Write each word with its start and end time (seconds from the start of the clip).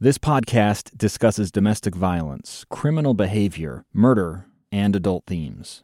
This 0.00 0.16
podcast 0.16 0.96
discusses 0.96 1.50
domestic 1.50 1.92
violence, 1.92 2.64
criminal 2.70 3.14
behavior, 3.14 3.84
murder, 3.92 4.46
and 4.70 4.94
adult 4.94 5.24
themes. 5.26 5.82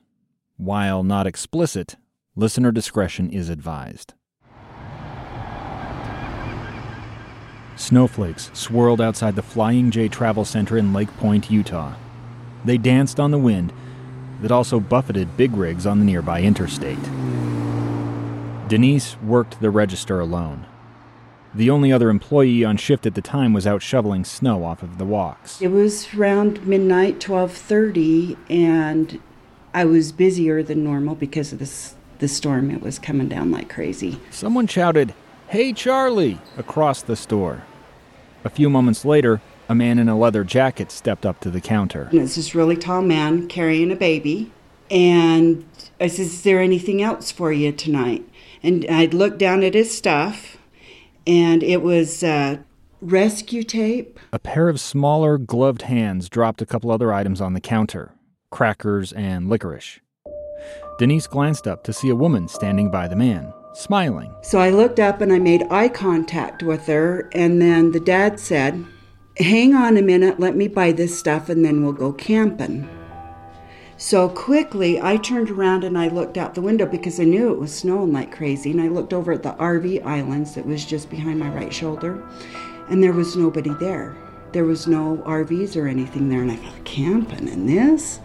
While 0.57 1.03
not 1.03 1.27
explicit, 1.27 1.97
listener 2.37 2.71
discretion 2.71 3.29
is 3.29 3.49
advised. 3.49 4.15
Snowflakes 7.75 8.53
swirled 8.53 9.01
outside 9.01 9.35
the 9.35 9.43
Flying 9.43 9.91
J 9.91 10.07
Travel 10.07 10.45
Center 10.45 10.79
in 10.79 10.93
Lake 10.93 11.13
Point, 11.17 11.51
Utah. 11.51 11.95
They 12.65 12.79
danced 12.79 13.19
on 13.19 13.33
the 13.33 13.39
wind 13.39 13.73
that 14.43 14.53
also 14.53 14.79
buffeted 14.79 15.37
big 15.37 15.57
rigs 15.57 15.87
on 15.87 15.99
the 15.99 16.05
nearby 16.05 16.41
interstate. 16.41 17.03
Denise 18.69 19.17
worked 19.23 19.61
the 19.61 19.71
register 19.71 20.21
alone. 20.21 20.67
The 21.57 21.71
only 21.71 21.93
other 21.93 22.11
employee 22.11 22.65
on 22.65 22.77
shift 22.77 23.07
at 23.07 23.15
the 23.15 23.21
time 23.23 23.53
was 23.53 23.65
out 23.67 23.81
shoveling 23.81 24.25
snow 24.25 24.65
off 24.65 24.83
of 24.83 24.99
the 24.99 25.05
walks. 25.05 25.63
It 25.63 25.69
was 25.69 26.13
around 26.13 26.67
midnight, 26.67 27.21
12:30, 27.21 28.37
and 28.51 29.21
I 29.73 29.85
was 29.85 30.11
busier 30.11 30.65
than 30.65 30.83
normal 30.83 31.15
because 31.15 31.53
of 31.53 31.61
this 31.61 31.95
the 32.19 32.27
storm. 32.29 32.71
It 32.71 32.81
was 32.83 32.99
coming 32.99 33.29
down 33.29 33.51
like 33.51 33.69
crazy. 33.69 34.19
Someone 34.31 34.67
shouted, 34.67 35.15
Hey 35.49 35.73
Charlie! 35.73 36.39
across 36.57 37.03
the 37.03 37.17
store. 37.17 37.63
A 38.45 38.51
few 38.51 38.69
moments 38.69 39.05
later, 39.05 39.41
a 39.69 39.75
man 39.75 39.99
in 39.99 40.09
a 40.09 40.19
leather 40.19 40.43
jacket 40.43 40.91
stepped 40.91 41.25
up 41.25 41.39
to 41.41 41.51
the 41.51 41.61
counter. 41.61 42.09
And 42.11 42.21
it's 42.21 42.37
this 42.37 42.55
really 42.55 42.77
tall 42.77 43.03
man 43.03 43.47
carrying 43.47 43.93
a 43.93 43.97
baby, 43.97 44.51
and 44.91 45.65
I 46.01 46.09
said, 46.09 46.27
"Is 46.27 46.43
there 46.43 46.61
anything 46.61 47.01
else 47.01 47.31
for 47.31 47.53
you 47.53 47.71
tonight?" 47.71 48.25
And 48.63 48.85
I'd 48.91 49.15
look 49.15 49.39
down 49.39 49.63
at 49.63 49.75
his 49.75 49.97
stuff, 49.97 50.59
and 51.27 51.63
it 51.63 51.83
was 51.83 52.23
uh, 52.23 52.59
rescue 53.01 53.63
tape. 53.63 54.19
A 54.33 54.39
pair 54.39 54.69
of 54.69 54.81
smaller, 54.81 55.39
gloved 55.39 55.83
hands 55.83 56.29
dropped 56.29 56.63
a 56.63 56.67
couple 56.67 56.91
other 56.91 57.13
items 57.13 57.41
on 57.41 57.55
the 57.55 57.61
counter 57.61 58.13
crackers 58.51 59.13
and 59.13 59.49
licorice. 59.49 59.99
Denise 60.97 61.27
glanced 61.27 61.67
up 61.67 61.83
to 61.83 61.93
see 61.93 62.09
a 62.09 62.15
woman 62.15 62.47
standing 62.47 62.89
by 62.89 63.09
the 63.09 63.17
man, 63.17 63.53
smiling. 63.73 64.33
So 64.43 64.61
I 64.61 64.71
looked 64.71 65.01
up 65.01 65.21
and 65.21 65.33
I 65.33 65.41
made 65.41 65.65
eye 65.71 65.89
contact 65.89 66.63
with 66.63 66.87
her, 66.87 67.29
and 67.33 67.61
then 67.61 67.91
the 67.91 67.99
dad 67.99 68.39
said, 68.39 68.85
Hang 69.39 69.75
on 69.75 69.97
a 69.97 70.03
minute, 70.03 70.39
let 70.39 70.55
me 70.55 70.69
buy 70.69 70.93
this 70.93 71.19
stuff, 71.19 71.49
and 71.49 71.65
then 71.65 71.83
we'll 71.83 71.93
go 71.93 72.13
camping. 72.13 72.89
So 73.97 74.29
quickly, 74.29 75.01
I 75.01 75.17
turned 75.17 75.51
around 75.51 75.85
and 75.85 75.97
I 75.97 76.09
looked 76.09 76.37
out 76.37 76.55
the 76.55 76.63
window 76.63 76.85
because 76.85 77.21
I 77.21 77.25
knew 77.25 77.53
it 77.53 77.61
was 77.61 77.73
snowing 77.73 78.13
like 78.13 78.35
crazy. 78.35 78.73
And 78.73 78.81
I 78.81 78.89
looked 78.89 79.13
over 79.13 79.33
at 79.33 79.43
the 79.43 79.53
RV 79.53 80.05
islands 80.05 80.55
that 80.55 80.67
was 80.67 80.85
just 80.85 81.11
behind 81.11 81.39
my 81.39 81.49
right 81.49 81.73
shoulder, 81.73 82.23
and 82.89 83.03
there 83.03 83.13
was 83.13 83.37
nobody 83.37 83.73
there. 83.75 84.17
There 84.53 84.65
was 84.65 84.87
no 84.87 85.23
RVs 85.27 85.77
or 85.81 85.87
anything 85.87 86.29
there. 86.29 86.43
And 86.43 86.51
I 86.51 86.57
thought, 86.57 86.85
camping 86.85 87.49
in 87.49 87.67
this? 87.67 88.21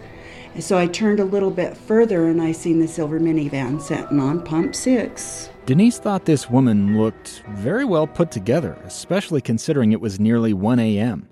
And 0.54 0.64
so 0.64 0.76
I 0.76 0.86
turned 0.88 1.20
a 1.20 1.24
little 1.24 1.50
bit 1.50 1.76
further 1.76 2.26
and 2.26 2.42
I 2.42 2.52
seen 2.52 2.80
the 2.80 2.88
silver 2.88 3.20
minivan 3.20 3.80
sitting 3.80 4.18
on 4.18 4.42
pump 4.42 4.74
six. 4.74 5.50
Denise 5.66 5.98
thought 5.98 6.24
this 6.24 6.50
woman 6.50 6.98
looked 6.98 7.44
very 7.50 7.84
well 7.84 8.06
put 8.06 8.32
together, 8.32 8.76
especially 8.84 9.40
considering 9.40 9.92
it 9.92 10.00
was 10.00 10.18
nearly 10.18 10.52
1 10.52 10.80
a.m. 10.80 11.28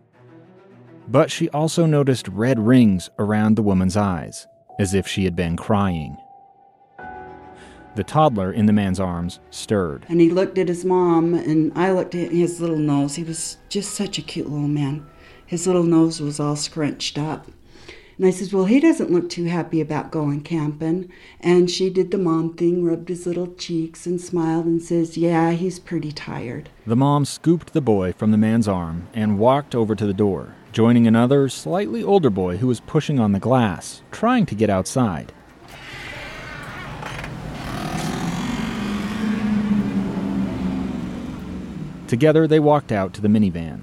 But 1.10 1.30
she 1.30 1.48
also 1.50 1.86
noticed 1.86 2.28
red 2.28 2.58
rings 2.58 3.08
around 3.18 3.56
the 3.56 3.62
woman's 3.62 3.96
eyes, 3.96 4.46
as 4.78 4.92
if 4.92 5.08
she 5.08 5.24
had 5.24 5.34
been 5.34 5.56
crying. 5.56 6.18
The 7.96 8.04
toddler 8.04 8.52
in 8.52 8.66
the 8.66 8.72
man's 8.72 9.00
arms 9.00 9.40
stirred. 9.50 10.04
And 10.08 10.20
he 10.20 10.30
looked 10.30 10.58
at 10.58 10.68
his 10.68 10.84
mom, 10.84 11.34
and 11.34 11.72
I 11.74 11.92
looked 11.92 12.14
at 12.14 12.30
his 12.30 12.60
little 12.60 12.76
nose. 12.76 13.16
He 13.16 13.24
was 13.24 13.56
just 13.68 13.92
such 13.94 14.18
a 14.18 14.22
cute 14.22 14.48
little 14.48 14.68
man. 14.68 15.06
His 15.46 15.66
little 15.66 15.82
nose 15.82 16.20
was 16.20 16.38
all 16.38 16.56
scrunched 16.56 17.18
up. 17.18 17.48
And 18.18 18.26
I 18.26 18.30
says, 18.30 18.52
Well, 18.52 18.66
he 18.66 18.78
doesn't 18.78 19.10
look 19.10 19.30
too 19.30 19.44
happy 19.44 19.80
about 19.80 20.10
going 20.10 20.42
camping. 20.42 21.10
And 21.40 21.70
she 21.70 21.88
did 21.88 22.10
the 22.10 22.18
mom 22.18 22.54
thing, 22.54 22.84
rubbed 22.84 23.08
his 23.08 23.26
little 23.26 23.54
cheeks 23.54 24.06
and 24.06 24.20
smiled 24.20 24.66
and 24.66 24.82
says, 24.82 25.16
Yeah, 25.16 25.52
he's 25.52 25.78
pretty 25.78 26.12
tired. 26.12 26.68
The 26.86 26.96
mom 26.96 27.24
scooped 27.24 27.72
the 27.72 27.80
boy 27.80 28.12
from 28.12 28.30
the 28.30 28.36
man's 28.36 28.68
arm 28.68 29.08
and 29.14 29.38
walked 29.38 29.74
over 29.74 29.94
to 29.94 30.06
the 30.06 30.12
door, 30.12 30.54
joining 30.78 31.08
another, 31.08 31.48
slightly 31.48 32.04
older 32.04 32.30
boy 32.30 32.56
who 32.58 32.68
was 32.68 32.78
pushing 32.78 33.18
on 33.18 33.32
the 33.32 33.40
glass, 33.40 34.00
trying 34.12 34.46
to 34.46 34.54
get 34.54 34.70
outside. 34.70 35.32
Together, 42.06 42.46
they 42.46 42.60
walked 42.60 42.92
out 42.92 43.12
to 43.12 43.20
the 43.20 43.26
minivan. 43.26 43.80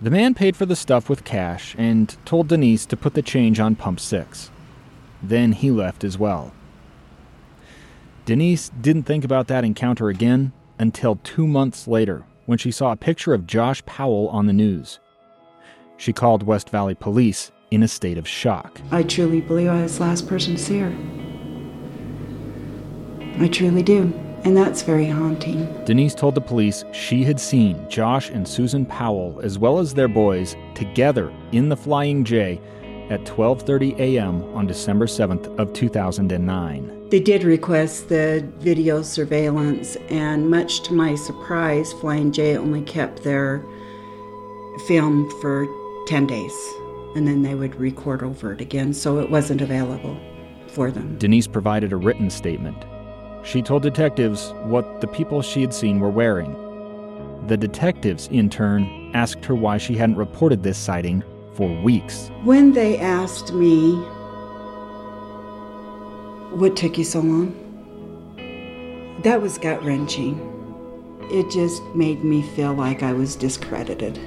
The 0.00 0.08
man 0.08 0.32
paid 0.32 0.56
for 0.56 0.64
the 0.64 0.74
stuff 0.74 1.10
with 1.10 1.26
cash 1.26 1.74
and 1.76 2.16
told 2.24 2.48
Denise 2.48 2.86
to 2.86 2.96
put 2.96 3.12
the 3.12 3.20
change 3.20 3.60
on 3.60 3.76
pump 3.76 4.00
six. 4.00 4.50
Then 5.22 5.52
he 5.52 5.70
left 5.70 6.02
as 6.02 6.16
well. 6.16 6.54
Denise 8.24 8.70
didn't 8.80 9.02
think 9.02 9.22
about 9.22 9.48
that 9.48 9.66
encounter 9.66 10.08
again 10.08 10.52
until 10.78 11.16
two 11.16 11.46
months 11.46 11.86
later 11.86 12.24
when 12.46 12.56
she 12.56 12.70
saw 12.70 12.92
a 12.92 12.96
picture 12.96 13.34
of 13.34 13.46
Josh 13.46 13.84
Powell 13.84 14.30
on 14.30 14.46
the 14.46 14.54
news. 14.54 14.98
She 15.98 16.12
called 16.12 16.44
West 16.44 16.70
Valley 16.70 16.94
Police 16.94 17.50
in 17.72 17.82
a 17.82 17.88
state 17.88 18.18
of 18.18 18.26
shock. 18.26 18.80
I 18.92 19.02
truly 19.02 19.40
believe 19.40 19.68
I 19.68 19.82
was 19.82 19.98
the 19.98 20.04
last 20.04 20.28
person 20.28 20.54
to 20.54 20.62
see 20.62 20.78
her. 20.78 20.96
I 23.40 23.48
truly 23.48 23.82
do. 23.82 24.12
And 24.44 24.56
that's 24.56 24.82
very 24.82 25.06
haunting. 25.06 25.66
Denise 25.84 26.14
told 26.14 26.36
the 26.36 26.40
police 26.40 26.84
she 26.92 27.24
had 27.24 27.40
seen 27.40 27.84
Josh 27.90 28.30
and 28.30 28.46
Susan 28.46 28.86
Powell 28.86 29.40
as 29.42 29.58
well 29.58 29.80
as 29.80 29.92
their 29.92 30.06
boys 30.06 30.56
together 30.74 31.32
in 31.50 31.68
the 31.68 31.76
Flying 31.76 32.24
J 32.24 32.60
at 33.10 33.24
12:30 33.24 33.98
a.m. 33.98 34.44
on 34.54 34.68
December 34.68 35.06
7th 35.06 35.46
of 35.58 35.72
2009. 35.72 37.08
They 37.10 37.20
did 37.20 37.42
request 37.42 38.08
the 38.08 38.46
video 38.58 39.02
surveillance 39.02 39.96
and 40.10 40.48
much 40.48 40.82
to 40.82 40.92
my 40.92 41.16
surprise 41.16 41.92
Flying 41.94 42.30
J 42.30 42.56
only 42.56 42.82
kept 42.82 43.24
their 43.24 43.64
film 44.86 45.28
for 45.40 45.66
10 46.08 46.26
days 46.26 46.54
and 47.14 47.26
then 47.26 47.42
they 47.42 47.54
would 47.54 47.74
record 47.76 48.22
over 48.22 48.52
it 48.52 48.60
again 48.60 48.92
so 48.92 49.18
it 49.18 49.30
wasn't 49.30 49.60
available 49.60 50.18
for 50.68 50.90
them. 50.90 51.16
Denise 51.18 51.46
provided 51.46 51.92
a 51.92 51.96
written 51.96 52.30
statement 52.30 52.84
she 53.48 53.62
told 53.62 53.82
detectives 53.82 54.52
what 54.64 55.00
the 55.00 55.06
people 55.06 55.40
she 55.42 55.60
had 55.60 55.72
seen 55.72 56.00
were 56.00 56.10
wearing. 56.10 56.54
The 57.46 57.56
detectives, 57.56 58.28
in 58.28 58.50
turn, 58.50 59.10
asked 59.14 59.44
her 59.46 59.54
why 59.54 59.78
she 59.78 59.94
hadn't 59.94 60.16
reported 60.16 60.62
this 60.62 60.76
sighting 60.76 61.24
for 61.54 61.70
weeks. 61.82 62.30
When 62.44 62.72
they 62.72 62.98
asked 62.98 63.54
me, 63.54 63.94
What 66.56 66.76
took 66.76 66.98
you 66.98 67.04
so 67.04 67.20
long? 67.20 67.54
That 69.22 69.40
was 69.40 69.56
gut 69.56 69.82
wrenching. 69.82 70.44
It 71.30 71.50
just 71.50 71.82
made 71.94 72.22
me 72.22 72.42
feel 72.42 72.74
like 72.74 73.02
I 73.02 73.12
was 73.12 73.34
discredited, 73.34 74.18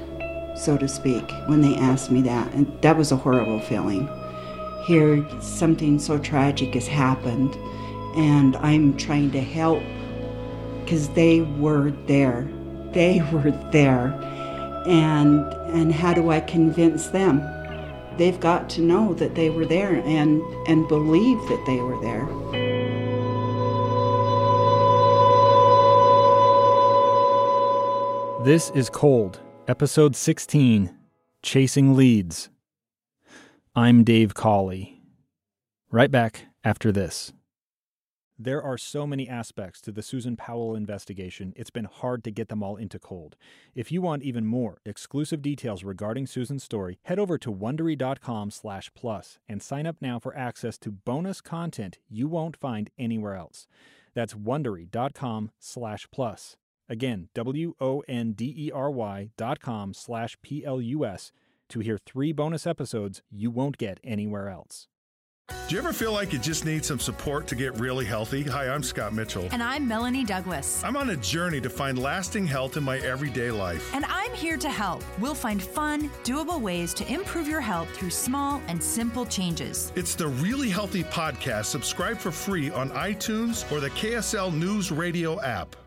so 0.56 0.78
to 0.78 0.88
speak, 0.88 1.29
when 1.47 1.62
they 1.62 1.75
asked 1.75 2.12
me 2.12 2.22
that. 2.23 2.53
And 2.53 2.81
that 2.81 2.97
was 2.97 3.12
a 3.12 3.16
horrible 3.16 3.59
feeling. 3.62 4.09
Here, 4.85 5.25
something 5.41 6.00
so 6.00 6.17
tragic 6.17 6.73
has 6.73 6.88
happened 6.88 7.56
and 8.16 8.57
I'm 8.57 8.97
trying 8.97 9.31
to 9.31 9.41
help 9.41 9.81
because 10.84 11.09
they 11.09 11.41
were 11.41 11.91
there. 12.07 12.50
They 12.91 13.22
were 13.31 13.51
there. 13.72 14.13
And 14.85 15.45
and 15.72 15.94
how 15.94 16.13
do 16.13 16.31
I 16.31 16.39
convince 16.41 17.07
them? 17.07 17.41
They've 18.18 18.39
got 18.39 18.69
to 18.72 18.81
know 18.81 19.13
that 19.13 19.35
they 19.35 19.50
were 19.50 19.66
there 19.66 19.95
and 19.95 20.41
and 20.68 20.88
believe 20.88 21.38
that 21.47 21.63
they 21.66 21.79
were 21.79 22.00
there. 22.01 22.28
This 28.44 28.72
is 28.72 28.89
Cold, 28.89 29.39
episode 29.71 30.17
16, 30.17 30.93
Chasing 31.41 31.95
Leads. 31.95 32.50
I'm 33.73 34.03
Dave 34.03 34.33
Cawley. 34.33 35.01
Right 35.89 36.12
back 36.12 36.47
after 36.62 36.91
this. 36.91 37.31
There 38.38 38.62
are 38.62 38.77
so 38.77 39.07
many 39.07 39.29
aspects 39.29 39.79
to 39.81 39.94
the 39.94 40.01
Susan 40.01 40.35
Powell 40.35 40.75
investigation, 40.75 41.53
it's 41.56 41.69
been 41.69 41.85
hard 41.85 42.21
to 42.25 42.31
get 42.31 42.50
them 42.50 42.62
all 42.62 42.75
into 42.75 43.00
cold. 43.00 43.38
If 43.73 43.94
you 43.94 44.01
want 44.01 44.23
even 44.23 44.45
more 44.45 44.81
exclusive 44.85 45.41
details 45.41 45.85
regarding 45.85 46.27
Susan's 46.27 46.65
story, 46.65 47.00
head 47.03 47.17
over 47.17 47.38
to 47.38 47.50
wondery.com 47.50 48.51
slash 48.51 48.91
plus 48.94 49.39
and 49.47 49.63
sign 49.63 49.88
up 49.88 49.95
now 50.01 50.19
for 50.19 50.35
access 50.35 50.77
to 50.79 50.91
bonus 50.91 51.39
content 51.39 51.97
you 52.09 52.27
won't 52.27 52.57
find 52.57 52.89
anywhere 53.00 53.35
else. 53.35 53.67
That's 54.13 54.33
wondery.com 54.33 55.51
slash 55.59 56.09
plus. 56.12 56.57
Again, 56.91 57.29
W-O-N-D-E-R-Y 57.33 59.29
dot 59.38 59.61
com 59.61 59.93
slash 59.93 60.38
P-L-U-S 60.41 61.31
to 61.69 61.79
hear 61.79 61.97
three 61.97 62.33
bonus 62.33 62.67
episodes 62.67 63.21
you 63.31 63.49
won't 63.49 63.77
get 63.77 64.01
anywhere 64.03 64.49
else. 64.49 64.89
Do 65.47 65.75
you 65.75 65.79
ever 65.79 65.93
feel 65.93 66.11
like 66.11 66.33
you 66.33 66.39
just 66.39 66.65
need 66.65 66.83
some 66.83 66.99
support 66.99 67.47
to 67.47 67.55
get 67.55 67.79
really 67.79 68.03
healthy? 68.03 68.43
Hi, 68.43 68.67
I'm 68.67 68.83
Scott 68.83 69.13
Mitchell. 69.13 69.47
And 69.53 69.63
I'm 69.63 69.88
Melanie 69.88 70.25
Douglas. 70.25 70.83
I'm 70.83 70.97
on 70.97 71.11
a 71.11 71.15
journey 71.15 71.61
to 71.61 71.69
find 71.69 71.97
lasting 71.97 72.45
health 72.45 72.75
in 72.75 72.83
my 72.83 72.97
everyday 72.99 73.51
life. 73.51 73.89
And 73.93 74.03
I'm 74.09 74.33
here 74.33 74.57
to 74.57 74.69
help. 74.69 75.01
We'll 75.17 75.33
find 75.33 75.63
fun, 75.63 76.09
doable 76.25 76.59
ways 76.59 76.93
to 76.95 77.09
improve 77.09 77.47
your 77.47 77.61
health 77.61 77.89
through 77.95 78.09
small 78.09 78.61
and 78.67 78.83
simple 78.83 79.25
changes. 79.25 79.93
It's 79.95 80.13
the 80.15 80.27
Really 80.27 80.69
Healthy 80.69 81.05
Podcast. 81.05 81.65
Subscribe 81.67 82.17
for 82.17 82.31
free 82.31 82.69
on 82.71 82.89
iTunes 82.89 83.69
or 83.71 83.79
the 83.79 83.91
KSL 83.91 84.53
News 84.53 84.91
Radio 84.91 85.41
app. 85.41 85.77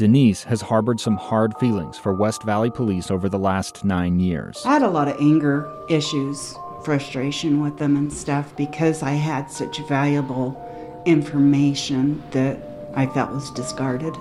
Denise 0.00 0.44
has 0.44 0.62
harbored 0.62 0.98
some 0.98 1.18
hard 1.18 1.54
feelings 1.58 1.98
for 1.98 2.14
West 2.14 2.42
Valley 2.44 2.70
Police 2.70 3.10
over 3.10 3.28
the 3.28 3.38
last 3.38 3.84
nine 3.84 4.18
years. 4.18 4.62
I 4.64 4.72
had 4.72 4.82
a 4.82 4.88
lot 4.88 5.08
of 5.08 5.20
anger 5.20 5.70
issues, 5.90 6.56
frustration 6.82 7.60
with 7.60 7.76
them 7.76 7.96
and 7.96 8.10
stuff 8.10 8.56
because 8.56 9.02
I 9.02 9.10
had 9.10 9.50
such 9.50 9.76
valuable 9.80 10.56
information 11.04 12.22
that 12.30 12.56
I 12.94 13.08
felt 13.08 13.32
was 13.32 13.50
discarded. 13.50 14.16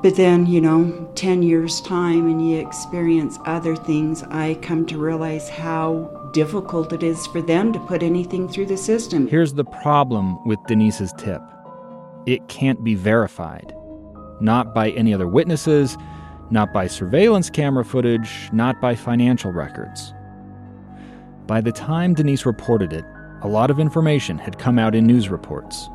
But 0.00 0.14
then, 0.14 0.46
you 0.46 0.60
know, 0.60 1.10
10 1.16 1.42
years' 1.42 1.80
time 1.80 2.28
and 2.28 2.48
you 2.48 2.60
experience 2.60 3.36
other 3.46 3.74
things, 3.74 4.22
I 4.30 4.58
come 4.62 4.86
to 4.86 4.96
realize 4.96 5.48
how 5.48 6.30
difficult 6.32 6.92
it 6.92 7.02
is 7.02 7.26
for 7.26 7.42
them 7.42 7.72
to 7.72 7.80
put 7.80 8.04
anything 8.04 8.48
through 8.48 8.66
the 8.66 8.76
system. 8.76 9.26
Here's 9.26 9.54
the 9.54 9.64
problem 9.64 10.38
with 10.46 10.60
Denise's 10.68 11.12
tip 11.18 11.42
it 12.26 12.46
can't 12.46 12.84
be 12.84 12.94
verified 12.94 13.74
not 14.40 14.74
by 14.74 14.90
any 14.90 15.14
other 15.14 15.28
witnesses, 15.28 15.96
not 16.50 16.72
by 16.72 16.86
surveillance 16.86 17.50
camera 17.50 17.84
footage, 17.84 18.50
not 18.52 18.80
by 18.80 18.94
financial 18.94 19.52
records. 19.52 20.12
By 21.46 21.60
the 21.60 21.72
time 21.72 22.14
Denise 22.14 22.46
reported 22.46 22.92
it, 22.92 23.04
a 23.42 23.48
lot 23.48 23.70
of 23.70 23.80
information 23.80 24.38
had 24.38 24.58
come 24.58 24.78
out 24.78 24.94
in 24.94 25.06
news 25.06 25.28
reports. 25.28 25.88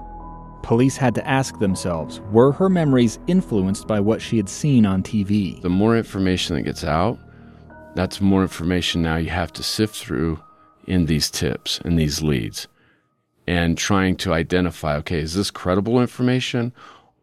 Police 0.63 0.97
had 0.97 1.13
to 1.15 1.27
ask 1.27 1.59
themselves 1.59 2.19
were 2.31 2.51
her 2.51 2.69
memories 2.69 3.19
influenced 3.27 3.87
by 3.87 3.99
what 3.99 4.21
she 4.21 4.37
had 4.37 4.49
seen 4.49 4.85
on 4.85 5.03
TV? 5.03 5.61
The 5.61 5.69
more 5.69 5.95
information 5.95 6.55
that 6.55 6.63
gets 6.63 6.83
out, 6.83 7.19
that's 7.95 8.19
more 8.19 8.41
information 8.41 9.01
now 9.01 9.15
you 9.17 9.29
have 9.29 9.53
to 9.53 9.63
sift 9.63 9.95
through 9.95 10.39
in 10.87 11.05
these 11.05 11.29
tips 11.29 11.79
and 11.85 11.97
these 11.97 12.21
leads 12.21 12.67
and 13.47 13.77
trying 13.77 14.15
to 14.17 14.33
identify 14.33 14.95
okay, 14.97 15.19
is 15.19 15.35
this 15.35 15.51
credible 15.51 16.01
information 16.01 16.73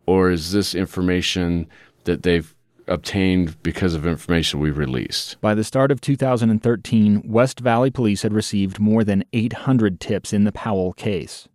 or 0.06 0.30
is 0.30 0.52
this 0.52 0.74
information 0.74 1.68
that 2.04 2.22
they've 2.22 2.54
obtained 2.88 3.60
because 3.62 3.94
of 3.94 4.06
information 4.06 4.60
we 4.60 4.70
released? 4.70 5.40
By 5.40 5.54
the 5.54 5.64
start 5.64 5.90
of 5.90 6.00
2013, 6.00 7.22
West 7.24 7.60
Valley 7.60 7.90
Police 7.90 8.22
had 8.22 8.32
received 8.32 8.80
more 8.80 9.04
than 9.04 9.24
800 9.32 10.00
tips 10.00 10.32
in 10.32 10.44
the 10.44 10.52
Powell 10.52 10.92
case. 10.92 11.48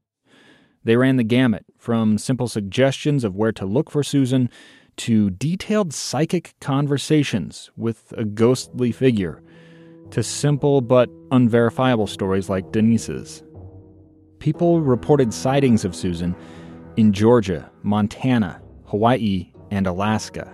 They 0.83 0.95
ran 0.95 1.17
the 1.17 1.23
gamut 1.23 1.65
from 1.77 2.17
simple 2.17 2.47
suggestions 2.47 3.23
of 3.23 3.35
where 3.35 3.51
to 3.51 3.65
look 3.65 3.91
for 3.91 4.03
Susan 4.03 4.49
to 4.97 5.29
detailed 5.29 5.93
psychic 5.93 6.55
conversations 6.59 7.69
with 7.75 8.13
a 8.17 8.23
ghostly 8.25 8.91
figure 8.91 9.41
to 10.11 10.23
simple 10.23 10.81
but 10.81 11.09
unverifiable 11.31 12.07
stories 12.07 12.49
like 12.49 12.71
Denise's. 12.71 13.43
People 14.39 14.81
reported 14.81 15.33
sightings 15.33 15.83
of 15.83 15.95
Susan 15.95 16.35
in 16.97 17.13
Georgia, 17.13 17.69
Montana, 17.83 18.59
Hawaii, 18.85 19.51
and 19.69 19.85
Alaska. 19.85 20.51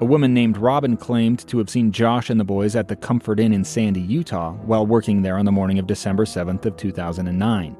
A 0.00 0.04
woman 0.06 0.32
named 0.32 0.56
Robin 0.56 0.96
claimed 0.96 1.46
to 1.48 1.58
have 1.58 1.68
seen 1.68 1.92
Josh 1.92 2.30
and 2.30 2.40
the 2.40 2.44
boys 2.44 2.74
at 2.74 2.88
the 2.88 2.96
Comfort 2.96 3.38
Inn 3.38 3.52
in 3.52 3.62
Sandy, 3.62 4.00
Utah, 4.00 4.52
while 4.52 4.86
working 4.86 5.20
there 5.20 5.36
on 5.36 5.44
the 5.44 5.52
morning 5.52 5.78
of 5.78 5.86
December 5.86 6.24
7th 6.24 6.64
of 6.64 6.76
2009. 6.78 7.76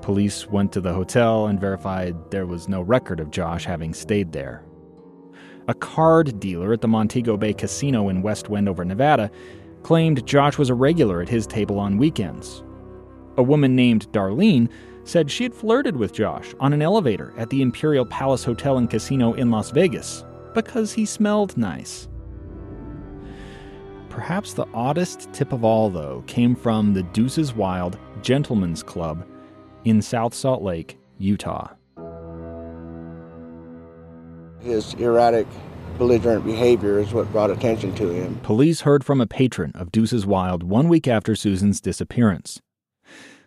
Police 0.00 0.46
went 0.48 0.72
to 0.72 0.80
the 0.80 0.94
hotel 0.94 1.46
and 1.46 1.60
verified 1.60 2.16
there 2.30 2.46
was 2.46 2.68
no 2.68 2.80
record 2.80 3.20
of 3.20 3.30
Josh 3.30 3.66
having 3.66 3.92
stayed 3.92 4.32
there. 4.32 4.64
A 5.68 5.74
card 5.74 6.40
dealer 6.40 6.72
at 6.72 6.80
the 6.80 6.88
Montego 6.88 7.36
Bay 7.36 7.52
Casino 7.52 8.08
in 8.08 8.22
West 8.22 8.48
Wendover, 8.48 8.84
Nevada, 8.84 9.30
claimed 9.82 10.26
Josh 10.26 10.56
was 10.56 10.70
a 10.70 10.74
regular 10.74 11.20
at 11.20 11.28
his 11.28 11.46
table 11.46 11.78
on 11.78 11.98
weekends. 11.98 12.62
A 13.36 13.42
woman 13.42 13.76
named 13.76 14.10
Darlene 14.12 14.70
said 15.10 15.28
she 15.28 15.42
had 15.42 15.52
flirted 15.52 15.96
with 15.96 16.12
Josh 16.12 16.54
on 16.60 16.72
an 16.72 16.80
elevator 16.80 17.34
at 17.36 17.50
the 17.50 17.62
Imperial 17.62 18.06
Palace 18.06 18.44
Hotel 18.44 18.78
and 18.78 18.88
Casino 18.88 19.32
in 19.32 19.50
Las 19.50 19.70
Vegas 19.70 20.24
because 20.54 20.92
he 20.92 21.04
smelled 21.04 21.56
nice. 21.56 22.08
Perhaps 24.08 24.54
the 24.54 24.66
oddest 24.72 25.32
tip 25.32 25.52
of 25.52 25.64
all, 25.64 25.90
though, 25.90 26.22
came 26.28 26.54
from 26.54 26.94
the 26.94 27.02
Deuces 27.02 27.52
Wild 27.52 27.98
Gentlemen's 28.22 28.84
Club 28.84 29.26
in 29.84 30.00
South 30.00 30.32
Salt 30.32 30.62
Lake, 30.62 30.96
Utah. 31.18 31.68
His 34.60 34.94
erratic, 34.94 35.46
belligerent 35.98 36.44
behavior 36.44 37.00
is 37.00 37.12
what 37.12 37.30
brought 37.32 37.50
attention 37.50 37.94
to 37.96 38.10
him. 38.10 38.36
Police 38.42 38.82
heard 38.82 39.04
from 39.04 39.20
a 39.20 39.26
patron 39.26 39.72
of 39.74 39.90
Deuces 39.90 40.24
Wild 40.24 40.62
one 40.62 40.88
week 40.88 41.08
after 41.08 41.34
Susan's 41.34 41.80
disappearance. 41.80 42.60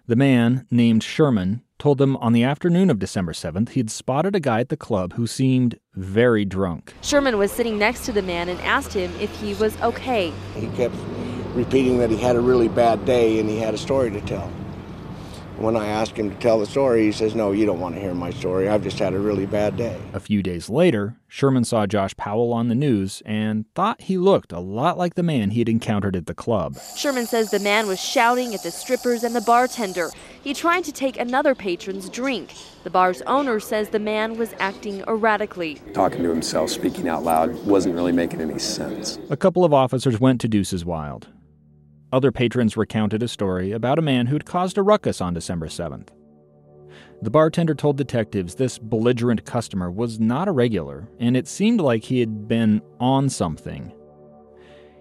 The 0.06 0.18
man, 0.18 0.68
named 0.70 1.02
Sherman, 1.02 1.62
told 1.80 1.98
them 1.98 2.18
on 2.18 2.34
the 2.34 2.44
afternoon 2.44 2.90
of 2.90 3.00
December 3.00 3.32
7th 3.32 3.70
he'd 3.70 3.90
spotted 3.90 4.36
a 4.36 4.42
guy 4.42 4.60
at 4.60 4.68
the 4.68 4.76
club 4.76 5.14
who 5.14 5.26
seemed 5.26 5.80
very 5.96 6.44
drunk. 6.44 6.94
Sherman 7.02 7.38
was 7.38 7.54
sitting 7.54 7.78
next 7.78 8.04
to 8.06 8.12
the 8.12 8.22
man 8.22 8.50
and 8.50 8.60
asked 8.62 8.92
him 8.92 9.14
if 9.22 9.34
he 9.40 9.54
was 9.54 9.80
okay. 9.82 10.34
He 10.56 10.68
kept 10.76 10.96
repeating 11.54 12.00
that 12.00 12.10
he 12.10 12.18
had 12.18 12.36
a 12.36 12.42
really 12.42 12.68
bad 12.68 13.06
day 13.06 13.40
and 13.40 13.50
he 13.50 13.58
had 13.60 13.74
a 13.74 13.78
story 13.78 14.12
to 14.12 14.20
tell. 14.20 14.52
When 15.64 15.78
I 15.78 15.88
asked 15.88 16.18
him 16.18 16.30
to 16.30 16.36
tell 16.42 16.60
the 16.60 16.66
story, 16.66 17.06
he 17.06 17.14
says, 17.14 17.36
No, 17.36 17.54
you 17.54 17.66
don't 17.66 17.80
want 17.80 17.96
to 17.96 18.02
hear 18.02 18.14
my 18.14 18.32
story. 18.32 18.68
I've 18.68 18.84
just 18.84 19.00
had 19.00 19.14
a 19.14 19.18
really 19.18 19.46
bad 19.46 19.78
day. 19.78 19.98
A 20.12 20.20
few 20.20 20.44
days 20.44 20.70
later, 20.70 21.16
Sherman 21.30 21.64
saw 21.64 21.88
Josh 21.88 22.14
Powell 22.18 22.52
on 22.52 22.68
the 22.68 22.76
news 22.76 23.24
and 23.26 23.64
thought 23.74 24.02
he 24.02 24.18
looked 24.18 24.52
a 24.52 24.60
lot 24.60 24.98
like 24.98 25.16
the 25.16 25.24
man 25.24 25.52
he 25.52 25.60
had 25.60 25.70
encountered 25.70 26.18
at 26.18 26.26
the 26.26 26.34
club. 26.34 26.78
Sherman 26.98 27.26
says 27.26 27.50
the 27.50 27.60
man 27.60 27.88
was 27.88 28.02
shouting 28.02 28.54
at 28.54 28.62
the 28.62 28.72
strippers 28.72 29.24
and 29.24 29.34
the 29.34 29.40
bartender. 29.40 30.10
He 30.44 30.54
tried 30.54 30.84
to 30.84 30.92
take 30.92 31.18
another 31.18 31.56
patron's 31.56 32.10
drink. 32.10 32.54
The 32.84 32.90
bar's 32.90 33.22
owner 33.22 33.62
says 33.62 33.88
the 33.88 34.00
man 34.00 34.38
was 34.38 34.54
acting 34.60 35.02
erratically. 35.08 35.76
Talking 35.94 36.24
to 36.24 36.30
himself, 36.30 36.72
speaking 36.72 37.08
out 37.08 37.24
loud, 37.24 37.66
wasn't 37.66 37.96
really 37.96 38.12
making 38.12 38.42
any 38.42 38.60
sense. 38.60 39.18
A 39.30 39.38
couple 39.38 39.64
of 39.64 39.74
officers 39.74 40.20
went 40.20 40.42
to 40.42 40.50
Deuces 40.50 40.84
Wild. 40.84 41.30
Other 42.14 42.32
patrons 42.32 42.78
recounted 42.78 43.24
a 43.24 43.28
story 43.28 43.72
about 43.72 43.98
a 43.98 44.04
man 44.04 44.28
who'd 44.28 44.46
caused 44.46 44.78
a 44.78 44.84
ruckus 44.84 45.20
on 45.20 45.34
December 45.34 45.66
7th. 45.66 46.10
The 47.24 47.32
bartender 47.32 47.74
told 47.74 47.98
detectives 47.98 48.54
this 48.54 48.78
belligerent 48.78 49.46
customer 49.46 49.90
was 49.90 50.20
not 50.20 50.48
a 50.48 50.52
regular, 50.52 51.10
and 51.20 51.36
it 51.36 51.48
seemed 51.48 51.82
like 51.82 52.04
he 52.04 52.20
had 52.20 52.48
been 52.48 52.84
on 53.00 53.30
something. 53.30 53.92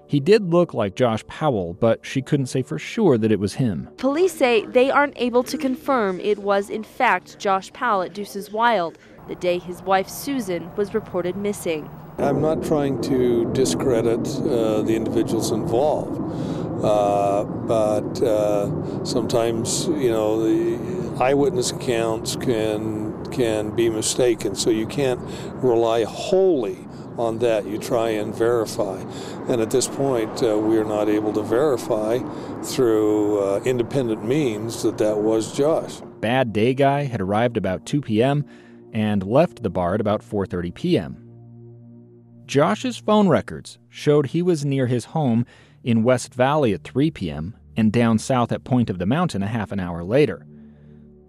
He 0.07 0.21
did 0.21 0.55
look 0.55 0.73
like 0.73 0.97
Josh 0.97 1.23
Powell, 1.27 1.75
but 1.75 2.01
she 2.03 2.23
couldn't 2.23 2.47
say 2.47 2.63
for 2.63 2.79
sure 2.79 3.19
that 3.19 3.31
it 3.31 3.39
was 3.39 3.53
him. 3.53 3.91
Police 3.99 4.33
say 4.33 4.65
they 4.65 4.91
aren't 4.91 5.21
able 5.21 5.43
to 5.43 5.59
confirm 5.59 6.19
it 6.19 6.39
was, 6.39 6.71
in 6.71 6.83
fact, 6.83 7.39
Josh 7.39 7.71
Powell 7.75 8.01
at 8.01 8.15
Deuces 8.15 8.51
Wild 8.51 8.97
the 9.29 9.35
day 9.37 9.59
his 9.59 9.83
wife 9.83 10.09
Susan 10.09 10.75
was 10.77 10.95
reported 10.95 11.37
missing. 11.37 11.89
I'm 12.19 12.41
not 12.41 12.63
trying 12.63 13.01
to 13.03 13.51
discredit 13.53 14.27
uh, 14.39 14.83
the 14.83 14.95
individuals 14.95 15.51
involved. 15.51 16.62
But 16.81 18.23
uh, 18.23 19.05
sometimes, 19.05 19.87
you 19.87 20.11
know, 20.11 20.43
the 20.43 21.23
eyewitness 21.23 21.71
accounts 21.71 22.37
can 22.37 23.13
can 23.31 23.71
be 23.71 23.89
mistaken, 23.89 24.55
so 24.55 24.71
you 24.71 24.87
can't 24.87 25.21
rely 25.63 26.05
wholly 26.05 26.79
on 27.17 27.39
that. 27.39 27.67
You 27.67 27.79
try 27.79 28.11
and 28.11 28.35
verify, 28.35 29.01
and 29.49 29.61
at 29.61 29.71
this 29.71 29.89
point, 29.89 30.43
uh, 30.43 30.59
we 30.59 30.77
are 30.79 30.85
not 30.85 31.09
able 31.09 31.33
to 31.35 31.43
verify 31.43 32.19
through 32.63 33.41
uh, 33.41 33.61
independent 33.65 34.25
means 34.25 34.83
that 34.83 34.99
that 34.99 35.19
was 35.19 35.57
Josh. 35.57 36.01
Bad 36.21 36.53
Day 36.53 36.75
Guy 36.75 37.05
had 37.05 37.21
arrived 37.21 37.57
about 37.57 37.87
2 37.87 38.01
p.m. 38.01 38.45
and 38.93 39.25
left 39.25 39.63
the 39.63 39.71
bar 39.71 39.95
at 39.95 40.01
about 40.01 40.23
4:30 40.23 40.75
p.m. 40.75 41.19
Josh's 42.47 42.99
phone 42.99 43.29
records 43.29 43.79
showed 43.89 44.27
he 44.27 44.43
was 44.43 44.65
near 44.65 44.87
his 44.87 45.07
home 45.07 45.47
in 45.85 46.03
West 46.03 46.35
Valley 46.35 46.73
at 46.73 46.85
3 46.85 47.11
p.m. 47.11 47.57
and 47.77 47.93
down 47.93 48.19
south 48.19 48.53
at 48.53 48.65
Point 48.65 48.91
of 48.91 48.99
the 48.99 49.07
Mountain 49.07 49.43
a 49.43 49.47
half 49.47 49.73
an 49.73 49.81
hour 49.81 50.05
later. 50.05 50.47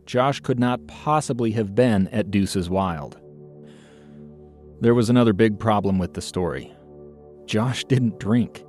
Josh 0.05 0.39
could 0.39 0.60
not 0.60 0.86
possibly 0.88 1.51
have 1.51 1.75
been 1.75 2.07
at 2.10 2.31
Deuces 2.31 2.69
Wild. 2.69 3.19
There 4.81 4.93
was 4.93 5.10
another 5.10 5.33
big 5.33 5.60
problem 5.60 5.98
with 5.98 6.13
the 6.13 6.22
story. 6.22 6.72
Josh 7.45 7.86
didn't 7.86 8.19
drink. 8.19 8.63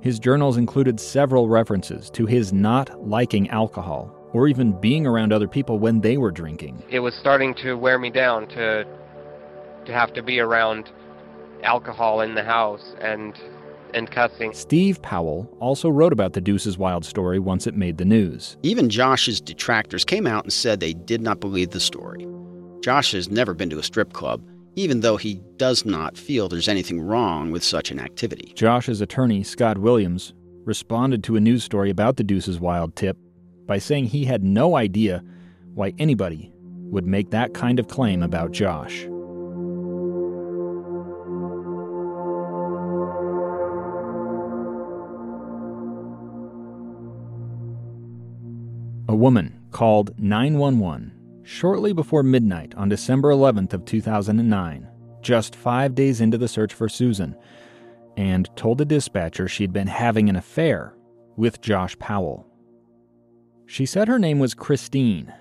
His 0.00 0.18
journals 0.18 0.56
included 0.56 0.98
several 0.98 1.48
references 1.48 2.08
to 2.10 2.24
his 2.24 2.52
not 2.52 3.06
liking 3.06 3.50
alcohol 3.50 4.14
or 4.32 4.48
even 4.48 4.78
being 4.80 5.06
around 5.06 5.32
other 5.32 5.48
people 5.48 5.78
when 5.78 6.00
they 6.00 6.16
were 6.16 6.30
drinking. 6.30 6.82
It 6.88 7.00
was 7.00 7.14
starting 7.14 7.54
to 7.56 7.74
wear 7.74 7.98
me 7.98 8.10
down 8.10 8.48
to 8.48 8.86
to 9.86 9.92
have 9.92 10.12
to 10.12 10.22
be 10.22 10.40
around 10.40 10.90
alcohol 11.62 12.20
in 12.20 12.34
the 12.34 12.44
house 12.44 12.94
and 13.00 13.34
and 13.94 14.10
cussing. 14.10 14.52
Steve 14.52 15.00
Powell 15.02 15.48
also 15.60 15.88
wrote 15.88 16.12
about 16.12 16.32
the 16.32 16.40
Deuces 16.40 16.78
Wild 16.78 17.04
story 17.04 17.38
once 17.38 17.66
it 17.66 17.74
made 17.74 17.98
the 17.98 18.04
news. 18.04 18.56
Even 18.62 18.88
Josh's 18.88 19.40
detractors 19.40 20.04
came 20.04 20.26
out 20.26 20.44
and 20.44 20.52
said 20.52 20.80
they 20.80 20.92
did 20.92 21.20
not 21.20 21.40
believe 21.40 21.70
the 21.70 21.80
story. 21.80 22.26
Josh 22.82 23.12
has 23.12 23.30
never 23.30 23.54
been 23.54 23.70
to 23.70 23.78
a 23.78 23.82
strip 23.82 24.12
club, 24.12 24.42
even 24.76 25.00
though 25.00 25.16
he 25.16 25.40
does 25.56 25.84
not 25.84 26.16
feel 26.16 26.48
there's 26.48 26.68
anything 26.68 27.00
wrong 27.00 27.50
with 27.50 27.62
such 27.62 27.90
an 27.90 28.00
activity. 28.00 28.52
Josh's 28.54 29.00
attorney, 29.00 29.42
Scott 29.42 29.78
Williams, 29.78 30.32
responded 30.64 31.24
to 31.24 31.36
a 31.36 31.40
news 31.40 31.64
story 31.64 31.90
about 31.90 32.16
the 32.16 32.24
Deuces 32.24 32.60
Wild 32.60 32.96
tip 32.96 33.16
by 33.66 33.78
saying 33.78 34.06
he 34.06 34.24
had 34.24 34.42
no 34.42 34.76
idea 34.76 35.22
why 35.74 35.92
anybody 35.98 36.52
would 36.90 37.06
make 37.06 37.30
that 37.30 37.54
kind 37.54 37.78
of 37.78 37.88
claim 37.88 38.22
about 38.22 38.52
Josh. 38.52 39.06
A 49.10 49.16
woman 49.16 49.58
called 49.72 50.16
911 50.20 51.42
shortly 51.42 51.92
before 51.92 52.22
midnight 52.22 52.76
on 52.76 52.88
December 52.88 53.30
11th 53.30 53.72
of 53.72 53.84
2009, 53.84 54.86
just 55.20 55.56
5 55.56 55.96
days 55.96 56.20
into 56.20 56.38
the 56.38 56.46
search 56.46 56.72
for 56.72 56.88
Susan, 56.88 57.34
and 58.16 58.48
told 58.54 58.78
the 58.78 58.84
dispatcher 58.84 59.48
she'd 59.48 59.72
been 59.72 59.88
having 59.88 60.28
an 60.28 60.36
affair 60.36 60.94
with 61.36 61.60
Josh 61.60 61.98
Powell. 61.98 62.46
She 63.66 63.84
said 63.84 64.06
her 64.06 64.20
name 64.20 64.38
was 64.38 64.54
Christine. 64.54 65.34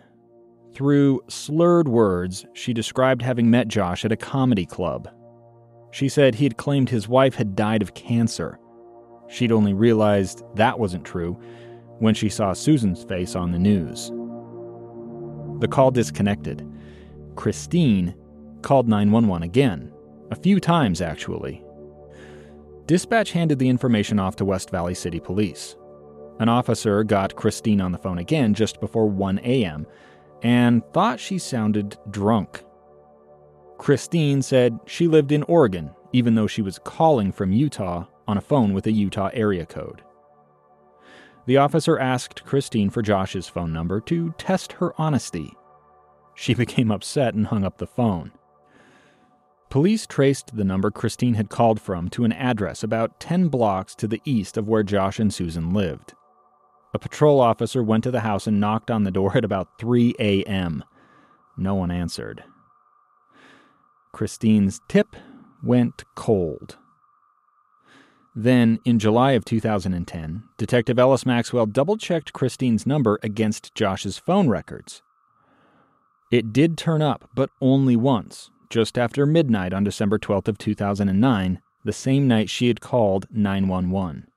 Through 0.73 1.21
slurred 1.27 1.87
words, 1.87 2.47
she 2.53 2.73
described 2.73 3.21
having 3.21 3.51
met 3.51 3.67
Josh 3.67 4.03
at 4.03 4.11
a 4.11 4.17
comedy 4.17 4.65
club. 4.65 5.09
She 5.91 6.09
said 6.09 6.33
he 6.33 6.45
had 6.45 6.57
claimed 6.57 6.89
his 6.89 7.07
wife 7.07 7.35
had 7.35 7.55
died 7.55 7.83
of 7.83 7.93
cancer. 7.93 8.59
She'd 9.27 9.51
only 9.51 9.73
realized 9.73 10.41
that 10.55 10.79
wasn't 10.79 11.05
true 11.05 11.39
when 11.99 12.13
she 12.13 12.29
saw 12.29 12.53
Susan's 12.53 13.03
face 13.03 13.35
on 13.35 13.51
the 13.51 13.59
news. 13.59 14.11
The 15.59 15.67
call 15.67 15.91
disconnected. 15.91 16.67
Christine 17.35 18.15
called 18.61 18.87
911 18.87 19.43
again, 19.43 19.91
a 20.31 20.35
few 20.35 20.59
times 20.59 21.01
actually. 21.01 21.63
Dispatch 22.85 23.31
handed 23.31 23.59
the 23.59 23.69
information 23.69 24.19
off 24.19 24.35
to 24.37 24.45
West 24.45 24.71
Valley 24.71 24.95
City 24.95 25.19
Police. 25.19 25.75
An 26.39 26.49
officer 26.49 27.03
got 27.03 27.35
Christine 27.35 27.81
on 27.81 27.91
the 27.91 27.97
phone 27.97 28.17
again 28.17 28.53
just 28.53 28.79
before 28.79 29.07
1 29.07 29.39
a.m. 29.43 29.85
and 30.41 30.81
thought 30.93 31.19
she 31.19 31.37
sounded 31.37 31.97
drunk. 32.09 32.63
Christine 33.77 34.41
said 34.41 34.79
she 34.85 35.07
lived 35.07 35.31
in 35.31 35.43
Oregon, 35.43 35.91
even 36.13 36.35
though 36.35 36.47
she 36.47 36.61
was 36.61 36.79
calling 36.79 37.31
from 37.31 37.51
Utah 37.51 38.05
on 38.27 38.37
a 38.37 38.41
phone 38.41 38.73
with 38.73 38.87
a 38.87 38.91
Utah 38.91 39.29
area 39.33 39.65
code. 39.65 40.01
The 41.49 41.57
officer 41.57 41.97
asked 41.97 42.45
Christine 42.45 42.91
for 42.91 43.01
Josh's 43.01 43.47
phone 43.47 43.73
number 43.73 43.99
to 44.01 44.35
test 44.37 44.73
her 44.73 44.93
honesty. 45.01 45.51
She 46.35 46.53
became 46.63 46.91
upset 46.91 47.33
and 47.33 47.47
hung 47.47 47.65
up 47.65 47.79
the 47.79 47.87
phone. 47.87 48.33
Police 49.71 50.05
traced 50.05 50.55
the 50.55 50.63
number 50.63 50.91
Christine 50.91 51.33
had 51.33 51.49
called 51.49 51.81
from 51.81 52.07
to 52.09 52.23
an 52.23 52.33
address 52.33 52.83
about 52.83 53.19
10 53.19 53.47
blocks 53.47 53.95
to 53.95 54.07
the 54.07 54.21
east 54.25 54.57
of 54.57 54.67
where 54.67 54.83
Josh 54.83 55.19
and 55.19 55.33
Susan 55.33 55.73
lived. 55.73 56.13
A 56.93 56.99
patrol 56.99 57.39
officer 57.39 57.81
went 57.81 58.03
to 58.03 58.11
the 58.11 58.19
house 58.19 58.45
and 58.45 58.59
knocked 58.59 58.91
on 58.91 59.03
the 59.03 59.09
door 59.09 59.35
at 59.35 59.43
about 59.43 59.79
3 59.79 60.13
a.m. 60.19 60.83
No 61.57 61.73
one 61.73 61.89
answered. 61.89 62.43
Christine's 64.13 64.81
tip 64.87 65.15
went 65.63 66.03
cold. 66.13 66.77
Then, 68.35 68.79
in 68.85 68.99
July 68.99 69.31
of 69.31 69.43
2010, 69.43 70.43
Detective 70.57 70.99
Ellis 70.99 71.25
Maxwell 71.25 71.65
double 71.65 71.97
checked 71.97 72.33
Christine's 72.33 72.85
number 72.85 73.19
against 73.23 73.73
Josh's 73.73 74.17
phone 74.17 74.49
records. 74.49 75.01
It 76.31 76.53
did 76.53 76.77
turn 76.77 77.01
up, 77.01 77.29
but 77.33 77.49
only 77.59 77.95
once, 77.95 78.51
just 78.69 78.97
after 78.97 79.25
midnight 79.25 79.73
on 79.73 79.83
December 79.83 80.19
12th 80.19 80.47
of 80.47 80.57
2009, 80.59 81.59
the 81.83 81.93
same 81.93 82.27
night 82.27 82.49
she 82.49 82.67
had 82.67 82.81
called 82.81 83.25
911. 83.31 84.27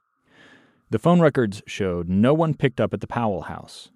The 0.91 0.99
phone 0.99 1.21
records 1.21 1.63
showed 1.67 2.09
no 2.09 2.33
one 2.33 2.55
picked 2.55 2.81
up 2.81 2.95
at 2.95 3.01
the 3.01 3.07
Powell 3.07 3.43
house. 3.43 3.91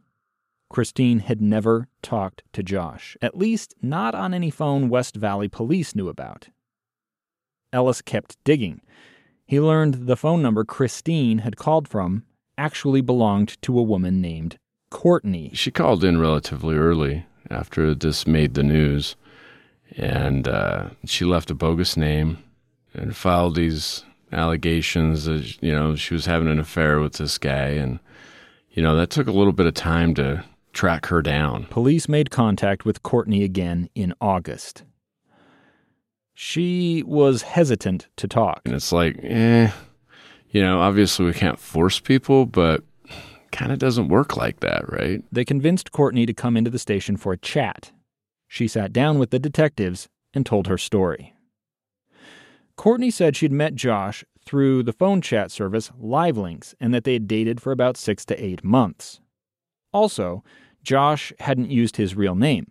Christine 0.69 1.21
had 1.21 1.41
never 1.41 1.89
talked 2.03 2.43
to 2.53 2.63
Josh, 2.63 3.17
at 3.23 3.37
least 3.37 3.75
not 3.81 4.15
on 4.15 4.35
any 4.35 4.51
phone 4.51 4.89
West 4.89 5.17
Valley 5.17 5.49
police 5.49 5.95
knew 5.95 6.09
about. 6.09 6.49
Ellis 7.73 8.03
kept 8.03 8.37
digging 8.45 8.81
he 9.47 9.61
learned 9.61 10.07
the 10.07 10.17
phone 10.17 10.43
number 10.43 10.65
Christine 10.65 11.39
had 11.39 11.57
called 11.57 11.89
from 11.89 12.25
actually 12.59 13.01
belonged 13.01 13.61
to 13.63 13.79
a 13.79 13.83
woman 13.83 14.21
named 14.21 14.57
Courtney. 14.91 15.51
She 15.55 15.71
called 15.71 16.03
in 16.05 16.19
relatively 16.19 16.77
early 16.77 17.27
after 17.51 17.95
this 17.95 18.27
made 18.27 18.55
the 18.55 18.63
news, 18.63 19.17
and 19.97 20.49
uh, 20.49 20.91
she 21.05 21.25
left 21.25 21.51
a 21.51 21.55
bogus 21.55 21.97
name 21.97 22.39
and 22.93 23.17
filed 23.17 23.55
these 23.55 24.05
allegations 24.33 25.27
that 25.27 25.63
you 25.63 25.73
know 25.73 25.95
she 25.95 26.15
was 26.15 26.27
having 26.27 26.49
an 26.49 26.59
affair 26.59 27.01
with 27.01 27.15
this 27.15 27.39
guy, 27.39 27.69
and 27.69 28.01
you 28.71 28.83
know 28.83 28.97
that 28.97 29.11
took 29.11 29.27
a 29.27 29.33
little 29.33 29.53
bit 29.53 29.67
of 29.67 29.75
time 29.75 30.15
to 30.15 30.45
track 30.73 31.07
her 31.07 31.23
down. 31.23 31.65
Police 31.67 32.09
made 32.09 32.31
contact 32.31 32.85
with 32.85 33.03
Courtney 33.03 33.45
again 33.45 33.89
in 33.95 34.13
August 34.21 34.85
she 36.39 37.03
was 37.07 37.41
hesitant 37.41 38.09
to 38.19 38.29
talk. 38.29 38.61
And 38.67 38.75
it's 38.75 38.93
like, 38.93 39.19
eh, 39.23 39.71
you 40.51 40.63
know, 40.63 40.83
obviously 40.83 41.25
we 41.25 41.33
can't 41.33 41.59
force 41.59 41.99
people, 41.99 42.45
but 42.45 42.85
kind 43.53 43.73
of 43.73 43.79
doesn't 43.79 44.09
work 44.09 44.37
like 44.37 44.61
that, 44.61 44.85
right? 44.93 45.25
They 45.33 45.47
convinced 45.47 45.93
Courtney 45.93 46.27
to 46.27 46.35
come 46.35 46.55
into 46.55 46.71
the 46.71 46.79
station 46.79 47.17
for 47.17 47.33
a 47.33 47.39
chat. 47.39 47.91
She 48.49 48.69
sat 48.69 48.93
down 48.93 49.19
with 49.19 49.31
the 49.31 49.39
detectives 49.39 50.09
and 50.35 50.45
told 50.45 50.67
her 50.67 50.77
story. 50.77 51.35
Courtney 52.77 53.11
said 53.11 53.35
she'd 53.35 53.51
met 53.51 53.75
Josh 53.75 54.23
through 54.45 54.83
the 54.83 54.93
phone 54.93 55.23
chat 55.23 55.51
service 55.51 55.91
LiveLinks 55.99 56.75
and 56.79 56.93
that 56.93 57.05
they 57.05 57.15
had 57.15 57.27
dated 57.27 57.63
for 57.63 57.73
about 57.73 57.97
six 57.97 58.27
to 58.27 58.45
eight 58.45 58.63
months. 58.63 59.21
Also, 59.91 60.45
Josh 60.83 61.33
hadn't 61.41 61.71
used 61.71 61.97
his 61.97 62.15
real 62.15 62.35
name. 62.35 62.71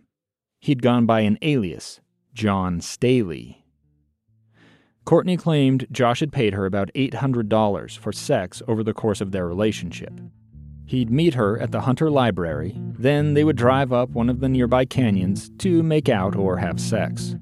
He'd 0.60 0.82
gone 0.82 1.04
by 1.04 1.20
an 1.22 1.36
alias, 1.42 2.00
John 2.36 2.82
Staley. 2.82 3.64
Courtney 5.06 5.38
claimed 5.38 5.86
Josh 5.90 6.20
had 6.20 6.32
paid 6.32 6.52
her 6.52 6.66
about 6.66 6.92
$800 6.94 7.96
for 7.96 8.12
sex 8.12 8.60
over 8.68 8.84
the 8.84 8.92
course 8.92 9.22
of 9.22 9.32
their 9.32 9.46
relationship. 9.46 10.12
He'd 10.84 11.10
meet 11.10 11.32
her 11.32 11.58
at 11.58 11.72
the 11.72 11.80
Hunter 11.80 12.10
Library, 12.10 12.74
then 12.76 13.32
they 13.32 13.42
would 13.42 13.56
drive 13.56 13.90
up 13.90 14.10
one 14.10 14.28
of 14.28 14.40
the 14.40 14.50
nearby 14.50 14.84
canyons 14.84 15.50
to 15.60 15.82
make 15.82 16.10
out 16.10 16.36
or 16.36 16.58
have 16.58 16.78
sex. 16.78 17.36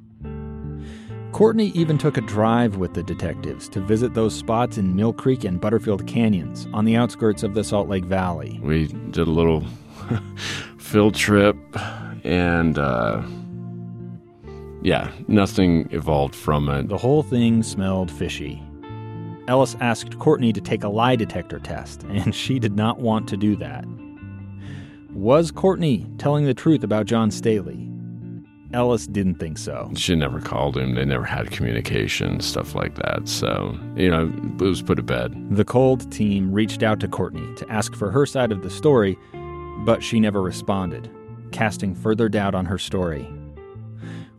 Courtney 1.33 1.73
even 1.75 1.99
took 1.99 2.17
a 2.17 2.21
drive 2.21 2.77
with 2.77 2.95
the 2.95 3.03
detectives 3.03 3.69
to 3.71 3.81
visit 3.81 4.15
those 4.15 4.33
spots 4.33 4.79
in 4.79 4.95
Mill 4.95 5.13
Creek 5.13 5.43
and 5.43 5.61
Butterfield 5.61 6.07
Canyons 6.07 6.69
on 6.73 6.85
the 6.85 6.95
outskirts 6.95 7.43
of 7.43 7.55
the 7.55 7.65
Salt 7.65 7.89
Lake 7.89 8.05
Valley. 8.05 8.61
We 8.63 8.87
did 8.87 9.27
a 9.27 9.33
little 9.33 9.65
field 10.79 11.17
trip 11.17 11.57
and 12.23 12.79
uh, 12.79 13.23
yeah, 14.85 15.11
nothing 15.27 15.89
evolved 15.91 16.35
from 16.35 16.69
it. 16.69 16.89
The 16.89 16.99
whole 16.99 17.23
thing 17.23 17.63
smelled 17.63 18.11
fishy. 18.11 18.63
Ellis 19.49 19.77
asked 19.81 20.19
Courtney 20.19 20.53
to 20.53 20.61
take 20.61 20.85
a 20.85 20.89
lie 20.89 21.17
detector 21.17 21.59
test, 21.59 22.03
and 22.09 22.35
she 22.35 22.59
did 22.59 22.77
not 22.77 23.01
want 23.01 23.27
to 23.29 23.37
do 23.37 23.57
that. 23.57 23.85
Was 25.13 25.51
Courtney 25.51 26.07
telling 26.19 26.45
the 26.45 26.55
truth 26.55 26.85
about 26.85 27.07
John 27.07 27.31
Staley? 27.31 27.91
Ellis 28.75 29.07
didn't 29.07 29.37
think 29.37 29.57
so. 29.57 29.91
She 29.95 30.17
never 30.17 30.41
called 30.41 30.77
him. 30.77 30.97
They 30.97 31.05
never 31.05 31.25
had 31.25 31.53
communication, 31.53 32.41
stuff 32.41 32.75
like 32.75 32.97
that. 32.97 33.29
So, 33.29 33.79
you 33.95 34.11
know, 34.11 34.33
it 34.59 34.61
was 34.61 34.83
put 34.83 34.97
to 34.97 35.03
bed. 35.03 35.33
The 35.57 35.65
cold 35.65 36.11
team 36.11 36.53
reached 36.53 36.83
out 36.83 36.99
to 37.01 37.09
Courtney 37.09 37.55
to 37.55 37.71
ask 37.71 37.95
for 37.95 38.11
her 38.11 38.27
side 38.27 38.51
of 38.51 38.63
the 38.63 38.71
story, 38.71 39.17
but 39.85 40.03
she 40.03 40.19
never 40.19 40.43
responded, 40.43 41.09
casting 41.53 41.95
further 41.95 42.29
doubt 42.29 42.57
on 42.57 42.67
her 42.67 42.79
story. 42.79 43.29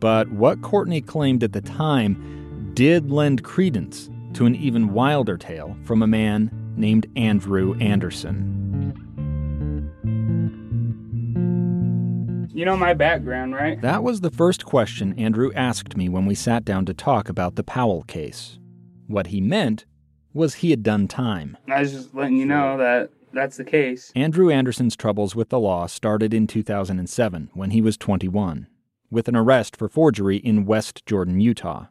But 0.00 0.30
what 0.30 0.62
Courtney 0.62 1.00
claimed 1.00 1.42
at 1.42 1.52
the 1.52 1.60
time 1.60 2.72
did 2.74 3.10
lend 3.10 3.42
credence 3.42 4.10
to 4.34 4.44
an 4.44 4.54
even 4.54 4.92
wilder 4.92 5.38
tale 5.38 5.76
from 5.84 6.02
a 6.02 6.06
man 6.06 6.50
named 6.76 7.06
Andrew 7.16 7.74
Anderson. 7.80 8.52
You 12.52 12.64
know 12.64 12.76
my 12.76 12.94
background, 12.94 13.54
right? 13.54 13.80
That 13.82 14.02
was 14.02 14.20
the 14.20 14.30
first 14.30 14.64
question 14.64 15.18
Andrew 15.18 15.50
asked 15.54 15.96
me 15.96 16.08
when 16.08 16.26
we 16.26 16.34
sat 16.34 16.64
down 16.64 16.86
to 16.86 16.94
talk 16.94 17.28
about 17.28 17.56
the 17.56 17.64
Powell 17.64 18.02
case. 18.04 18.58
What 19.06 19.28
he 19.28 19.40
meant 19.40 19.84
was 20.32 20.54
he 20.56 20.70
had 20.70 20.82
done 20.82 21.08
time. 21.08 21.56
I 21.68 21.80
was 21.80 21.92
just 21.92 22.14
letting 22.14 22.36
you 22.36 22.46
know 22.46 22.76
that 22.78 23.10
that's 23.32 23.56
the 23.56 23.64
case. 23.64 24.12
Andrew 24.14 24.50
Anderson's 24.50 24.96
troubles 24.96 25.34
with 25.34 25.50
the 25.50 25.60
law 25.60 25.86
started 25.86 26.32
in 26.32 26.46
2007 26.46 27.50
when 27.54 27.70
he 27.70 27.80
was 27.80 27.96
21, 27.96 28.66
with 29.10 29.28
an 29.28 29.36
arrest 29.36 29.76
for 29.76 29.88
forgery 29.88 30.36
in 30.36 30.66
West 30.66 31.04
Jordan, 31.06 31.40
Utah. 31.40 31.86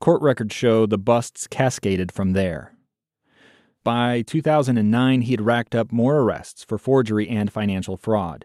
Court 0.00 0.22
records 0.22 0.54
show 0.54 0.86
the 0.86 0.98
busts 0.98 1.46
cascaded 1.46 2.12
from 2.12 2.32
there. 2.32 2.74
By 3.84 4.22
2009, 4.22 5.22
he 5.22 5.30
had 5.30 5.40
racked 5.40 5.74
up 5.74 5.90
more 5.90 6.18
arrests 6.18 6.64
for 6.64 6.78
forgery 6.78 7.28
and 7.28 7.52
financial 7.52 7.96
fraud. 7.96 8.44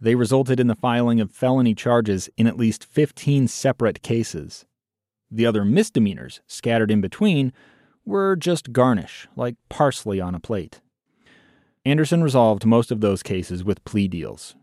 They 0.00 0.14
resulted 0.14 0.60
in 0.60 0.68
the 0.68 0.74
filing 0.74 1.20
of 1.20 1.30
felony 1.30 1.74
charges 1.74 2.30
in 2.36 2.46
at 2.46 2.56
least 2.56 2.84
15 2.84 3.48
separate 3.48 4.02
cases. 4.02 4.64
The 5.30 5.46
other 5.46 5.64
misdemeanors, 5.64 6.40
scattered 6.46 6.90
in 6.90 7.00
between, 7.00 7.52
were 8.04 8.36
just 8.36 8.72
garnish, 8.72 9.28
like 9.36 9.56
parsley 9.68 10.20
on 10.20 10.34
a 10.34 10.40
plate. 10.40 10.80
Anderson 11.84 12.22
resolved 12.22 12.66
most 12.66 12.90
of 12.90 13.00
those 13.00 13.22
cases 13.22 13.64
with 13.64 13.84
plea 13.84 14.08
deals. 14.08 14.54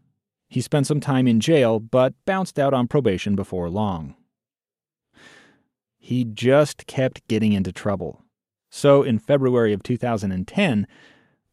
He 0.48 0.62
spent 0.62 0.88
some 0.88 1.00
time 1.00 1.28
in 1.28 1.40
jail, 1.40 1.80
but 1.80 2.14
bounced 2.26 2.58
out 2.58 2.74
on 2.74 2.88
probation 2.88 3.36
before 3.36 3.70
long. 3.70 4.16
He 5.98 6.24
just 6.24 6.88
kept 6.88 7.28
getting 7.28 7.54
into 7.54 7.72
trouble. 7.72 8.24
So, 8.70 9.04
in 9.04 9.20
February 9.20 9.74
of 9.74 9.84
2010, 9.84 10.88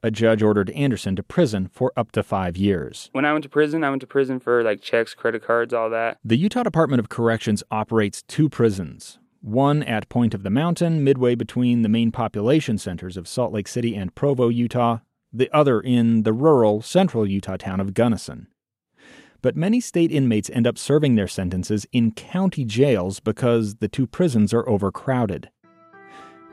a 0.02 0.10
judge 0.10 0.42
ordered 0.42 0.70
Anderson 0.70 1.16
to 1.16 1.22
prison 1.22 1.66
for 1.66 1.92
up 1.96 2.12
to 2.12 2.22
five 2.22 2.56
years. 2.56 3.08
When 3.12 3.24
I 3.24 3.32
went 3.32 3.42
to 3.44 3.48
prison, 3.48 3.82
I 3.82 3.90
went 3.90 4.00
to 4.02 4.06
prison 4.06 4.38
for 4.38 4.62
like 4.62 4.82
checks, 4.82 5.14
credit 5.14 5.42
cards, 5.42 5.72
all 5.72 5.88
that. 5.90 6.18
The 6.22 6.36
Utah 6.36 6.62
Department 6.62 7.00
of 7.00 7.08
Corrections 7.08 7.62
operates 7.70 8.22
two 8.22 8.48
prisons 8.48 9.18
one 9.40 9.82
at 9.82 10.08
Point 10.08 10.34
of 10.34 10.42
the 10.42 10.50
Mountain, 10.50 11.04
midway 11.04 11.34
between 11.34 11.82
the 11.82 11.88
main 11.88 12.10
population 12.10 12.78
centers 12.78 13.16
of 13.16 13.28
Salt 13.28 13.52
Lake 13.52 13.68
City 13.68 13.94
and 13.94 14.14
Provo, 14.14 14.48
Utah, 14.48 14.98
the 15.32 15.50
other 15.52 15.80
in 15.80 16.22
the 16.22 16.32
rural, 16.32 16.80
central 16.80 17.26
Utah 17.26 17.56
town 17.58 17.78
of 17.78 17.92
Gunnison. 17.92 18.46
But 19.44 19.56
many 19.56 19.78
state 19.78 20.10
inmates 20.10 20.48
end 20.48 20.66
up 20.66 20.78
serving 20.78 21.16
their 21.16 21.28
sentences 21.28 21.86
in 21.92 22.12
county 22.12 22.64
jails 22.64 23.20
because 23.20 23.74
the 23.74 23.88
two 23.88 24.06
prisons 24.06 24.54
are 24.54 24.66
overcrowded. 24.66 25.50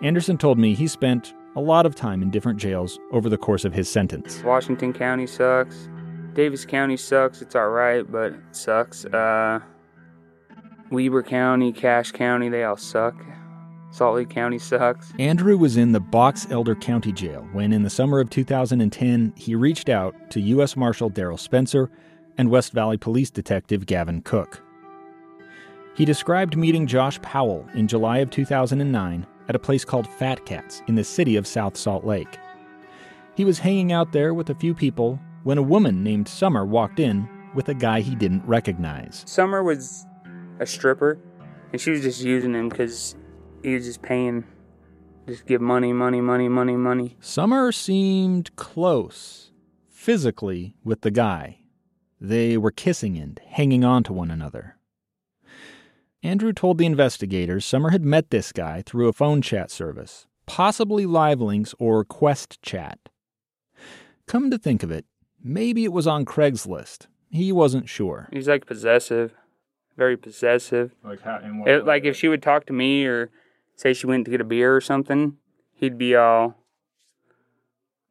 Anderson 0.03 0.38
told 0.38 0.60
me 0.60 0.75
he 0.75 0.88
spent 0.88 1.33
a 1.55 1.62
lot 1.62 1.86
of 1.86 1.95
time 1.95 2.21
in 2.21 2.29
different 2.31 2.60
jails 2.60 3.00
over 3.13 3.29
the 3.29 3.38
course 3.38 3.63
of 3.63 3.74
his 3.74 3.88
sentence. 3.88 4.43
Washington 4.43 4.91
County 4.91 5.25
sucks. 5.25 5.88
Davis 6.33 6.65
County 6.65 6.98
sucks. 6.98 7.41
It's 7.41 7.55
all 7.55 7.69
right, 7.69 8.03
but 8.12 8.33
it 8.33 8.41
sucks. 8.51 9.05
Uh, 9.05 9.62
Weber 10.89 11.24
County, 11.24 11.71
Cache 11.71 12.12
County, 12.12 12.50
they 12.50 12.65
all 12.65 12.75
suck. 12.75 13.15
Salt 13.91 14.15
Lake 14.15 14.29
County 14.29 14.60
sucks. 14.60 15.13
Andrew 15.17 15.57
was 15.57 15.77
in 15.77 15.93
the 15.93 16.01
Box 16.01 16.45
Elder 16.50 16.75
County 16.75 17.13
Jail 17.13 17.48
when, 17.53 17.71
in 17.71 17.83
the 17.83 17.89
summer 17.89 18.19
of 18.19 18.29
2010, 18.29 19.31
he 19.38 19.55
reached 19.55 19.88
out 19.88 20.13
to 20.31 20.41
U.S. 20.41 20.75
Marshal 20.75 21.10
Daryl 21.10 21.39
Spencer 21.39 21.89
and 22.38 22.50
West 22.50 22.73
Valley 22.73 22.97
Police 22.97 23.29
Detective 23.29 23.85
Gavin 23.85 24.21
Cook. 24.21 24.61
He 25.95 26.05
described 26.05 26.55
meeting 26.57 26.88
Josh 26.88 27.21
Powell 27.21 27.67
in 27.73 27.88
July 27.88 28.19
of 28.19 28.29
2009 28.29 29.27
at 29.50 29.55
a 29.55 29.59
place 29.59 29.83
called 29.83 30.07
Fat 30.07 30.45
Cats 30.45 30.81
in 30.88 30.95
the 30.95 31.03
city 31.03 31.35
of 31.35 31.45
South 31.45 31.75
Salt 31.75 32.05
Lake. 32.05 32.39
He 33.35 33.45
was 33.45 33.59
hanging 33.59 33.91
out 33.91 34.11
there 34.11 34.33
with 34.33 34.50
a 34.50 34.55
few 34.55 34.73
people 34.73 35.19
when 35.43 35.57
a 35.57 35.63
woman 35.63 36.03
named 36.03 36.27
Summer 36.27 36.65
walked 36.65 37.00
in 37.00 37.27
with 37.53 37.69
a 37.69 37.73
guy 37.73 38.01
he 38.01 38.15
didn't 38.15 38.45
recognize. 38.45 39.23
Summer 39.27 39.63
was 39.63 40.05
a 40.59 40.65
stripper, 40.65 41.19
and 41.71 41.81
she 41.81 41.91
was 41.91 42.01
just 42.01 42.21
using 42.21 42.53
him 42.53 42.69
because 42.69 43.15
he 43.63 43.73
was 43.73 43.85
just 43.85 44.01
paying, 44.01 44.43
just 45.27 45.45
give 45.45 45.61
money, 45.61 45.91
money, 45.91 46.21
money, 46.21 46.47
money, 46.47 46.75
money. 46.75 47.17
Summer 47.19 47.71
seemed 47.71 48.55
close, 48.55 49.51
physically, 49.89 50.75
with 50.83 51.01
the 51.01 51.11
guy. 51.11 51.61
They 52.24 52.56
were 52.56 52.70
kissing 52.70 53.18
and 53.18 53.42
hanging 53.48 53.84
on 53.84 54.04
to 54.04 54.13
one 54.13 54.30
another. 54.30 54.78
Andrew 56.22 56.54
told 56.54 56.78
the 56.78 56.86
investigators 56.86 57.66
Summer 57.66 57.90
had 57.90 58.06
met 58.06 58.30
this 58.30 58.51
guy 58.51 58.84
through 58.84 59.08
a 59.08 59.13
phone 59.13 59.42
chat 59.42 59.72
service, 59.72 60.28
possibly 60.46 61.08
Live 61.08 61.42
Links 61.42 61.74
or 61.80 62.06
Quest 62.06 62.62
Chat. 62.62 63.00
Come 64.28 64.51
to 64.51 64.60
think 64.60 64.84
of 64.84 64.92
it, 64.92 65.06
maybe 65.44 65.84
it 65.84 65.92
was 65.92 66.06
on 66.06 66.24
Craigslist. 66.24 67.08
He 67.32 67.51
wasn't 67.51 67.90
sure. 67.90 68.30
He's 68.32 68.48
like 68.48 68.68
possessive, 68.68 69.34
very 69.98 70.16
possessive. 70.16 70.94
Like 71.03 71.22
how? 71.22 71.40
In 71.40 71.64
It, 71.66 71.86
like 71.86 72.03
if 72.03 72.16
she 72.16 72.27
would 72.27 72.44
talk 72.44 72.68
to 72.68 72.74
me 72.74 73.05
or 73.05 73.31
say 73.75 73.94
she 73.94 74.05
went 74.05 74.25
to 74.25 74.31
get 74.31 74.42
a 74.42 74.46
beer 74.46 74.75
or 74.75 74.81
something, 74.81 75.38
he'd 75.74 75.98
be 75.98 76.16
all 76.16 76.55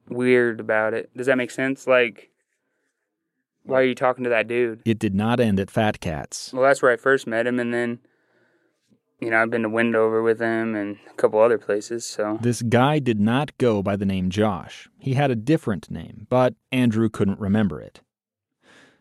weird 0.09 0.59
about 0.59 0.94
it. 0.94 1.16
Does 1.16 1.27
that 1.27 1.38
make 1.38 1.53
sense? 1.53 1.87
Like, 1.87 2.31
why 3.64 3.81
are 3.81 3.85
you 3.85 3.94
talking 3.94 4.25
to 4.25 4.31
that 4.31 4.49
dude? 4.49 4.83
It 4.85 4.99
did 4.99 5.14
not 5.14 5.40
end 5.40 5.61
at 5.61 5.70
Fat 5.70 6.01
Cats. 6.01 6.53
Well, 6.53 6.62
that's 6.62 6.83
where 6.83 6.92
I 6.92 6.96
first 6.96 7.27
met 7.27 7.46
him, 7.46 7.59
and 7.61 7.73
then, 7.73 7.99
you 9.20 9.31
know, 9.31 9.42
I've 9.42 9.51
been 9.51 9.62
to 9.62 9.68
Wendover 9.68 10.23
with 10.23 10.40
him 10.40 10.75
and 10.75 10.99
a 11.11 11.14
couple 11.14 11.40
other 11.40 11.59
places. 11.59 12.07
So 12.07 12.38
This 12.40 12.62
guy 12.62 12.99
did 12.99 13.20
not 13.20 13.57
go 13.59 13.83
by 13.83 13.96
the 13.96 14.07
name 14.07 14.31
Josh. 14.31 14.88
He 14.99 15.14
had 15.14 15.31
a 15.31 15.37
different 15.37 15.90
name, 15.90 16.27
but 16.29 16.55
Andrew 16.73 17.09
couldn't 17.09 17.38
remember 17.40 17.81
it. 17.81 18.01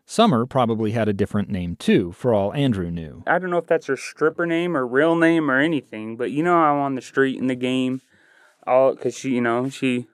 Summer 0.04 0.44
probably 0.44 0.90
had 0.90 1.08
a 1.08 1.12
different 1.12 1.50
name 1.50 1.76
too, 1.76 2.10
for 2.10 2.34
all 2.34 2.52
Andrew 2.52 2.90
knew. 2.90 3.22
I 3.28 3.38
don't 3.38 3.50
know 3.50 3.58
if 3.58 3.68
that's 3.68 3.86
her 3.86 3.96
stripper 3.96 4.44
name 4.44 4.76
or 4.76 4.84
real 4.84 5.14
name 5.14 5.48
or 5.48 5.60
anything, 5.60 6.16
but 6.16 6.32
you 6.32 6.42
know, 6.42 6.56
I'm 6.56 6.78
on 6.78 6.96
the 6.96 7.00
street 7.00 7.38
in 7.38 7.46
the 7.46 7.54
game, 7.54 8.00
all 8.66 8.92
because 8.92 9.16
she, 9.16 9.30
you 9.30 9.40
know, 9.40 9.68
she 9.68 10.08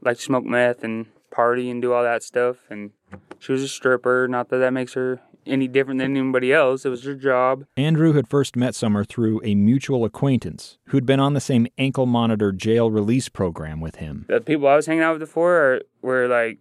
liked 0.00 0.18
to 0.18 0.26
smoke 0.26 0.44
meth 0.44 0.82
and 0.82 1.06
party 1.30 1.70
and 1.70 1.80
do 1.80 1.92
all 1.92 2.02
that 2.02 2.24
stuff, 2.24 2.56
and 2.68 2.90
she 3.38 3.52
was 3.52 3.62
a 3.62 3.68
stripper. 3.68 4.28
Not 4.28 4.48
that 4.50 4.58
that 4.58 4.72
makes 4.72 4.94
her 4.94 5.20
any 5.46 5.68
different 5.68 5.98
than 5.98 6.16
anybody 6.16 6.52
else. 6.52 6.84
It 6.84 6.90
was 6.90 7.04
her 7.04 7.14
job. 7.14 7.64
Andrew 7.76 8.12
had 8.12 8.28
first 8.28 8.56
met 8.56 8.74
Summer 8.74 9.04
through 9.04 9.40
a 9.44 9.54
mutual 9.54 10.04
acquaintance 10.04 10.78
who'd 10.88 11.06
been 11.06 11.20
on 11.20 11.34
the 11.34 11.40
same 11.40 11.66
ankle 11.78 12.06
monitor 12.06 12.52
jail 12.52 12.90
release 12.90 13.28
program 13.28 13.80
with 13.80 13.96
him. 13.96 14.26
The 14.28 14.40
people 14.40 14.68
I 14.68 14.76
was 14.76 14.86
hanging 14.86 15.02
out 15.02 15.12
with 15.12 15.20
before 15.20 15.54
are, 15.54 15.80
were 16.02 16.28
like 16.28 16.58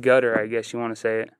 gutter, 0.00 0.38
I 0.38 0.46
guess 0.46 0.72
you 0.72 0.78
want 0.78 0.94
to 0.94 1.00
say 1.00 1.20
it. 1.20 1.30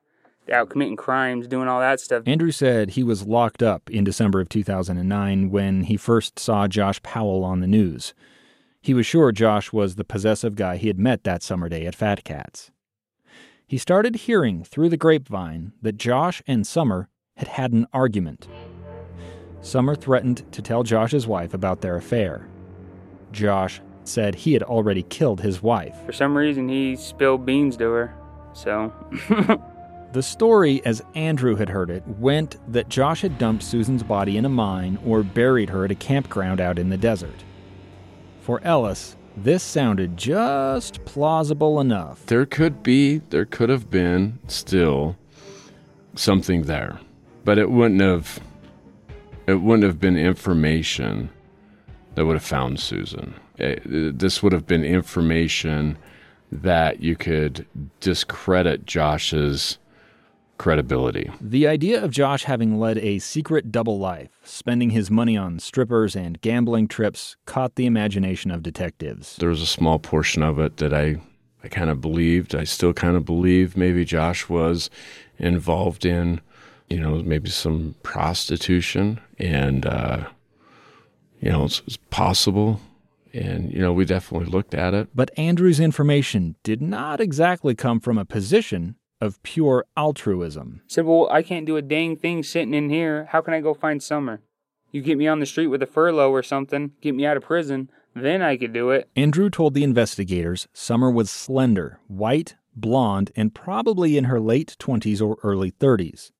Out 0.51 0.69
committing 0.69 0.95
crimes, 0.95 1.45
doing 1.45 1.67
all 1.67 1.81
that 1.81 1.99
stuff. 1.99 2.23
Andrew 2.25 2.51
said 2.51 2.91
he 2.91 3.03
was 3.03 3.27
locked 3.27 3.61
up 3.61 3.89
in 3.89 4.05
December 4.05 4.39
of 4.39 4.47
2009 4.47 5.49
when 5.51 5.83
he 5.83 5.97
first 5.97 6.39
saw 6.39 6.69
Josh 6.69 7.03
Powell 7.03 7.43
on 7.43 7.59
the 7.59 7.67
news. 7.67 8.13
He 8.79 8.93
was 8.93 9.05
sure 9.05 9.33
Josh 9.33 9.73
was 9.73 9.95
the 9.95 10.05
possessive 10.05 10.55
guy 10.55 10.77
he 10.77 10.87
had 10.87 10.97
met 10.97 11.25
that 11.25 11.43
summer 11.43 11.67
day 11.67 11.85
at 11.85 11.95
Fat 11.95 12.23
Cats. 12.23 12.71
He 13.67 13.77
started 13.77 14.15
hearing 14.15 14.63
through 14.63 14.87
the 14.87 14.95
grapevine 14.95 15.73
that 15.81 15.97
Josh 15.97 16.41
and 16.47 16.65
Summer 16.65 17.09
had 17.35 17.49
had 17.49 17.73
an 17.73 17.85
argument. 17.91 18.47
Summer 19.59 19.93
threatened 19.93 20.49
to 20.53 20.61
tell 20.61 20.83
Josh's 20.83 21.27
wife 21.27 21.53
about 21.53 21.81
their 21.81 21.97
affair. 21.97 22.47
Josh 23.33 23.81
said 24.05 24.35
he 24.35 24.53
had 24.53 24.63
already 24.63 25.03
killed 25.03 25.41
his 25.41 25.61
wife. 25.61 25.97
For 26.05 26.13
some 26.13 26.37
reason, 26.37 26.69
he 26.69 26.95
spilled 26.95 27.45
beans 27.45 27.75
to 27.75 27.89
her. 27.89 28.15
So, 28.53 28.93
The 30.13 30.23
story, 30.23 30.81
as 30.85 31.03
Andrew 31.13 31.57
had 31.57 31.67
heard 31.67 31.89
it, 31.89 32.07
went 32.07 32.55
that 32.71 32.87
Josh 32.87 33.21
had 33.21 33.37
dumped 33.37 33.63
Susan's 33.63 34.03
body 34.03 34.37
in 34.37 34.45
a 34.45 34.49
mine 34.49 34.97
or 35.05 35.21
buried 35.23 35.69
her 35.71 35.83
at 35.83 35.91
a 35.91 35.95
campground 35.95 36.61
out 36.61 36.79
in 36.79 36.87
the 36.87 36.97
desert. 36.97 37.43
For 38.39 38.61
Ellis, 38.63 39.16
this 39.37 39.63
sounded 39.63 40.17
just 40.17 41.03
plausible 41.05 41.79
enough. 41.79 42.25
There 42.25 42.45
could 42.45 42.83
be, 42.83 43.19
there 43.29 43.45
could 43.45 43.69
have 43.69 43.89
been 43.89 44.39
still 44.47 45.15
something 46.15 46.63
there, 46.63 46.99
but 47.45 47.57
it 47.57 47.69
wouldn't 47.71 48.01
have. 48.01 48.39
It 49.45 49.61
wouldn't 49.61 49.85
have 49.85 49.99
been 49.99 50.17
information 50.17 51.29
that 52.15 52.25
would 52.25 52.33
have 52.35 52.43
found 52.43 52.81
Susan. 52.81 53.33
It- 53.57 54.19
this 54.19 54.43
would 54.43 54.51
have 54.51 54.67
been 54.67 54.83
information 54.83 55.97
that 56.51 57.01
you 57.01 57.15
could 57.15 57.65
discredit 58.01 58.85
Josh's 58.85 59.77
credibility. 60.57 61.29
The 61.39 61.67
idea 61.67 62.03
of 62.03 62.11
Josh 62.11 62.43
having 62.43 62.79
led 62.79 62.97
a 62.97 63.19
secret 63.19 63.71
double 63.71 63.99
life, 63.99 64.29
spending 64.43 64.91
his 64.91 65.11
money 65.11 65.37
on 65.37 65.59
strippers 65.59 66.15
and 66.15 66.41
gambling 66.41 66.87
trips, 66.87 67.35
caught 67.45 67.75
the 67.75 67.85
imagination 67.85 68.51
of 68.51 68.63
detectives. 68.63 69.35
There 69.37 69.49
was 69.49 69.61
a 69.61 69.67
small 69.67 69.99
portion 69.99 70.43
of 70.43 70.59
it 70.59 70.77
that 70.77 70.93
I, 70.93 71.17
I 71.63 71.67
kind 71.67 71.89
of 71.89 72.01
believed. 72.01 72.55
I 72.55 72.63
still 72.63 72.93
kind 72.93 73.15
of 73.15 73.25
believe 73.25 73.77
maybe 73.77 74.05
Josh 74.05 74.49
was 74.49 74.89
involved 75.37 76.05
in, 76.05 76.41
you 76.89 76.99
know, 76.99 77.15
maybe 77.23 77.49
some 77.49 77.95
prostitution, 78.03 79.19
and 79.39 79.85
uh, 79.85 80.27
you 81.39 81.51
know, 81.51 81.65
it's, 81.65 81.81
it's 81.85 81.97
possible. 82.09 82.81
And 83.33 83.71
you 83.71 83.79
know, 83.79 83.93
we 83.93 84.05
definitely 84.05 84.47
looked 84.47 84.73
at 84.73 84.93
it. 84.93 85.09
But 85.13 85.29
Andrew's 85.37 85.79
information 85.79 86.55
did 86.63 86.81
not 86.81 87.19
exactly 87.19 87.75
come 87.75 87.99
from 87.99 88.17
a 88.17 88.25
position 88.25 88.95
of 89.19 89.41
pure 89.43 89.85
altruism. 89.95 90.81
said, 90.87 91.05
Well, 91.05 91.27
I 91.31 91.41
can't 91.41 91.65
do 91.65 91.77
a 91.77 91.81
dang 91.81 92.15
thing 92.15 92.43
sitting 92.43 92.73
in 92.73 92.89
here. 92.89 93.27
How 93.31 93.41
can 93.41 93.53
I 93.53 93.61
go 93.61 93.73
find 93.73 94.01
Summer? 94.01 94.41
You 94.91 95.01
get 95.01 95.17
me 95.17 95.27
on 95.27 95.39
the 95.39 95.45
street 95.45 95.67
with 95.67 95.83
a 95.83 95.87
furlough 95.87 96.31
or 96.31 96.43
something, 96.43 96.91
get 97.01 97.13
me 97.13 97.25
out 97.25 97.37
of 97.37 97.43
prison, 97.43 97.89
then 98.15 98.41
I 98.41 98.57
could 98.57 98.73
do 98.73 98.89
it. 98.91 99.09
Andrew 99.15 99.49
told 99.49 99.73
the 99.73 99.83
investigators 99.83 100.67
Summer 100.73 101.11
was 101.11 101.29
slender, 101.29 101.99
white, 102.07 102.55
blonde, 102.75 103.31
and 103.35 103.53
probably 103.53 104.17
in 104.17 104.25
her 104.25 104.39
late 104.39 104.75
20s 104.79 105.21
or 105.21 105.37
early 105.43 105.71
30s. 105.71 106.31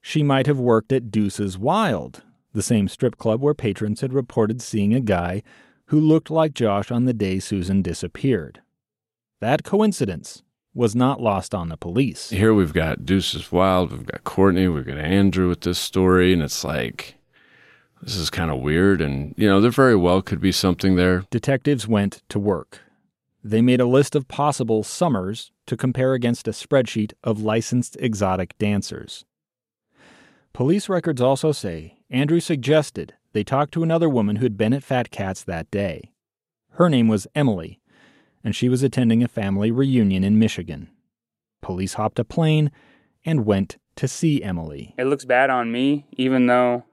She 0.00 0.22
might 0.22 0.46
have 0.46 0.58
worked 0.58 0.92
at 0.92 1.10
Deuce's 1.10 1.58
Wild, 1.58 2.22
the 2.52 2.62
same 2.62 2.88
strip 2.88 3.18
club 3.18 3.40
where 3.42 3.54
patrons 3.54 4.00
had 4.00 4.12
reported 4.12 4.62
seeing 4.62 4.94
a 4.94 5.00
guy 5.00 5.42
who 5.86 6.00
looked 6.00 6.30
like 6.30 6.54
Josh 6.54 6.90
on 6.90 7.04
the 7.04 7.14
day 7.14 7.38
Susan 7.38 7.82
disappeared. 7.82 8.60
That 9.40 9.64
coincidence 9.64 10.42
was 10.78 10.94
not 10.94 11.20
lost 11.20 11.56
on 11.56 11.68
the 11.68 11.76
police. 11.76 12.30
Here 12.30 12.54
we've 12.54 12.72
got 12.72 13.04
Deuce's 13.04 13.50
Wild, 13.50 13.90
we've 13.90 14.06
got 14.06 14.22
Courtney, 14.22 14.68
we've 14.68 14.86
got 14.86 14.96
Andrew 14.96 15.48
with 15.48 15.62
this 15.62 15.78
story, 15.78 16.32
and 16.32 16.40
it's 16.40 16.62
like, 16.62 17.16
this 18.00 18.14
is 18.14 18.30
kind 18.30 18.48
of 18.48 18.60
weird. 18.60 19.00
And, 19.00 19.34
you 19.36 19.48
know, 19.48 19.60
there 19.60 19.72
very 19.72 19.96
well 19.96 20.22
could 20.22 20.40
be 20.40 20.52
something 20.52 20.94
there. 20.94 21.24
Detectives 21.30 21.88
went 21.88 22.22
to 22.28 22.38
work. 22.38 22.82
They 23.42 23.60
made 23.60 23.80
a 23.80 23.86
list 23.86 24.14
of 24.14 24.28
possible 24.28 24.84
summers 24.84 25.50
to 25.66 25.76
compare 25.76 26.14
against 26.14 26.46
a 26.46 26.52
spreadsheet 26.52 27.12
of 27.24 27.42
licensed 27.42 27.96
exotic 27.98 28.56
dancers. 28.58 29.24
Police 30.52 30.88
records 30.88 31.20
also 31.20 31.50
say 31.50 31.98
Andrew 32.08 32.38
suggested 32.38 33.14
they 33.32 33.42
talk 33.42 33.72
to 33.72 33.82
another 33.82 34.08
woman 34.08 34.36
who 34.36 34.44
had 34.44 34.56
been 34.56 34.72
at 34.72 34.84
Fat 34.84 35.10
Cats 35.10 35.42
that 35.42 35.70
day. 35.72 36.12
Her 36.70 36.88
name 36.88 37.08
was 37.08 37.26
Emily, 37.34 37.80
and 38.42 38.54
she 38.54 38.68
was 38.68 38.82
attending 38.82 39.22
a 39.22 39.28
family 39.28 39.70
reunion 39.70 40.24
in 40.24 40.38
Michigan. 40.38 40.88
Police 41.60 41.94
hopped 41.94 42.18
a 42.18 42.24
plane 42.24 42.70
and 43.24 43.44
went 43.44 43.78
to 43.96 44.08
see 44.08 44.42
Emily. 44.42 44.94
It 44.96 45.04
looks 45.04 45.24
bad 45.24 45.50
on 45.50 45.72
me, 45.72 46.06
even 46.12 46.46
though 46.46 46.84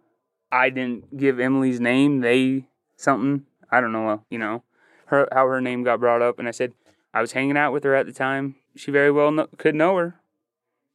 I 0.52 0.70
didn't 0.70 1.18
give 1.18 1.40
Emily's 1.40 1.80
name. 1.80 2.22
They 2.22 2.68
something 2.98 3.46
I 3.72 3.82
don't 3.82 3.92
know. 3.92 4.24
You 4.30 4.40
know, 4.40 4.64
her 5.08 5.28
how 5.32 5.48
her 5.48 5.62
name 5.62 5.84
got 5.84 6.00
brought 6.00 6.22
up, 6.22 6.40
and 6.40 6.48
I 6.48 6.52
said 6.52 6.74
I 7.14 7.22
was 7.22 7.34
hanging 7.34 7.58
out 7.58 7.74
with 7.74 7.84
her 7.84 7.96
at 7.96 8.06
the 8.06 8.14
time. 8.14 8.56
She 8.76 8.92
very 8.92 9.12
well 9.12 9.32
know, 9.32 9.48
could 9.58 9.76
know 9.76 9.96
her. 9.98 10.16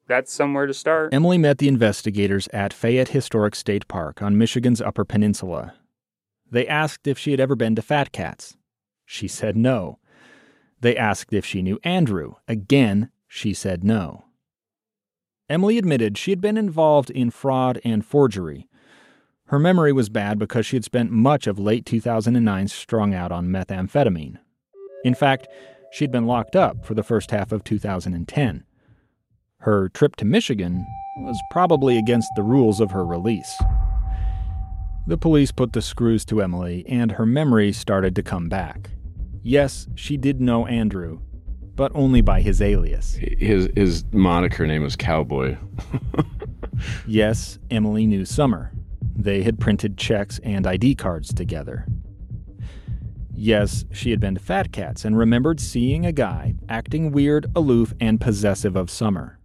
That's 0.08 0.32
somewhere 0.32 0.66
to 0.66 0.74
start. 0.74 1.14
Emily 1.14 1.38
met 1.38 1.58
the 1.58 1.68
investigators 1.68 2.48
at 2.52 2.72
Fayette 2.72 3.10
Historic 3.10 3.54
State 3.54 3.86
Park 3.86 4.20
on 4.20 4.36
Michigan's 4.36 4.80
Upper 4.80 5.04
Peninsula. 5.04 5.74
They 6.50 6.66
asked 6.66 7.06
if 7.06 7.16
she 7.16 7.30
had 7.30 7.38
ever 7.38 7.54
been 7.54 7.76
to 7.76 7.82
Fat 7.82 8.10
Cats. 8.10 8.56
She 9.06 9.28
said 9.28 9.56
no. 9.56 9.99
They 10.80 10.96
asked 10.96 11.32
if 11.32 11.44
she 11.44 11.62
knew 11.62 11.78
Andrew. 11.84 12.34
Again, 12.48 13.10
she 13.28 13.52
said 13.52 13.84
no. 13.84 14.24
Emily 15.48 15.78
admitted 15.78 16.16
she 16.16 16.30
had 16.30 16.40
been 16.40 16.56
involved 16.56 17.10
in 17.10 17.30
fraud 17.30 17.80
and 17.84 18.04
forgery. 18.04 18.68
Her 19.46 19.58
memory 19.58 19.92
was 19.92 20.08
bad 20.08 20.38
because 20.38 20.64
she 20.64 20.76
had 20.76 20.84
spent 20.84 21.10
much 21.10 21.46
of 21.46 21.58
late 21.58 21.84
2009 21.84 22.68
strung 22.68 23.14
out 23.14 23.32
on 23.32 23.48
methamphetamine. 23.48 24.38
In 25.04 25.14
fact, 25.14 25.48
she 25.90 26.04
had 26.04 26.12
been 26.12 26.26
locked 26.26 26.54
up 26.54 26.84
for 26.84 26.94
the 26.94 27.02
first 27.02 27.32
half 27.32 27.50
of 27.50 27.64
2010. 27.64 28.64
Her 29.58 29.88
trip 29.88 30.14
to 30.16 30.24
Michigan 30.24 30.86
was 31.18 31.40
probably 31.50 31.98
against 31.98 32.30
the 32.36 32.44
rules 32.44 32.80
of 32.80 32.92
her 32.92 33.04
release. 33.04 33.60
The 35.06 35.18
police 35.18 35.50
put 35.50 35.72
the 35.72 35.82
screws 35.82 36.24
to 36.26 36.40
Emily, 36.40 36.84
and 36.88 37.12
her 37.12 37.26
memory 37.26 37.72
started 37.72 38.14
to 38.14 38.22
come 38.22 38.48
back. 38.48 38.90
Yes, 39.42 39.88
she 39.94 40.16
did 40.16 40.40
know 40.40 40.66
Andrew, 40.66 41.20
but 41.74 41.92
only 41.94 42.20
by 42.20 42.42
his 42.42 42.60
alias. 42.60 43.14
His 43.14 43.68
his 43.74 44.04
moniker 44.12 44.66
name 44.66 44.82
was 44.82 44.96
Cowboy. 44.96 45.56
yes, 47.06 47.58
Emily 47.70 48.06
knew 48.06 48.24
Summer. 48.24 48.72
They 49.16 49.42
had 49.42 49.60
printed 49.60 49.96
checks 49.96 50.40
and 50.42 50.66
ID 50.66 50.94
cards 50.94 51.32
together. 51.32 51.86
Yes, 53.34 53.86
she 53.90 54.10
had 54.10 54.20
been 54.20 54.34
to 54.34 54.40
Fat 54.40 54.72
Cats 54.72 55.04
and 55.04 55.16
remembered 55.16 55.60
seeing 55.60 56.04
a 56.04 56.12
guy 56.12 56.54
acting 56.68 57.10
weird, 57.10 57.46
aloof, 57.56 57.94
and 57.98 58.20
possessive 58.20 58.76
of 58.76 58.90
Summer. 58.90 59.38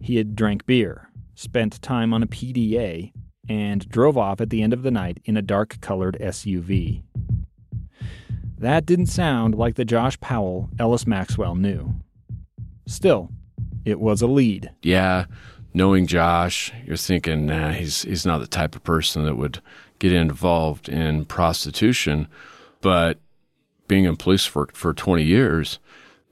He 0.00 0.16
had 0.16 0.34
drank 0.34 0.66
beer, 0.66 1.08
spent 1.36 1.80
time 1.80 2.12
on 2.12 2.24
a 2.24 2.26
PDA, 2.26 3.12
and 3.48 3.88
drove 3.88 4.18
off 4.18 4.40
at 4.40 4.50
the 4.50 4.62
end 4.62 4.72
of 4.72 4.82
the 4.82 4.90
night 4.90 5.20
in 5.24 5.36
a 5.36 5.42
dark 5.42 5.80
colored 5.80 6.16
SUV. 6.20 7.02
That 8.62 8.86
didn't 8.86 9.06
sound 9.06 9.56
like 9.56 9.74
the 9.74 9.84
Josh 9.84 10.20
Powell 10.20 10.70
Ellis 10.78 11.04
Maxwell 11.04 11.56
knew. 11.56 11.96
Still, 12.86 13.28
it 13.84 13.98
was 13.98 14.22
a 14.22 14.28
lead. 14.28 14.70
Yeah, 14.82 15.24
knowing 15.74 16.06
Josh, 16.06 16.72
you're 16.86 16.96
thinking, 16.96 17.46
nah, 17.46 17.72
he's 17.72 18.02
he's 18.02 18.24
not 18.24 18.38
the 18.38 18.46
type 18.46 18.76
of 18.76 18.84
person 18.84 19.24
that 19.24 19.36
would 19.36 19.60
get 19.98 20.12
involved 20.12 20.88
in 20.88 21.24
prostitution. 21.24 22.28
But 22.80 23.18
being 23.88 24.04
in 24.04 24.16
police 24.16 24.46
for, 24.46 24.68
for 24.74 24.94
20 24.94 25.24
years, 25.24 25.80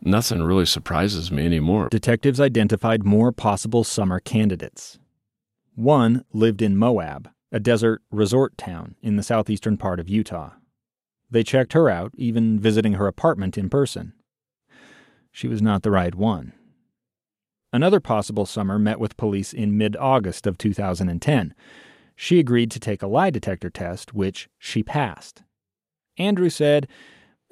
nothing 0.01 0.41
really 0.41 0.67
surprises 0.67 1.33
me 1.33 1.45
anymore. 1.45 1.89
Detectives 1.89 2.39
identified 2.39 3.03
more 3.05 3.33
possible 3.33 3.83
summer 3.83 4.21
candidates. 4.21 5.01
One 5.75 6.25
lived 6.33 6.63
in 6.63 6.77
Moab, 6.77 7.29
a 7.51 7.59
desert 7.59 8.03
resort 8.13 8.57
town 8.57 8.95
in 9.03 9.17
the 9.17 9.25
southeastern 9.25 9.77
part 9.77 9.99
of 9.99 10.09
Utah. 10.09 10.51
They 11.31 11.43
checked 11.45 11.73
her 11.75 11.89
out, 11.89 12.13
even 12.17 12.59
visiting 12.59 12.95
her 12.95 13.07
apartment 13.07 13.57
in 13.57 13.71
person. 13.71 14.13
She 15.33 15.47
was 15.47 15.63
not 15.63 15.83
the 15.83 15.91
right 15.91 16.15
one. 16.15 16.53
Another 17.73 18.01
possible 18.01 18.47
summer 18.47 18.79
met 18.79 18.99
with 18.99 19.17
police 19.17 19.53
in 19.53 19.79
mid 19.79 19.97
August 19.97 20.47
of 20.47 20.59
2010. 20.59 21.55
She 22.17 22.41
agreed 22.41 22.71
to 22.73 22.81
take 22.81 23.03
a 23.03 23.07
lie 23.07 23.31
detector 23.31 23.71
test, 23.71 24.13
which 24.13 24.49
she 24.59 24.83
passed. 24.83 25.43
Andrew 26.19 26.51
said 26.51 26.89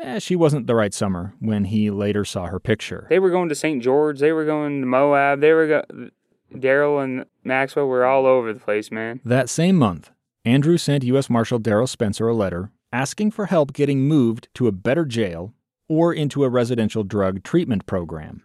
eh, 0.01 0.19
she 0.19 0.35
wasn't 0.35 0.67
the 0.67 0.75
right 0.75 0.93
summer 0.93 1.35
when 1.39 1.67
he 1.67 1.91
later 1.91 2.25
saw 2.25 2.47
her 2.47 2.59
picture. 2.59 3.07
They 3.09 3.21
were 3.21 3.31
going 3.31 3.49
to 3.49 3.55
St. 3.55 3.81
George. 3.83 4.19
They 4.19 4.33
were 4.33 4.45
going 4.45 4.81
to 4.81 4.87
Moab. 4.87 5.41
They 5.41 5.53
were 5.53 5.67
go- 5.69 6.11
Daryl 6.53 7.03
and 7.03 7.25
Maxwell 7.45 7.87
were 7.87 8.05
all 8.05 8.27
over 8.27 8.53
the 8.53 8.61
place, 8.61 8.91
man. 8.91 9.21
That 9.25 9.49
same 9.49 9.77
month, 9.77 10.11
Andrew 10.45 10.79
sent 10.79 11.05
U.S. 11.05 11.31
Marshal 11.31 11.61
Daryl 11.61 11.89
Spencer 11.89 12.27
a 12.27 12.35
letter 12.35 12.73
asking 12.93 13.31
for 13.31 13.47
help 13.47 13.73
getting 13.73 14.03
moved 14.03 14.49
to 14.55 14.67
a 14.67 14.73
better 14.73 15.05
jail 15.05 15.55
or 15.89 16.13
into 16.13 16.45
a 16.45 16.49
residential 16.49 17.05
drug 17.05 17.43
treatment 17.43 17.87
program. 17.87 18.43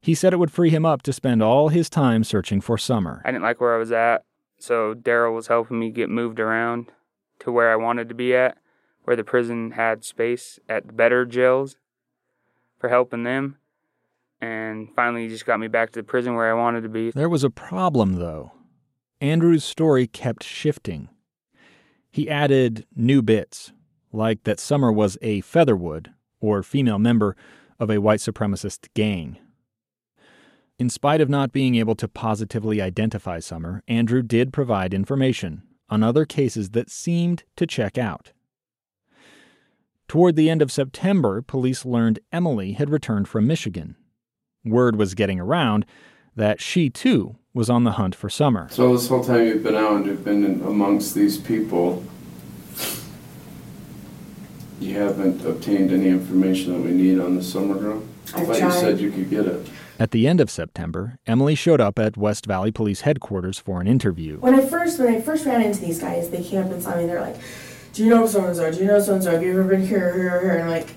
He 0.00 0.14
said 0.14 0.32
it 0.32 0.38
would 0.38 0.52
free 0.52 0.70
him 0.70 0.86
up 0.86 1.02
to 1.02 1.12
spend 1.12 1.42
all 1.42 1.68
his 1.68 1.90
time 1.90 2.22
searching 2.22 2.60
for 2.60 2.78
Summer. 2.78 3.22
I 3.24 3.32
didn't 3.32 3.42
like 3.42 3.60
where 3.60 3.74
I 3.74 3.78
was 3.78 3.90
at, 3.92 4.24
so 4.58 4.94
Daryl 4.94 5.34
was 5.34 5.48
helping 5.48 5.78
me 5.78 5.90
get 5.90 6.08
moved 6.08 6.38
around 6.38 6.92
to 7.40 7.50
where 7.50 7.72
I 7.72 7.76
wanted 7.76 8.08
to 8.08 8.14
be 8.14 8.34
at, 8.34 8.58
where 9.04 9.16
the 9.16 9.24
prison 9.24 9.72
had 9.72 10.04
space 10.04 10.58
at 10.68 10.86
the 10.86 10.92
better 10.92 11.24
jails 11.24 11.76
for 12.78 12.88
helping 12.88 13.24
them. 13.24 13.56
And 14.40 14.88
finally, 14.94 15.24
he 15.24 15.28
just 15.28 15.46
got 15.46 15.58
me 15.58 15.68
back 15.68 15.90
to 15.92 16.00
the 16.00 16.04
prison 16.04 16.34
where 16.34 16.50
I 16.50 16.54
wanted 16.54 16.82
to 16.82 16.88
be. 16.88 17.10
There 17.10 17.28
was 17.28 17.42
a 17.42 17.50
problem, 17.50 18.14
though. 18.14 18.52
Andrew's 19.20 19.64
story 19.64 20.06
kept 20.06 20.44
shifting. 20.44 21.08
He 22.16 22.30
added 22.30 22.86
new 22.96 23.20
bits, 23.20 23.74
like 24.10 24.44
that 24.44 24.58
Summer 24.58 24.90
was 24.90 25.18
a 25.20 25.42
Featherwood, 25.42 26.14
or 26.40 26.62
female 26.62 26.98
member, 26.98 27.36
of 27.78 27.90
a 27.90 28.00
white 28.00 28.20
supremacist 28.20 28.88
gang. 28.94 29.36
In 30.78 30.88
spite 30.88 31.20
of 31.20 31.28
not 31.28 31.52
being 31.52 31.74
able 31.74 31.94
to 31.96 32.08
positively 32.08 32.80
identify 32.80 33.38
Summer, 33.40 33.82
Andrew 33.86 34.22
did 34.22 34.50
provide 34.50 34.94
information 34.94 35.62
on 35.90 36.02
other 36.02 36.24
cases 36.24 36.70
that 36.70 36.88
seemed 36.88 37.44
to 37.56 37.66
check 37.66 37.98
out. 37.98 38.32
Toward 40.08 40.36
the 40.36 40.48
end 40.48 40.62
of 40.62 40.72
September, 40.72 41.42
police 41.42 41.84
learned 41.84 42.20
Emily 42.32 42.72
had 42.72 42.88
returned 42.88 43.28
from 43.28 43.46
Michigan. 43.46 43.94
Word 44.64 44.96
was 44.96 45.14
getting 45.14 45.38
around 45.38 45.84
that 46.34 46.62
she 46.62 46.88
too 46.88 47.36
was 47.56 47.70
on 47.70 47.84
the 47.84 47.92
hunt 47.92 48.14
for 48.14 48.28
Summer. 48.28 48.68
So, 48.70 48.92
this 48.92 49.08
whole 49.08 49.24
time 49.24 49.46
you've 49.46 49.62
been 49.62 49.74
out 49.74 49.96
and 49.96 50.06
you've 50.06 50.22
been 50.22 50.44
amongst 50.44 51.14
these 51.14 51.38
people, 51.38 52.04
you 54.78 54.98
haven't 54.98 55.44
obtained 55.44 55.90
any 55.90 56.08
information 56.08 56.74
that 56.74 56.86
we 56.86 56.94
need 56.94 57.18
on 57.18 57.34
the 57.34 57.42
Summer 57.42 57.74
girl? 57.74 58.02
I 58.34 58.44
thought 58.44 58.60
you 58.60 58.70
said 58.70 59.00
you 59.00 59.10
could 59.10 59.30
get 59.30 59.46
it. 59.46 59.66
At 59.98 60.10
the 60.10 60.28
end 60.28 60.42
of 60.42 60.50
September, 60.50 61.18
Emily 61.26 61.54
showed 61.54 61.80
up 61.80 61.98
at 61.98 62.18
West 62.18 62.44
Valley 62.44 62.70
Police 62.70 63.00
headquarters 63.00 63.58
for 63.58 63.80
an 63.80 63.86
interview. 63.86 64.36
When 64.40 64.54
I 64.54 64.60
first 64.60 64.98
when 64.98 65.14
I 65.14 65.22
first 65.22 65.46
ran 65.46 65.62
into 65.62 65.80
these 65.80 65.98
guys, 65.98 66.28
they 66.28 66.42
came 66.42 66.62
up 66.62 66.70
and 66.70 66.82
saw 66.82 66.94
me. 66.94 67.06
They're 67.06 67.22
like, 67.22 67.36
"Do 67.94 68.04
you 68.04 68.10
know 68.10 68.26
so 68.26 68.44
and 68.44 68.54
so? 68.54 68.70
Do 68.70 68.80
you 68.80 68.84
know 68.84 69.00
so 69.00 69.14
and 69.14 69.24
so? 69.24 69.30
Have 69.30 69.42
you 69.42 69.52
ever 69.52 69.64
been 69.64 69.86
here, 69.86 70.12
here, 70.12 70.40
here?" 70.42 70.50
And 70.50 70.64
I'm 70.64 70.68
like, 70.68 70.94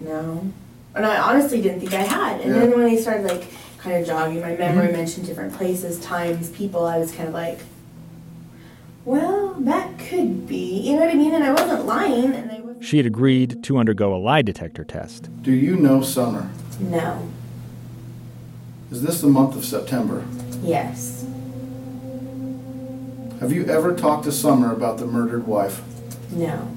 "No." 0.00 0.50
And 0.96 1.06
I 1.06 1.18
honestly 1.18 1.62
didn't 1.62 1.78
think 1.78 1.94
I 1.94 2.02
had. 2.02 2.40
And 2.40 2.52
yeah. 2.52 2.58
then 2.58 2.70
when 2.70 2.80
they 2.80 2.96
started 2.96 3.24
like 3.26 3.44
kind 3.82 3.96
of 3.96 4.06
jogging 4.06 4.40
my 4.40 4.56
memory, 4.56 4.86
mm-hmm. 4.86 4.96
mentioned 4.96 5.26
different 5.26 5.54
places, 5.54 5.98
times, 6.00 6.50
people, 6.50 6.84
I 6.84 6.98
was 6.98 7.12
kind 7.12 7.28
of 7.28 7.34
like, 7.34 7.60
"Well, 9.04 9.54
that 9.60 9.98
could 9.98 10.46
be." 10.46 10.80
You 10.80 10.94
know 10.94 11.00
what 11.00 11.10
I 11.10 11.14
mean? 11.14 11.34
And 11.34 11.44
I 11.44 11.52
wasn't 11.52 11.86
lying. 11.86 12.32
And 12.32 12.50
I 12.50 12.60
wasn't 12.60 12.84
she 12.84 12.96
had 12.96 13.06
agreed 13.06 13.62
to 13.64 13.76
undergo 13.76 14.14
a 14.14 14.18
lie 14.18 14.42
detector 14.42 14.84
test. 14.84 15.28
Do 15.42 15.52
you 15.52 15.76
know 15.76 16.02
Summer? 16.02 16.50
No. 16.78 17.28
Is 18.90 19.02
this 19.02 19.20
the 19.20 19.28
month 19.28 19.54
of 19.54 19.64
September? 19.64 20.24
Yes. 20.62 21.26
Have 23.40 23.52
you 23.52 23.64
ever 23.66 23.94
talked 23.94 24.24
to 24.24 24.32
Summer 24.32 24.72
about 24.72 24.98
the 24.98 25.06
murdered 25.06 25.46
wife? 25.46 25.82
No. 26.30 26.76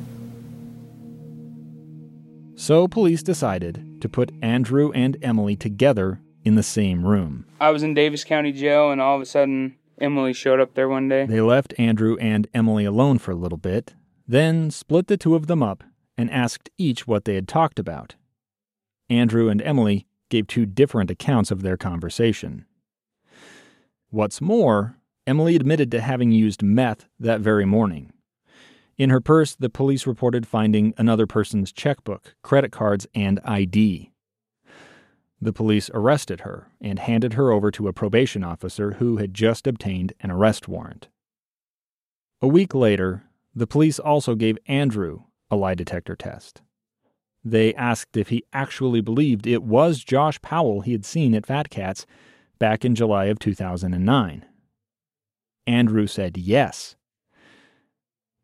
So 2.56 2.88
police 2.88 3.24
decided 3.24 4.00
to 4.02 4.08
put 4.08 4.32
Andrew 4.42 4.92
and 4.94 5.18
Emily 5.22 5.56
together 5.56 6.20
in 6.44 6.56
the 6.56 6.64
same 6.64 7.06
room. 7.06 7.46
I 7.60 7.72
was 7.72 7.84
in 7.84 7.94
Davis 7.94 8.24
County 8.24 8.52
Jail, 8.52 8.92
and 8.92 9.02
all 9.02 9.16
of 9.16 9.22
a 9.22 9.26
sudden, 9.26 9.76
Emily 10.00 10.34
showed 10.34 10.60
up 10.60 10.74
there 10.74 10.90
one 10.90 11.08
day. 11.08 11.26
They 11.26 11.42
left 11.42 11.74
Andrew 11.78 12.18
and 12.20 12.48
Emily 12.54 12.86
alone 12.86 13.20
for 13.20 13.32
a 13.32 13.36
little 13.36 13.58
bit, 13.58 13.94
then 14.28 14.72
split 14.72 15.08
the 15.08 15.18
two 15.18 15.36
of 15.36 15.48
them 15.48 15.64
up 15.64 15.84
and 16.18 16.30
asked 16.30 16.70
each 16.78 17.08
what 17.08 17.26
they 17.26 17.36
had 17.36 17.48
talked 17.48 17.80
about. 17.80 18.16
Andrew 19.10 19.50
and 19.50 19.62
Emily 19.62 20.08
gave 20.30 20.48
two 20.48 20.66
different 20.66 21.12
accounts 21.12 21.52
of 21.52 21.62
their 21.62 21.78
conversation. 21.78 22.66
What's 24.10 24.42
more, 24.42 24.98
Emily 25.26 25.56
admitted 25.56 25.92
to 25.92 26.02
having 26.02 26.32
used 26.32 26.64
meth 26.64 27.08
that 27.20 27.42
very 27.42 27.66
morning. 27.66 28.12
In 28.98 29.10
her 29.10 29.22
purse, 29.22 29.56
the 29.56 29.70
police 29.70 30.06
reported 30.06 30.48
finding 30.48 30.94
another 30.98 31.26
person's 31.26 31.72
checkbook, 31.72 32.36
credit 32.44 32.72
cards, 32.72 33.08
and 33.16 33.40
ID. 33.44 34.12
The 35.44 35.52
police 35.52 35.90
arrested 35.94 36.42
her 36.42 36.70
and 36.80 36.98
handed 36.98 37.34
her 37.34 37.52
over 37.52 37.70
to 37.72 37.90
a 37.90 37.94
probation 37.94 38.46
officer 38.46 38.94
who 38.94 39.18
had 39.18 39.34
just 39.34 39.68
obtained 39.68 40.14
an 40.22 40.32
arrest 40.32 40.70
warrant. 40.70 41.10
A 42.42 42.48
week 42.48 42.74
later, 42.74 43.24
the 43.54 43.68
police 43.68 44.00
also 44.00 44.36
gave 44.36 44.58
Andrew 44.68 45.24
a 45.52 45.58
lie 45.58 45.76
detector 45.76 46.16
test. 46.16 46.62
They 47.44 47.74
asked 47.74 48.16
if 48.16 48.30
he 48.30 48.46
actually 48.54 49.02
believed 49.02 49.46
it 49.46 49.64
was 49.64 50.06
Josh 50.06 50.42
Powell 50.42 50.80
he 50.80 50.94
had 50.94 51.04
seen 51.04 51.36
at 51.36 51.46
Fat 51.46 51.70
Cats 51.70 52.06
back 52.58 52.86
in 52.86 52.96
July 52.96 53.26
of 53.26 53.38
2009. 53.38 54.46
Andrew 55.68 56.08
said 56.08 56.38
yes. 56.38 56.96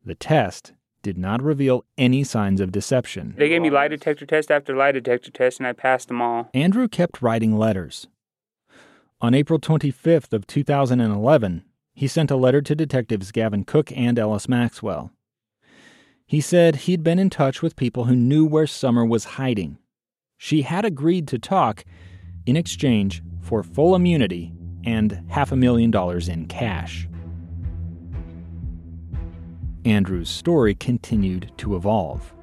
The 0.03 0.15
test 0.15 0.73
did 1.01 1.17
not 1.17 1.41
reveal 1.41 1.85
any 1.97 2.23
signs 2.23 2.61
of 2.61 2.71
deception. 2.71 3.33
They 3.37 3.49
gave 3.49 3.61
me 3.61 3.69
lie 3.69 3.87
detector 3.87 4.25
test 4.25 4.51
after 4.51 4.75
lie 4.75 4.91
detector 4.91 5.31
test, 5.31 5.59
and 5.59 5.67
I 5.67 5.73
passed 5.73 6.07
them 6.07 6.21
all. 6.21 6.49
Andrew 6.53 6.87
kept 6.87 7.21
writing 7.21 7.57
letters. 7.57 8.07
On 9.21 9.33
April 9.33 9.59
25th 9.59 10.31
of 10.31 10.47
2011, 10.47 11.63
he 11.93 12.07
sent 12.07 12.31
a 12.31 12.37
letter 12.37 12.61
to 12.61 12.75
detectives 12.75 13.31
Gavin 13.33 13.65
Cook 13.65 13.91
and 13.93 14.17
Ellis 14.17 14.47
Maxwell. 14.47 15.11
He 16.25 16.39
said 16.39 16.77
he'd 16.77 17.03
been 17.03 17.19
in 17.19 17.29
touch 17.29 17.61
with 17.61 17.75
people 17.75 18.05
who 18.05 18.15
knew 18.15 18.45
where 18.45 18.67
Summer 18.67 19.05
was 19.05 19.35
hiding. 19.35 19.77
She 20.37 20.61
had 20.61 20.85
agreed 20.85 21.27
to 21.29 21.39
talk 21.39 21.83
in 22.45 22.55
exchange 22.55 23.21
for 23.41 23.63
full 23.63 23.95
immunity 23.95 24.53
and 24.85 25.23
half 25.27 25.51
a 25.51 25.57
million 25.57 25.91
dollars 25.91 26.29
in 26.29 26.45
cash. 26.45 27.08
Andrew's 29.85 30.29
story 30.29 30.75
continued 30.75 31.51
to 31.57 31.75
evolve. 31.75 32.33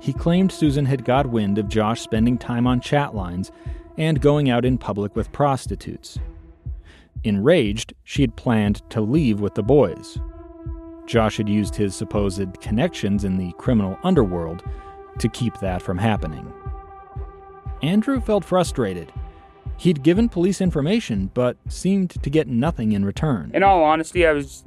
He 0.00 0.12
claimed 0.12 0.50
Susan 0.50 0.84
had 0.84 1.04
got 1.04 1.26
wind 1.26 1.58
of 1.58 1.68
Josh 1.68 2.00
spending 2.00 2.36
time 2.36 2.66
on 2.66 2.80
chat 2.80 3.14
lines 3.14 3.52
and 3.96 4.20
going 4.20 4.50
out 4.50 4.64
in 4.64 4.78
public 4.78 5.14
with 5.14 5.32
prostitutes. 5.32 6.18
Enraged, 7.24 7.94
she 8.02 8.22
had 8.22 8.34
planned 8.36 8.82
to 8.90 9.00
leave 9.00 9.40
with 9.40 9.54
the 9.54 9.62
boys. 9.62 10.18
Josh 11.06 11.36
had 11.36 11.48
used 11.48 11.76
his 11.76 11.94
supposed 11.94 12.60
connections 12.60 13.24
in 13.24 13.36
the 13.36 13.52
criminal 13.58 13.98
underworld 14.02 14.64
to 15.18 15.28
keep 15.28 15.58
that 15.60 15.82
from 15.82 15.98
happening. 15.98 16.52
Andrew 17.82 18.20
felt 18.20 18.44
frustrated. 18.44 19.12
He'd 19.76 20.02
given 20.02 20.28
police 20.28 20.60
information, 20.60 21.30
but 21.34 21.56
seemed 21.68 22.10
to 22.22 22.30
get 22.30 22.48
nothing 22.48 22.92
in 22.92 23.04
return. 23.04 23.50
In 23.54 23.62
all 23.62 23.82
honesty, 23.82 24.26
I 24.26 24.32
was 24.32 24.64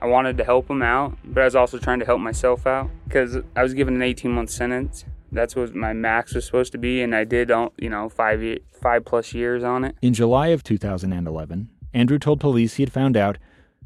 I 0.00 0.06
wanted 0.06 0.36
to 0.38 0.44
help 0.44 0.70
him 0.70 0.82
out, 0.82 1.16
but 1.24 1.40
I 1.40 1.44
was 1.44 1.56
also 1.56 1.78
trying 1.78 1.98
to 2.00 2.06
help 2.06 2.20
myself 2.20 2.66
out 2.66 2.90
because 3.04 3.38
I 3.56 3.62
was 3.62 3.74
given 3.74 3.94
an 3.94 4.02
18 4.02 4.30
month 4.30 4.50
sentence. 4.50 5.04
That's 5.30 5.54
what 5.54 5.74
my 5.74 5.92
max 5.92 6.34
was 6.34 6.46
supposed 6.46 6.72
to 6.72 6.78
be, 6.78 7.02
and 7.02 7.14
I 7.14 7.24
did, 7.24 7.50
you 7.78 7.90
know, 7.90 8.08
five 8.08 8.42
five 8.80 9.04
plus 9.04 9.34
years 9.34 9.62
on 9.62 9.84
it. 9.84 9.96
In 10.00 10.14
July 10.14 10.48
of 10.48 10.62
2011, 10.62 11.68
Andrew 11.92 12.18
told 12.18 12.40
police 12.40 12.74
he 12.74 12.82
had 12.82 12.92
found 12.92 13.16
out 13.16 13.38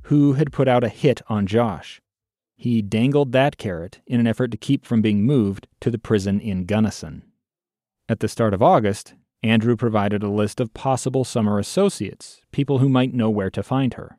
who 0.02 0.34
had 0.34 0.52
put 0.52 0.68
out 0.68 0.84
a 0.84 0.88
hit 0.88 1.22
on 1.28 1.46
Josh. 1.46 2.00
He 2.54 2.82
dangled 2.82 3.32
that 3.32 3.56
carrot 3.56 4.00
in 4.06 4.20
an 4.20 4.26
effort 4.26 4.50
to 4.52 4.56
keep 4.56 4.84
from 4.84 5.02
being 5.02 5.24
moved 5.24 5.66
to 5.80 5.90
the 5.90 5.98
prison 5.98 6.40
in 6.40 6.64
Gunnison. 6.64 7.22
At 8.08 8.20
the 8.20 8.28
start 8.28 8.54
of 8.54 8.62
August, 8.62 9.14
Andrew 9.42 9.76
provided 9.76 10.22
a 10.22 10.30
list 10.30 10.60
of 10.60 10.74
possible 10.74 11.24
summer 11.24 11.58
associates, 11.58 12.40
people 12.52 12.78
who 12.78 12.88
might 12.88 13.14
know 13.14 13.30
where 13.30 13.50
to 13.50 13.62
find 13.62 13.94
her. 13.94 14.18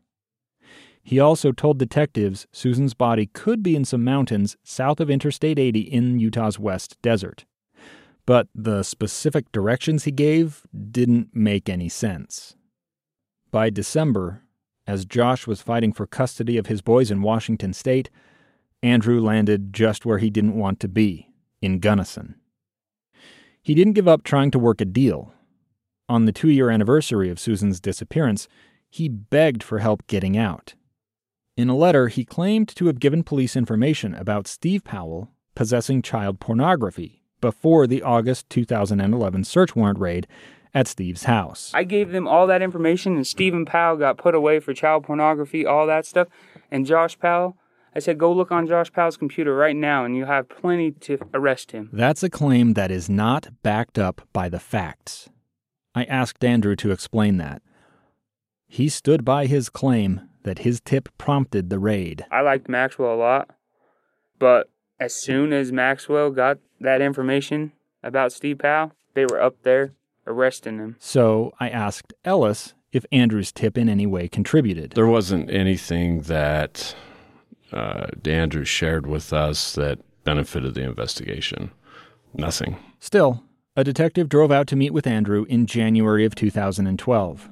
He 1.03 1.19
also 1.19 1.51
told 1.51 1.77
detectives 1.77 2.47
Susan's 2.53 2.93
body 2.93 3.27
could 3.27 3.61
be 3.61 3.75
in 3.75 3.83
some 3.83 4.03
mountains 4.03 4.55
south 4.63 5.01
of 5.01 5.09
Interstate 5.09 5.59
80 5.59 5.81
in 5.81 6.19
Utah's 6.19 6.57
West 6.57 6.97
Desert. 7.01 7.45
But 8.25 8.47
the 8.55 8.83
specific 8.83 9.51
directions 9.51 10.05
he 10.05 10.11
gave 10.11 10.65
didn't 10.91 11.35
make 11.35 11.67
any 11.67 11.89
sense. 11.89 12.55
By 13.51 13.69
December, 13.69 14.43
as 14.87 15.05
Josh 15.05 15.45
was 15.45 15.61
fighting 15.61 15.91
for 15.91 16.07
custody 16.07 16.57
of 16.57 16.67
his 16.67 16.81
boys 16.81 17.11
in 17.11 17.21
Washington 17.21 17.73
state, 17.73 18.09
Andrew 18.81 19.19
landed 19.19 19.73
just 19.73 20.05
where 20.05 20.17
he 20.19 20.29
didn't 20.29 20.55
want 20.55 20.79
to 20.79 20.87
be, 20.87 21.29
in 21.61 21.79
Gunnison. 21.79 22.35
He 23.61 23.73
didn't 23.73 23.93
give 23.93 24.07
up 24.07 24.23
trying 24.23 24.51
to 24.51 24.59
work 24.59 24.81
a 24.81 24.85
deal. 24.85 25.33
On 26.09 26.25
the 26.25 26.33
two 26.33 26.49
year 26.49 26.69
anniversary 26.69 27.29
of 27.29 27.39
Susan's 27.39 27.79
disappearance, 27.79 28.47
he 28.89 29.09
begged 29.09 29.63
for 29.63 29.79
help 29.79 30.05
getting 30.07 30.37
out. 30.37 30.75
In 31.55 31.69
a 31.69 31.75
letter, 31.75 32.07
he 32.07 32.25
claimed 32.25 32.67
to 32.69 32.87
have 32.87 32.99
given 32.99 33.23
police 33.23 33.55
information 33.55 34.15
about 34.15 34.47
Steve 34.47 34.83
Powell 34.83 35.29
possessing 35.53 36.01
child 36.01 36.39
pornography 36.39 37.21
before 37.41 37.85
the 37.85 38.01
August 38.01 38.49
2011 38.49 39.43
search 39.43 39.75
warrant 39.75 39.99
raid 39.99 40.25
at 40.73 40.87
Steve's 40.87 41.25
house. 41.25 41.71
I 41.75 41.83
gave 41.83 42.11
them 42.11 42.27
all 42.27 42.47
that 42.47 42.63
information, 42.63 43.15
and 43.15 43.27
Stephen 43.27 43.65
Powell 43.65 43.97
got 43.97 44.17
put 44.17 44.33
away 44.33 44.59
for 44.59 44.73
child 44.73 45.03
pornography, 45.03 45.63
all 45.63 45.85
that 45.85 46.07
stuff. 46.07 46.27
And 46.71 46.87
Josh 46.87 47.19
Powell, 47.19 47.55
I 47.95 47.99
said, 47.99 48.17
go 48.17 48.33
look 48.33 48.51
on 48.51 48.65
Josh 48.65 48.91
Powell's 48.91 49.17
computer 49.17 49.55
right 49.55 49.75
now, 49.75 50.05
and 50.05 50.17
you 50.17 50.25
have 50.25 50.49
plenty 50.49 50.91
to 50.91 51.19
arrest 51.35 51.71
him. 51.71 51.89
That's 51.93 52.23
a 52.23 52.31
claim 52.31 52.73
that 52.73 52.89
is 52.89 53.11
not 53.11 53.49
backed 53.61 53.99
up 53.99 54.27
by 54.33 54.49
the 54.49 54.59
facts. 54.59 55.29
I 55.93 56.05
asked 56.05 56.43
Andrew 56.43 56.75
to 56.77 56.89
explain 56.89 57.37
that. 57.37 57.61
He 58.65 58.89
stood 58.89 59.23
by 59.23 59.45
his 59.45 59.69
claim 59.69 60.27
that 60.43 60.59
his 60.59 60.79
tip 60.81 61.09
prompted 61.17 61.69
the 61.69 61.79
raid. 61.79 62.25
I 62.31 62.41
liked 62.41 62.69
Maxwell 62.69 63.13
a 63.13 63.15
lot, 63.15 63.49
but 64.39 64.69
as 64.99 65.13
soon 65.13 65.53
as 65.53 65.71
Maxwell 65.71 66.31
got 66.31 66.59
that 66.79 67.01
information 67.01 67.71
about 68.03 68.31
Steve 68.31 68.59
Powell, 68.59 68.91
they 69.13 69.25
were 69.25 69.41
up 69.41 69.55
there 69.63 69.93
arresting 70.27 70.77
him. 70.77 70.95
So 70.99 71.53
I 71.59 71.69
asked 71.69 72.13
Ellis 72.23 72.73
if 72.91 73.05
Andrew's 73.11 73.51
tip 73.51 73.77
in 73.77 73.89
any 73.89 74.05
way 74.05 74.27
contributed. 74.27 74.91
There 74.91 75.07
wasn't 75.07 75.49
anything 75.49 76.21
that 76.21 76.95
uh, 77.71 78.07
Andrew 78.25 78.63
shared 78.63 79.07
with 79.07 79.33
us 79.33 79.73
that 79.75 79.99
benefited 80.23 80.75
the 80.75 80.83
investigation. 80.83 81.71
Nothing. 82.33 82.77
Still, 82.99 83.43
a 83.75 83.83
detective 83.83 84.29
drove 84.29 84.51
out 84.51 84.67
to 84.67 84.75
meet 84.75 84.93
with 84.93 85.07
Andrew 85.07 85.45
in 85.49 85.65
January 85.65 86.25
of 86.25 86.35
2012. 86.35 87.49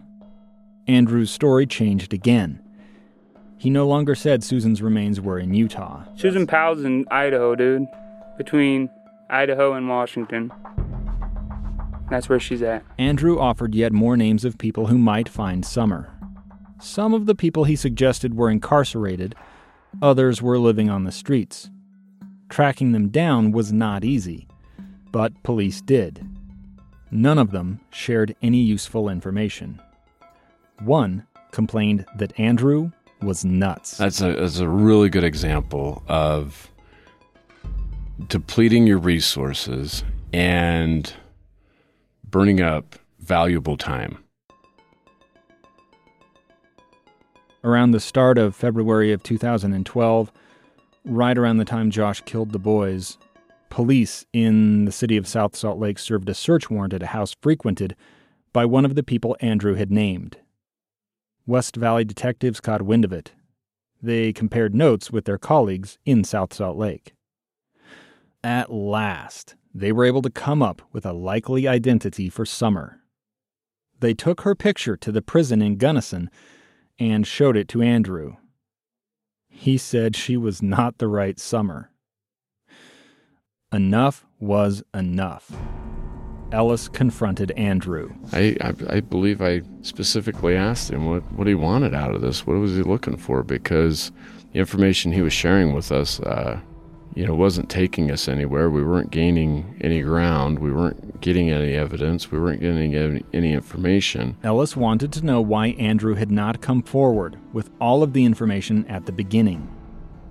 Andrew's 0.87 1.31
story 1.31 1.65
changed 1.65 2.13
again. 2.13 2.63
He 3.61 3.69
no 3.69 3.87
longer 3.87 4.15
said 4.15 4.43
Susan's 4.43 4.81
remains 4.81 5.21
were 5.21 5.37
in 5.37 5.53
Utah. 5.53 6.03
Susan 6.15 6.47
Powell's 6.47 6.83
in 6.83 7.05
Idaho, 7.11 7.53
dude. 7.53 7.85
Between 8.35 8.89
Idaho 9.29 9.73
and 9.73 9.87
Washington. 9.87 10.51
That's 12.09 12.27
where 12.27 12.39
she's 12.39 12.63
at. 12.63 12.83
Andrew 12.97 13.37
offered 13.37 13.75
yet 13.75 13.93
more 13.93 14.17
names 14.17 14.45
of 14.45 14.57
people 14.57 14.87
who 14.87 14.97
might 14.97 15.29
find 15.29 15.63
Summer. 15.63 16.11
Some 16.79 17.13
of 17.13 17.27
the 17.27 17.35
people 17.35 17.65
he 17.65 17.75
suggested 17.75 18.33
were 18.33 18.49
incarcerated, 18.49 19.35
others 20.01 20.41
were 20.41 20.57
living 20.57 20.89
on 20.89 21.03
the 21.03 21.11
streets. 21.11 21.69
Tracking 22.49 22.93
them 22.93 23.09
down 23.09 23.51
was 23.51 23.71
not 23.71 24.03
easy, 24.03 24.47
but 25.11 25.43
police 25.43 25.81
did. 25.81 26.27
None 27.11 27.37
of 27.37 27.51
them 27.51 27.79
shared 27.91 28.35
any 28.41 28.63
useful 28.63 29.07
information. 29.07 29.79
One 30.79 31.27
complained 31.51 32.07
that 32.17 32.39
Andrew 32.39 32.91
was 33.21 33.45
nuts. 33.45 33.97
That's 33.97 34.21
a, 34.21 34.33
that's 34.33 34.59
a 34.59 34.67
really 34.67 35.09
good 35.09 35.23
example 35.23 36.03
of 36.07 36.69
depleting 38.27 38.87
your 38.87 38.97
resources 38.97 40.03
and 40.33 41.13
burning 42.23 42.61
up 42.61 42.95
valuable 43.19 43.77
time. 43.77 44.23
Around 47.63 47.91
the 47.91 47.99
start 47.99 48.37
of 48.37 48.55
February 48.55 49.11
of 49.11 49.21
2012, 49.21 50.31
right 51.05 51.37
around 51.37 51.57
the 51.57 51.65
time 51.65 51.91
Josh 51.91 52.21
killed 52.21 52.51
the 52.51 52.59
boys, 52.59 53.17
police 53.69 54.25
in 54.33 54.85
the 54.85 54.91
city 54.91 55.15
of 55.15 55.27
South 55.27 55.55
Salt 55.55 55.77
Lake 55.77 55.99
served 55.99 56.27
a 56.29 56.33
search 56.33 56.69
warrant 56.69 56.93
at 56.93 57.03
a 57.03 57.07
house 57.07 57.35
frequented 57.41 57.95
by 58.53 58.65
one 58.65 58.85
of 58.85 58.95
the 58.95 59.03
people 59.03 59.37
Andrew 59.39 59.75
had 59.75 59.91
named. 59.91 60.37
West 61.45 61.75
Valley 61.75 62.03
detectives 62.03 62.59
caught 62.59 62.81
wind 62.81 63.05
of 63.05 63.11
it. 63.11 63.33
They 64.01 64.33
compared 64.33 64.73
notes 64.73 65.11
with 65.11 65.25
their 65.25 65.37
colleagues 65.37 65.97
in 66.05 66.23
South 66.23 66.53
Salt 66.53 66.77
Lake. 66.77 67.13
At 68.43 68.71
last, 68.71 69.55
they 69.73 69.91
were 69.91 70.05
able 70.05 70.21
to 70.23 70.29
come 70.29 70.61
up 70.61 70.81
with 70.91 71.05
a 71.05 71.13
likely 71.13 71.67
identity 71.67 72.29
for 72.29 72.45
Summer. 72.45 73.01
They 73.99 74.13
took 74.13 74.41
her 74.41 74.55
picture 74.55 74.97
to 74.97 75.11
the 75.11 75.21
prison 75.21 75.61
in 75.61 75.77
Gunnison 75.77 76.29
and 76.97 77.25
showed 77.25 77.55
it 77.55 77.67
to 77.69 77.81
Andrew. 77.81 78.35
He 79.47 79.77
said 79.77 80.15
she 80.15 80.37
was 80.37 80.61
not 80.61 80.97
the 80.97 81.07
right 81.07 81.39
Summer. 81.39 81.91
Enough 83.71 84.25
was 84.39 84.83
enough. 84.93 85.51
Ellis 86.51 86.87
confronted 86.87 87.51
Andrew. 87.51 88.13
I, 88.33 88.55
I, 88.61 88.73
I 88.89 88.99
believe 88.99 89.41
I 89.41 89.61
specifically 89.81 90.55
asked 90.55 90.91
him 90.91 91.05
what, 91.09 91.23
what 91.33 91.47
he 91.47 91.55
wanted 91.55 91.93
out 91.93 92.13
of 92.13 92.21
this. 92.21 92.45
What 92.45 92.57
was 92.57 92.75
he 92.75 92.83
looking 92.83 93.17
for? 93.17 93.43
Because 93.43 94.11
the 94.53 94.59
information 94.59 95.11
he 95.11 95.21
was 95.21 95.33
sharing 95.33 95.73
with 95.73 95.91
us, 95.91 96.19
uh, 96.19 96.59
you 97.15 97.25
know, 97.25 97.35
wasn't 97.35 97.69
taking 97.69 98.11
us 98.11 98.27
anywhere. 98.27 98.69
We 98.69 98.83
weren't 98.83 99.11
gaining 99.11 99.77
any 99.81 100.01
ground. 100.01 100.59
We 100.59 100.71
weren't 100.71 101.21
getting 101.21 101.49
any 101.49 101.73
evidence. 101.73 102.31
We 102.31 102.39
weren't 102.39 102.61
getting 102.61 102.95
any, 102.95 103.23
any 103.33 103.53
information. 103.53 104.37
Ellis 104.43 104.75
wanted 104.75 105.11
to 105.13 105.25
know 105.25 105.41
why 105.41 105.67
Andrew 105.67 106.15
had 106.15 106.31
not 106.31 106.61
come 106.61 106.81
forward 106.81 107.37
with 107.53 107.69
all 107.79 108.03
of 108.03 108.13
the 108.13 108.25
information 108.25 108.85
at 108.87 109.05
the 109.05 109.11
beginning. 109.11 109.73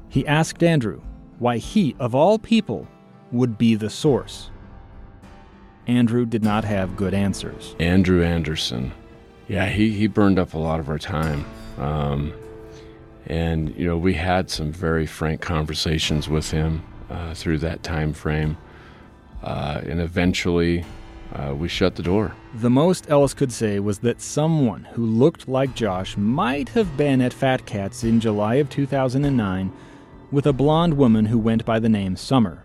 He 0.09 0.27
asked 0.27 0.63
Andrew 0.63 1.01
why 1.39 1.59
he, 1.59 1.97
of 1.99 2.15
all 2.15 2.39
people, 2.39 2.87
would 3.33 3.57
be 3.57 3.75
the 3.75 3.91
source. 3.91 4.51
Andrew 5.87 6.27
did 6.27 6.45
not 6.45 6.65
have 6.65 6.97
good 6.97 7.15
answers. 7.15 7.75
Andrew 7.79 8.23
Anderson. 8.23 8.93
Yeah, 9.49 9.69
he, 9.69 9.91
he 9.91 10.07
burned 10.07 10.39
up 10.39 10.55
a 10.55 10.59
lot 10.59 10.81
of 10.81 10.89
our 10.89 10.99
time. 10.99 11.45
Um, 11.79 12.33
and, 13.27 13.75
you 13.77 13.87
know, 13.87 13.97
we 13.97 14.15
had 14.15 14.51
some 14.51 14.73
very 14.73 15.07
frank 15.07 15.41
conversations 15.41 16.29
with 16.29 16.51
him 16.51 16.83
uh, 17.09 17.35
through 17.35 17.59
that 17.59 17.83
time 17.83 18.13
frame. 18.13 18.57
Uh, 19.43 19.81
and 19.85 20.01
eventually, 20.01 20.85
uh, 21.33 21.55
we 21.55 21.69
shut 21.69 21.97
the 21.97 22.03
door. 22.03 22.35
The 22.55 22.71
most 22.71 23.09
Ellis 23.09 23.35
could 23.35 23.53
say 23.53 23.79
was 23.79 24.01
that 24.01 24.21
someone 24.21 24.85
who 24.93 25.05
looked 25.05 25.49
like 25.49 25.75
Josh 25.75 26.17
might 26.17 26.71
have 26.71 26.97
been 26.97 27.21
at 27.21 27.33
Fat 27.33 27.67
Cats 27.67 28.05
in 28.05 28.21
July 28.21 28.57
of 28.57 28.69
2009 28.69 29.73
with 30.31 30.47
a 30.47 30.53
blonde 30.53 30.95
woman 30.95 31.27
who 31.27 31.39
went 31.39 31.65
by 31.65 31.79
the 31.79 31.89
name 31.89 32.17
Summer. 32.17 32.65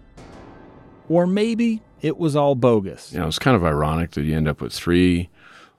Or 1.07 1.27
maybe 1.27 1.81
it 2.01 2.17
was 2.17 2.35
all 2.35 2.55
bogus. 2.55 3.11
You 3.13 3.19
know, 3.19 3.27
it's 3.27 3.39
kind 3.39 3.55
of 3.55 3.63
ironic 3.63 4.11
that 4.11 4.23
you 4.23 4.35
end 4.35 4.47
up 4.47 4.61
with 4.61 4.73
three 4.73 5.29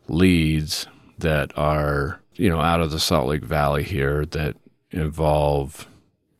leads 0.08 0.86
that 1.18 1.56
are, 1.56 2.20
you 2.34 2.48
know, 2.48 2.60
out 2.60 2.80
of 2.80 2.90
the 2.90 3.00
Salt 3.00 3.28
Lake 3.28 3.44
Valley 3.44 3.82
here 3.82 4.26
that 4.26 4.56
involve 4.90 5.88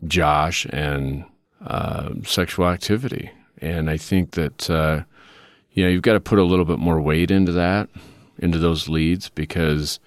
Josh 0.07 0.67
and 0.71 1.25
uh, 1.65 2.11
sexual 2.25 2.69
activity. 2.69 3.31
And 3.59 3.89
I 3.89 3.97
think 3.97 4.33
that, 4.33 4.69
uh, 4.69 5.03
you 5.73 5.85
know, 5.85 5.91
you've 5.91 6.03
got 6.03 6.13
to 6.13 6.21
put 6.21 6.39
a 6.39 6.45
little 6.45 6.65
bit 6.65 6.79
more 6.79 7.01
weight 7.01 7.31
into 7.31 7.53
that, 7.53 7.89
into 8.39 8.59
those 8.59 8.89
leads, 8.89 9.31
because 9.31 9.99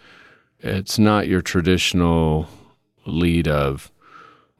it's 0.59 0.99
not 0.99 1.27
your 1.27 1.41
traditional 1.41 2.47
lead 3.05 3.47
of, 3.47 3.91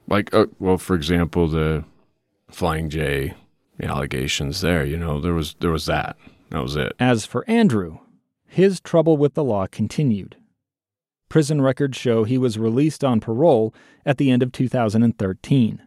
like, 0.08 0.34
uh, 0.34 0.48
well, 0.60 0.78
for 0.78 0.96
example, 0.96 1.48
the 1.48 1.84
Flying 2.50 2.90
J 2.90 3.36
allegations 3.84 4.62
there. 4.62 4.86
You 4.86 4.98
know, 4.98 5.20
there 5.20 5.34
was 5.34 5.56
there 5.60 5.72
was 5.72 5.86
that. 5.86 6.18
That 6.50 6.62
was 6.62 6.76
it. 6.76 6.94
As 7.00 7.26
for 7.26 7.48
Andrew, 7.48 8.00
his 8.48 8.80
trouble 8.80 9.18
with 9.18 9.36
the 9.36 9.44
law 9.44 9.68
continued. 9.68 10.36
Prison 11.30 11.62
records 11.62 11.96
show 11.96 12.24
he 12.24 12.40
was 12.40 12.58
released 12.58 13.04
on 13.04 13.20
parole 13.20 13.74
at 14.06 14.18
the 14.18 14.32
end 14.32 14.42
of 14.42 14.52
2013. 14.52 15.82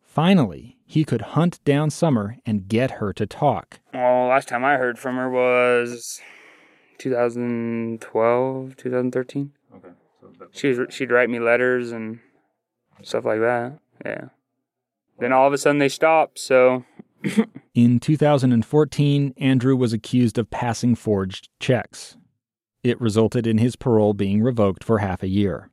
Finally, 0.00 0.78
he 0.84 1.04
could 1.04 1.22
hunt 1.22 1.58
down 1.64 1.90
Summer 1.90 2.36
and 2.46 2.68
get 2.68 2.92
her 2.92 3.12
to 3.14 3.26
talk. 3.26 3.80
Well, 3.92 4.28
last 4.28 4.46
time 4.46 4.64
I 4.64 4.76
heard 4.76 4.98
from 4.98 5.16
her 5.16 5.28
was 5.28 6.20
2012, 6.98 8.76
2013. 8.76 9.52
Okay. 9.74 9.88
So 10.38 10.46
she'd, 10.52 10.92
she'd 10.92 11.10
write 11.10 11.30
me 11.30 11.40
letters 11.40 11.90
and 11.90 12.20
stuff 13.02 13.24
like 13.24 13.40
that. 13.40 13.78
Yeah. 14.04 14.26
Then 15.18 15.32
all 15.32 15.46
of 15.46 15.52
a 15.52 15.58
sudden 15.58 15.78
they 15.78 15.88
stopped, 15.88 16.38
so. 16.38 16.84
In 17.74 18.00
2014, 18.00 19.34
Andrew 19.36 19.76
was 19.76 19.92
accused 19.92 20.38
of 20.38 20.50
passing 20.50 20.94
forged 20.94 21.48
checks. 21.60 22.16
It 22.82 23.00
resulted 23.00 23.46
in 23.46 23.58
his 23.58 23.76
parole 23.76 24.12
being 24.12 24.42
revoked 24.42 24.82
for 24.82 24.98
half 24.98 25.22
a 25.22 25.28
year. 25.28 25.70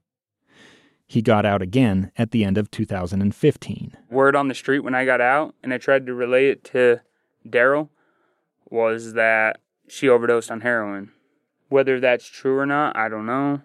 He 1.08 1.22
got 1.22 1.46
out 1.46 1.62
again 1.62 2.12
at 2.18 2.32
the 2.32 2.44
end 2.44 2.58
of 2.58 2.70
2015. 2.70 3.98
Word 4.12 4.36
on 4.36 4.48
the 4.48 4.54
street 4.54 4.82
when 4.82 4.94
I 4.94 5.06
got 5.06 5.22
out, 5.22 5.56
and 5.64 5.74
I 5.74 5.80
tried 5.80 6.06
to 6.06 6.14
relay 6.14 6.50
it 6.50 6.64
to 6.66 7.02
Daryl, 7.48 7.90
was 8.70 9.14
that 9.14 9.60
she 9.88 10.08
overdosed 10.08 10.52
on 10.52 10.62
heroin. 10.62 11.12
Whether 11.68 12.00
that's 12.00 12.28
true 12.28 12.58
or 12.58 12.66
not, 12.68 12.96
I 12.96 13.10
don't 13.10 13.26
know 13.26 13.62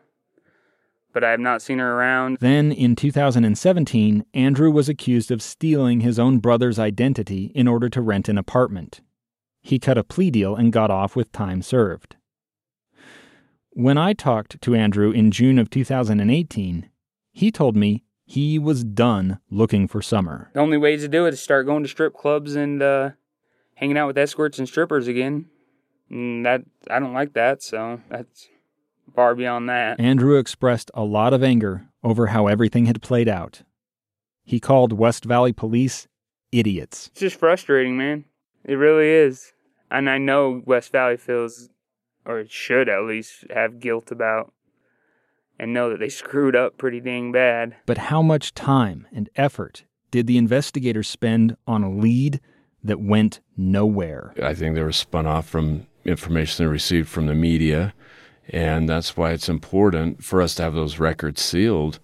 but 1.15 1.25
I 1.25 1.31
have 1.31 1.41
not 1.41 1.63
seen 1.63 1.79
her 1.79 1.95
around. 1.95 2.39
Then, 2.41 2.73
in 2.73 2.97
2017, 2.97 4.27
Andrew 4.35 4.71
was 4.71 4.89
accused 4.89 5.31
of 5.31 5.41
stealing 5.41 6.01
his 6.01 6.19
own 6.19 6.39
brother's 6.41 6.79
identity 6.79 7.53
in 7.55 7.67
order 7.69 7.89
to 7.89 8.03
rent 8.03 8.29
an 8.29 8.37
apartment. 8.37 9.01
He 9.63 9.79
cut 9.79 9.97
a 9.97 10.05
plea 10.05 10.31
deal 10.31 10.57
and 10.57 10.73
got 10.73 10.91
off 10.91 11.17
with 11.17 11.33
time 11.33 11.63
served. 11.63 12.17
When 13.71 13.97
I 13.97 14.13
talked 14.13 14.61
to 14.61 14.75
Andrew 14.75 15.11
in 15.11 15.31
June 15.31 15.59
of 15.59 15.71
2018, 15.71 16.91
he 17.33 17.51
told 17.51 17.77
me 17.77 18.05
he 18.27 18.59
was 18.59 18.85
done 18.85 19.39
looking 19.51 19.89
for 19.89 20.03
summer. 20.03 20.51
The 20.53 20.61
only 20.61 20.79
way 20.79 20.97
to 20.97 21.09
do 21.09 21.27
it 21.27 21.35
is 21.35 21.41
start 21.43 21.67
going 21.67 21.83
to 21.83 21.89
strip 21.89 22.15
clubs 22.15 22.57
and 22.57 22.83
uh, 22.83 23.11
hanging 23.75 23.97
out 23.97 24.09
with 24.09 24.19
escorts 24.19 24.59
and 24.59 24.69
strippers 24.69 25.09
again. 25.09 25.47
And 26.11 26.45
that 26.45 26.63
I 26.91 26.99
don't 26.99 27.15
like 27.15 27.33
that, 27.35 27.63
so 27.63 28.01
that's 28.09 28.49
far 29.15 29.35
beyond 29.35 29.69
that. 29.69 30.01
Andrew 30.01 30.39
expressed 30.39 30.91
a 30.95 31.05
lot 31.05 31.33
of 31.33 31.43
anger 31.43 31.89
over 32.03 32.29
how 32.29 32.47
everything 32.47 32.87
had 32.87 33.03
played 33.03 33.29
out. 33.29 33.63
He 34.45 34.61
called 34.61 34.93
West 34.93 35.25
Valley 35.25 35.53
police 35.53 36.07
idiots. 36.53 37.09
It's 37.13 37.21
just 37.21 37.39
frustrating, 37.39 37.97
man. 37.97 38.25
It 38.65 38.75
really 38.75 39.09
is. 39.09 39.53
And 39.91 40.09
I 40.09 40.19
know 40.19 40.63
West 40.65 40.93
Valley 40.93 41.17
feels, 41.17 41.69
or 42.25 42.45
should 42.49 42.89
at 42.89 43.05
least, 43.05 43.45
have 43.51 43.81
guilt 43.81 44.11
about 44.11 44.53
and 45.59 45.73
know 45.73 45.91
that 45.91 46.01
they 46.01 46.09
screwed 46.09 46.57
up 46.57 46.79
pretty 46.79 47.01
dang 47.01 47.33
bad. 47.33 47.77
But 47.87 47.99
how 47.99 48.23
much 48.23 48.55
time 48.55 49.07
and 49.13 49.29
effort 49.37 49.85
did 50.11 50.27
the 50.27 50.39
investigators 50.39 51.09
spend 51.09 51.57
on 51.67 51.83
a 51.83 51.91
lead 51.91 52.41
that 52.83 53.01
went 53.01 53.41
nowhere? 53.57 54.35
I 54.43 54.55
think 54.55 54.75
they 54.75 54.83
were 54.83 54.93
spun 54.93 55.27
off 55.27 55.49
from 55.49 55.87
information 56.05 56.65
they 56.65 56.71
received 56.71 57.09
from 57.09 57.27
the 57.27 57.35
media 57.35 57.95
and 58.49 58.89
that's 58.89 59.17
why 59.17 59.33
it's 59.33 59.49
important 59.49 60.23
for 60.23 60.43
us 60.43 60.55
to 60.57 60.63
have 60.63 60.75
those 60.75 60.99
records 60.99 61.41
sealed. 61.41 61.99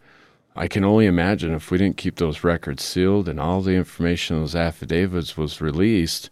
I 0.57 0.69
can 0.69 0.85
only 0.85 1.07
imagine 1.07 1.55
if 1.55 1.71
we 1.71 1.79
didn't 1.79 1.97
keep 1.97 2.17
those 2.17 2.45
records 2.45 2.83
sealed 2.85 3.29
and 3.29 3.39
all 3.39 3.63
the 3.63 3.75
information 3.75 4.37
in 4.37 4.43
those 4.43 4.57
affidavits 4.57 5.37
was 5.37 5.61
released, 5.61 6.31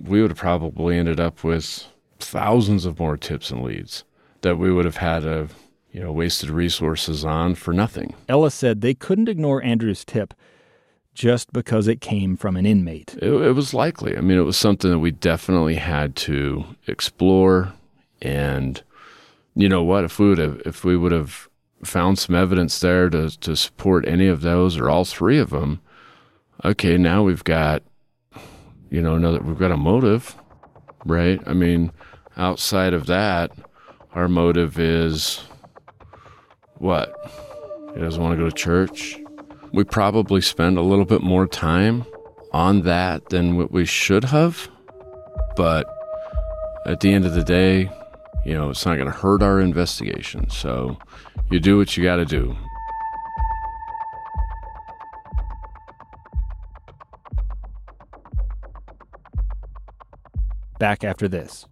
we 0.00 0.20
would 0.20 0.30
have 0.30 0.38
probably 0.38 0.98
ended 0.98 1.20
up 1.20 1.44
with 1.44 1.86
thousands 2.18 2.84
of 2.84 2.98
more 2.98 3.16
tips 3.16 3.50
and 3.50 3.62
leads 3.62 4.04
that 4.42 4.58
we 4.58 4.72
would 4.72 4.84
have 4.84 4.96
had 4.96 5.24
a 5.24 5.48
you 5.92 6.00
know 6.00 6.12
wasted 6.12 6.50
resources 6.50 7.24
on 7.24 7.54
for 7.54 7.72
nothing. 7.72 8.14
Ellis 8.28 8.54
said 8.54 8.80
they 8.80 8.94
couldn't 8.94 9.28
ignore 9.28 9.62
Andrew's 9.62 10.04
tip 10.04 10.34
just 11.14 11.52
because 11.52 11.88
it 11.88 12.00
came 12.00 12.36
from 12.36 12.56
an 12.56 12.64
inmate. 12.64 13.14
It, 13.20 13.30
it 13.30 13.52
was 13.52 13.74
likely. 13.74 14.16
I 14.16 14.20
mean, 14.22 14.38
it 14.38 14.42
was 14.42 14.56
something 14.56 14.90
that 14.90 14.98
we 14.98 15.10
definitely 15.10 15.74
had 15.74 16.16
to 16.16 16.64
explore 16.86 17.74
and 18.22 18.82
you 19.54 19.68
know 19.68 19.82
what? 19.82 20.04
If 20.04 20.18
we 20.18 20.28
would 20.28 20.38
have, 20.38 20.62
if 20.64 20.84
we 20.84 20.96
would 20.96 21.12
have 21.12 21.48
found 21.84 22.18
some 22.18 22.34
evidence 22.34 22.78
there 22.80 23.10
to 23.10 23.30
to 23.40 23.56
support 23.56 24.06
any 24.06 24.28
of 24.28 24.40
those 24.40 24.78
or 24.78 24.88
all 24.88 25.04
three 25.04 25.38
of 25.38 25.50
them, 25.50 25.80
okay, 26.64 26.96
now 26.96 27.22
we've 27.22 27.44
got, 27.44 27.82
you 28.90 29.02
know, 29.02 29.14
another 29.14 29.40
we've 29.40 29.58
got 29.58 29.72
a 29.72 29.76
motive, 29.76 30.36
right? 31.04 31.40
I 31.46 31.52
mean, 31.52 31.92
outside 32.36 32.94
of 32.94 33.06
that, 33.06 33.52
our 34.14 34.28
motive 34.28 34.78
is 34.78 35.42
what? 36.76 37.14
He 37.94 38.00
doesn't 38.00 38.22
want 38.22 38.38
to 38.38 38.42
go 38.42 38.48
to 38.48 38.56
church. 38.56 39.18
We 39.72 39.84
probably 39.84 40.40
spend 40.40 40.78
a 40.78 40.82
little 40.82 41.04
bit 41.04 41.22
more 41.22 41.46
time 41.46 42.04
on 42.52 42.82
that 42.82 43.30
than 43.30 43.56
what 43.56 43.70
we 43.70 43.84
should 43.84 44.24
have, 44.24 44.68
but 45.56 45.86
at 46.86 47.00
the 47.00 47.12
end 47.12 47.24
of 47.24 47.34
the 47.34 47.44
day, 47.44 47.90
you 48.44 48.54
know, 48.54 48.70
it's 48.70 48.84
not 48.84 48.96
going 48.96 49.06
to 49.06 49.16
hurt 49.16 49.42
our 49.42 49.60
investigation. 49.60 50.50
So 50.50 50.98
you 51.50 51.60
do 51.60 51.78
what 51.78 51.96
you 51.96 52.02
got 52.02 52.16
to 52.16 52.24
do. 52.24 52.56
Back 60.78 61.04
after 61.04 61.28
this. 61.28 61.66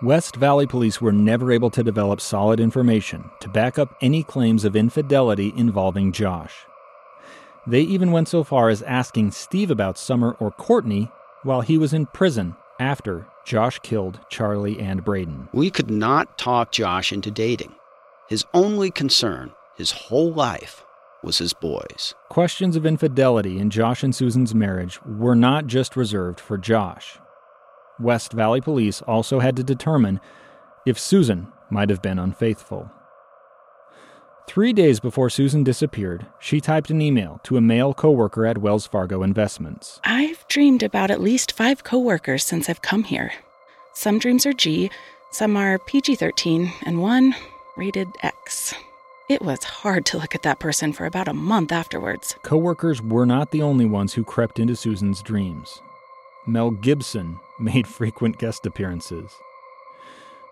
West 0.00 0.36
Valley 0.36 0.64
police 0.64 1.00
were 1.00 1.10
never 1.10 1.50
able 1.50 1.70
to 1.70 1.82
develop 1.82 2.20
solid 2.20 2.60
information 2.60 3.28
to 3.40 3.48
back 3.48 3.80
up 3.80 3.96
any 4.00 4.22
claims 4.22 4.64
of 4.64 4.76
infidelity 4.76 5.52
involving 5.56 6.12
Josh. 6.12 6.67
They 7.68 7.82
even 7.82 8.12
went 8.12 8.28
so 8.28 8.44
far 8.44 8.70
as 8.70 8.80
asking 8.80 9.32
Steve 9.32 9.70
about 9.70 9.98
Summer 9.98 10.34
or 10.40 10.50
Courtney 10.50 11.10
while 11.42 11.60
he 11.60 11.76
was 11.76 11.92
in 11.92 12.06
prison 12.06 12.56
after 12.80 13.26
Josh 13.44 13.78
killed 13.80 14.20
Charlie 14.30 14.80
and 14.80 15.04
Braden. 15.04 15.50
We 15.52 15.70
could 15.70 15.90
not 15.90 16.38
talk 16.38 16.72
Josh 16.72 17.12
into 17.12 17.30
dating. 17.30 17.74
His 18.26 18.46
only 18.54 18.90
concern, 18.90 19.52
his 19.76 19.90
whole 19.90 20.32
life, 20.32 20.82
was 21.22 21.36
his 21.36 21.52
boys. 21.52 22.14
Questions 22.30 22.74
of 22.74 22.86
infidelity 22.86 23.58
in 23.58 23.68
Josh 23.68 24.02
and 24.02 24.14
Susan's 24.14 24.54
marriage 24.54 24.98
were 25.04 25.34
not 25.34 25.66
just 25.66 25.94
reserved 25.94 26.40
for 26.40 26.56
Josh. 26.56 27.18
West 28.00 28.32
Valley 28.32 28.62
Police 28.62 29.02
also 29.02 29.40
had 29.40 29.56
to 29.56 29.62
determine 29.62 30.20
if 30.86 30.98
Susan 30.98 31.52
might 31.68 31.90
have 31.90 32.00
been 32.00 32.18
unfaithful. 32.18 32.90
Three 34.48 34.72
days 34.72 34.98
before 34.98 35.28
Susan 35.28 35.62
disappeared, 35.62 36.26
she 36.40 36.58
typed 36.58 36.88
an 36.88 37.02
email 37.02 37.38
to 37.42 37.58
a 37.58 37.60
male 37.60 37.92
coworker 37.92 38.46
at 38.46 38.56
Wells 38.56 38.86
Fargo 38.86 39.22
Investments. 39.22 40.00
I've 40.04 40.48
dreamed 40.48 40.82
about 40.82 41.10
at 41.10 41.20
least 41.20 41.52
five 41.52 41.84
coworkers 41.84 42.44
since 42.44 42.66
I've 42.66 42.80
come 42.80 43.04
here. 43.04 43.30
Some 43.92 44.18
dreams 44.18 44.46
are 44.46 44.54
G, 44.54 44.90
some 45.30 45.54
are 45.54 45.78
PG 45.78 46.16
13, 46.16 46.72
and 46.86 47.02
one 47.02 47.34
rated 47.76 48.08
X. 48.22 48.74
It 49.28 49.42
was 49.42 49.64
hard 49.64 50.06
to 50.06 50.18
look 50.18 50.34
at 50.34 50.44
that 50.44 50.60
person 50.60 50.94
for 50.94 51.04
about 51.04 51.28
a 51.28 51.34
month 51.34 51.70
afterwards. 51.70 52.34
Coworkers 52.42 53.02
were 53.02 53.26
not 53.26 53.50
the 53.50 53.60
only 53.60 53.84
ones 53.84 54.14
who 54.14 54.24
crept 54.24 54.58
into 54.58 54.74
Susan's 54.74 55.20
dreams. 55.20 55.82
Mel 56.46 56.70
Gibson 56.70 57.38
made 57.60 57.86
frequent 57.98 58.38
guest 58.38 58.64
appearances. 58.64 59.30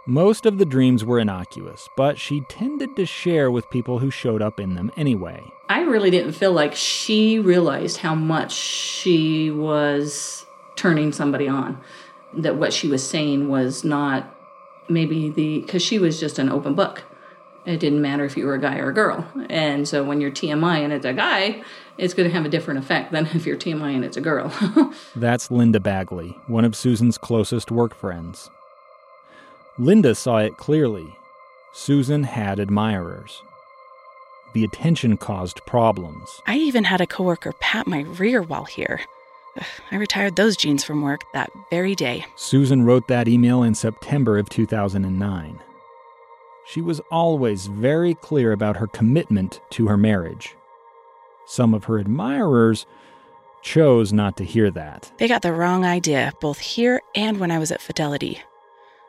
Most 0.08 0.46
of 0.46 0.58
the 0.58 0.64
dreams 0.64 1.04
were 1.04 1.18
innocuous, 1.18 1.88
but 1.96 2.16
she 2.16 2.42
tended 2.42 2.94
to 2.94 3.04
share 3.04 3.50
with 3.50 3.68
people 3.70 3.98
who 3.98 4.08
showed 4.08 4.40
up 4.40 4.60
in 4.60 4.76
them 4.76 4.92
anyway. 4.96 5.42
I 5.68 5.80
really 5.80 6.10
didn't 6.10 6.34
feel 6.34 6.52
like 6.52 6.76
she 6.76 7.40
realized 7.40 7.96
how 7.96 8.14
much 8.14 8.52
she 8.52 9.50
was 9.50 10.46
turning 10.76 11.10
somebody 11.10 11.48
on. 11.48 11.80
That 12.32 12.54
what 12.54 12.72
she 12.72 12.86
was 12.86 13.04
saying 13.04 13.48
was 13.48 13.82
not 13.82 14.32
maybe 14.88 15.28
the, 15.28 15.58
because 15.58 15.82
she 15.82 15.98
was 15.98 16.20
just 16.20 16.38
an 16.38 16.50
open 16.50 16.74
book. 16.74 17.02
It 17.64 17.80
didn't 17.80 18.00
matter 18.00 18.24
if 18.24 18.36
you 18.36 18.46
were 18.46 18.54
a 18.54 18.60
guy 18.60 18.78
or 18.78 18.90
a 18.90 18.94
girl. 18.94 19.26
And 19.50 19.88
so 19.88 20.04
when 20.04 20.20
you're 20.20 20.30
TMI 20.30 20.84
and 20.84 20.92
it's 20.92 21.04
a 21.04 21.14
guy, 21.14 21.64
it's 21.98 22.14
going 22.14 22.28
to 22.28 22.32
have 22.32 22.44
a 22.44 22.48
different 22.48 22.78
effect 22.78 23.10
than 23.10 23.26
if 23.34 23.44
you're 23.44 23.56
TMI 23.56 23.96
and 23.96 24.04
it's 24.04 24.16
a 24.16 24.20
girl. 24.20 24.52
That's 25.16 25.50
Linda 25.50 25.80
Bagley, 25.80 26.38
one 26.46 26.64
of 26.64 26.76
Susan's 26.76 27.18
closest 27.18 27.72
work 27.72 27.92
friends. 27.92 28.50
Linda 29.78 30.14
saw 30.14 30.38
it 30.38 30.56
clearly. 30.56 31.16
Susan 31.72 32.24
had 32.24 32.58
admirers. 32.58 33.42
The 34.54 34.64
attention 34.64 35.18
caused 35.18 35.66
problems. 35.66 36.40
I 36.46 36.56
even 36.56 36.84
had 36.84 37.02
a 37.02 37.06
coworker 37.06 37.52
pat 37.60 37.86
my 37.86 38.00
rear 38.00 38.40
while 38.40 38.64
here. 38.64 39.02
I 39.90 39.96
retired 39.96 40.36
those 40.36 40.56
jeans 40.56 40.82
from 40.82 41.02
work 41.02 41.24
that 41.34 41.50
very 41.70 41.94
day. 41.94 42.24
Susan 42.36 42.84
wrote 42.84 43.08
that 43.08 43.28
email 43.28 43.62
in 43.62 43.74
September 43.74 44.38
of 44.38 44.48
2009. 44.48 45.60
She 46.66 46.80
was 46.80 47.00
always 47.10 47.66
very 47.66 48.14
clear 48.14 48.52
about 48.52 48.78
her 48.78 48.86
commitment 48.86 49.60
to 49.70 49.88
her 49.88 49.96
marriage. 49.96 50.56
Some 51.46 51.74
of 51.74 51.84
her 51.84 51.98
admirers 51.98 52.86
chose 53.62 54.12
not 54.12 54.36
to 54.38 54.44
hear 54.44 54.70
that. 54.70 55.12
They 55.18 55.28
got 55.28 55.42
the 55.42 55.52
wrong 55.52 55.84
idea, 55.84 56.32
both 56.40 56.58
here 56.58 57.02
and 57.14 57.38
when 57.38 57.50
I 57.50 57.58
was 57.58 57.70
at 57.70 57.80
Fidelity. 57.82 58.40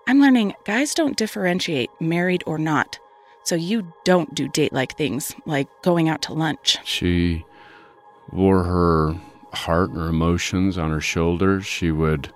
I'm 0.09 0.21
learning 0.21 0.53
guys 0.63 0.93
don't 0.93 1.17
differentiate 1.17 1.89
married 1.99 2.41
or 2.47 2.57
not. 2.57 2.97
So 3.43 3.55
you 3.55 3.91
don't 4.05 4.33
do 4.33 4.47
date 4.47 4.71
like 4.71 4.95
things, 4.95 5.35
like 5.45 5.67
going 5.81 6.07
out 6.07 6.21
to 6.23 6.33
lunch. 6.33 6.77
She 6.85 7.45
wore 8.31 8.63
her 8.63 9.15
heart 9.51 9.89
and 9.89 9.99
her 9.99 10.07
emotions 10.07 10.77
on 10.77 10.91
her 10.91 11.01
shoulders. 11.01 11.65
She 11.65 11.91
would, 11.91 12.33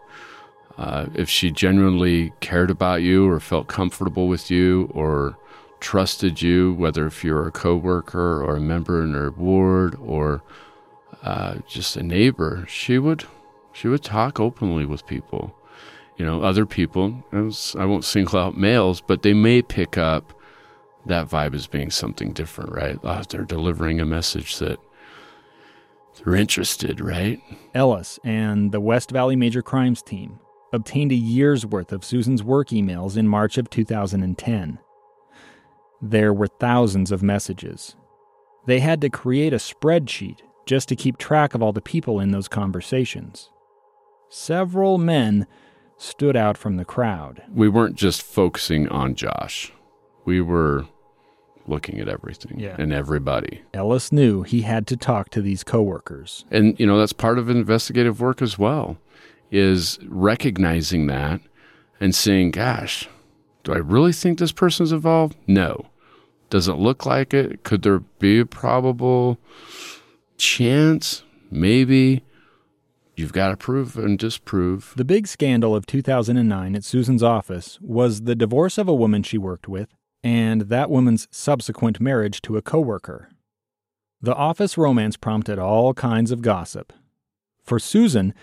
uh, 0.78 1.06
if 1.16 1.30
she 1.30 1.50
genuinely 1.50 2.34
cared 2.42 2.70
about 2.70 3.04
you 3.04 3.30
or 3.30 3.40
felt 3.40 3.68
comfortable 3.68 4.28
with 4.28 4.52
you 4.52 4.90
or 4.94 5.38
trusted 5.80 6.42
you, 6.42 6.74
whether 6.74 7.06
if 7.08 7.24
you're 7.24 7.48
a 7.48 7.52
coworker 7.52 8.44
or 8.44 8.58
a 8.58 8.62
member 8.62 9.02
in 9.02 9.14
her 9.14 9.32
ward 9.32 9.98
or 10.04 10.44
uh, 11.24 11.56
just 11.70 11.96
a 11.96 12.04
neighbor, 12.04 12.66
she 12.68 13.00
would 13.00 13.24
she 13.72 13.88
would 13.88 14.04
talk 14.04 14.42
openly 14.42 14.86
with 14.86 15.08
people 15.08 15.56
you 16.18 16.26
know, 16.26 16.42
other 16.44 16.66
people, 16.66 17.24
I 17.32 17.86
won't 17.86 18.06
single 18.06 18.40
out 18.40 18.58
males, 18.58 19.02
but 19.02 19.22
they 19.24 19.34
may 19.34 19.62
pick 19.62 19.98
up 19.98 20.34
that 21.06 21.28
vibe 21.28 21.56
as 21.56 21.66
being 21.66 21.90
something 21.90 22.32
different, 22.32 22.74
right? 22.74 23.00
Oh, 23.04 23.24
they're 23.28 23.44
delivering 23.44 24.00
a 24.00 24.06
message 24.06 24.60
that 24.60 24.80
they're 26.18 26.36
interested, 26.36 27.02
right? 27.02 27.42
Ellis 27.74 28.20
and 28.24 28.72
the 28.72 28.82
West 28.82 29.10
Valley 29.10 29.36
Major 29.36 29.62
Crimes 29.62 30.02
Team 30.02 30.40
obtained 30.72 31.12
a 31.12 31.16
year's 31.16 31.66
worth 31.66 31.92
of 31.92 32.06
Susan's 32.06 32.44
work 32.44 32.70
emails 32.70 33.18
in 33.18 33.28
March 33.28 33.58
of 33.58 33.70
2010. 33.70 34.80
There 36.02 36.34
were 36.34 36.48
thousands 36.48 37.12
of 37.12 37.24
messages. 37.24 37.96
They 38.68 38.80
had 38.80 39.02
to 39.02 39.10
create 39.10 39.54
a 39.54 39.58
spreadsheet 39.58 40.40
just 40.68 40.88
to 40.90 40.96
keep 40.96 41.18
track 41.18 41.56
of 41.56 41.64
all 41.64 41.74
the 41.74 41.82
people 41.82 42.20
in 42.20 42.32
those 42.32 42.48
conversations. 42.48 43.50
Several 44.30 44.98
men 44.98 45.48
stood 46.02 46.36
out 46.36 46.58
from 46.58 46.78
the 46.78 46.86
crowd. 46.86 47.44
We 47.54 47.70
weren't 47.70 47.96
just 47.96 48.24
focusing 48.24 48.88
on 48.90 49.14
Josh. 49.14 49.72
We 50.26 50.42
were 50.42 50.86
looking 51.68 52.00
at 52.00 52.10
everything 52.10 52.60
yeah. 52.60 52.76
and 52.80 52.92
everybody. 52.92 53.62
Ellis 53.74 54.12
knew 54.12 54.42
he 54.42 54.62
had 54.62 54.88
to 54.88 54.98
talk 54.98 55.30
to 55.30 55.42
these 55.42 55.64
coworkers. 55.64 56.44
And 56.50 56.78
you 56.80 56.88
know, 56.88 56.98
that's 56.98 57.14
part 57.14 57.38
of 57.38 57.50
investigative 57.50 58.20
work 58.20 58.42
as 58.42 58.58
well 58.58 58.98
is 59.52 60.00
recognizing 60.08 61.06
that 61.08 61.40
and 62.00 62.16
saying, 62.16 62.52
gosh, 62.52 63.08
do 63.64 63.74
I 63.74 63.78
really 63.78 64.14
think 64.14 64.40
this 64.40 64.52
person's 64.52 64.92
involved? 64.92 65.36
No. 65.46 65.86
Does 66.50 66.68
it 66.68 66.74
look 66.74 67.06
like 67.06 67.34
it? 67.34 67.64
Could 67.64 67.84
there 67.84 68.00
be 68.00 68.40
a 68.40 68.46
probable 68.46 69.38
chance? 70.38 71.24
Maybe. 71.52 72.24
You've 73.16 73.34
got 73.34 73.50
to 73.50 73.58
prove 73.58 73.98
and 73.98 74.18
disprove. 74.18 74.94
The 74.96 75.06
big 75.06 75.28
scandal 75.28 75.76
of 75.76 75.86
2009 75.86 76.76
at 76.76 76.84
Susan's 76.84 77.24
office 77.24 77.78
was 77.82 78.22
the 78.22 78.36
divorce 78.36 78.78
of 78.78 78.88
a 78.88 78.96
woman 78.96 79.24
she 79.24 79.38
worked 79.38 79.68
with 79.68 79.96
and 80.24 80.62
that 80.64 80.90
woman's 80.90 81.28
subsequent 81.32 82.00
marriage 82.00 82.42
to 82.44 82.58
a 82.58 82.62
coworker. 82.62 83.30
The 84.22 84.36
office 84.36 84.78
romance 84.78 85.18
prompted 85.18 85.58
all 85.60 85.94
kinds 85.94 86.32
of 86.32 86.42
gossip. 86.42 86.94
For 87.64 87.80
Susan, 87.80 88.34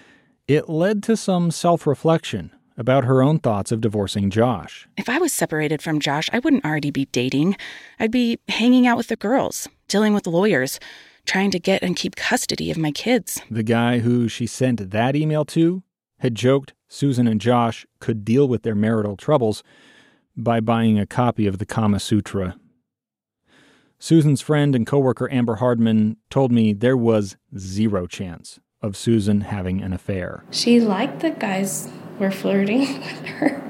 it 0.46 0.68
led 0.68 1.02
to 1.04 1.16
some 1.16 1.50
self 1.50 1.86
reflection 1.86 2.52
about 2.76 3.04
her 3.04 3.22
own 3.22 3.38
thoughts 3.38 3.72
of 3.72 3.80
divorcing 3.80 4.30
Josh. 4.30 4.88
If 4.96 5.08
I 5.08 5.18
was 5.18 5.32
separated 5.32 5.82
from 5.82 6.00
Josh, 6.00 6.28
I 6.32 6.38
wouldn't 6.38 6.64
already 6.64 6.90
be 6.90 7.06
dating. 7.06 7.56
I'd 7.98 8.12
be 8.12 8.38
hanging 8.48 8.86
out 8.86 8.96
with 8.96 9.08
the 9.08 9.16
girls, 9.16 9.68
dealing 9.88 10.14
with 10.14 10.26
lawyers, 10.26 10.78
trying 11.28 11.50
to 11.52 11.60
get 11.60 11.82
and 11.82 11.94
keep 11.94 12.16
custody 12.16 12.70
of 12.70 12.78
my 12.78 12.90
kids. 12.90 13.40
The 13.50 13.62
guy 13.62 13.98
who 13.98 14.28
she 14.28 14.46
sent 14.46 14.90
that 14.90 15.14
email 15.14 15.44
to 15.46 15.82
had 16.18 16.34
joked 16.34 16.72
Susan 16.88 17.28
and 17.28 17.40
Josh 17.40 17.86
could 18.00 18.24
deal 18.24 18.48
with 18.48 18.62
their 18.62 18.74
marital 18.74 19.16
troubles 19.16 19.62
by 20.36 20.60
buying 20.60 20.98
a 20.98 21.06
copy 21.06 21.46
of 21.46 21.58
the 21.58 21.66
Kama 21.66 22.00
Sutra. 22.00 22.56
Susan's 23.98 24.40
friend 24.40 24.74
and 24.74 24.86
coworker 24.86 25.30
Amber 25.30 25.56
Hardman 25.56 26.16
told 26.30 26.50
me 26.50 26.72
there 26.72 26.96
was 26.96 27.36
zero 27.56 28.06
chance 28.06 28.58
of 28.80 28.96
Susan 28.96 29.42
having 29.42 29.82
an 29.82 29.92
affair. 29.92 30.44
She 30.50 30.80
liked 30.80 31.20
the 31.20 31.30
guys 31.30 31.90
were 32.18 32.30
flirting 32.30 32.80
with 33.00 33.26
her, 33.26 33.62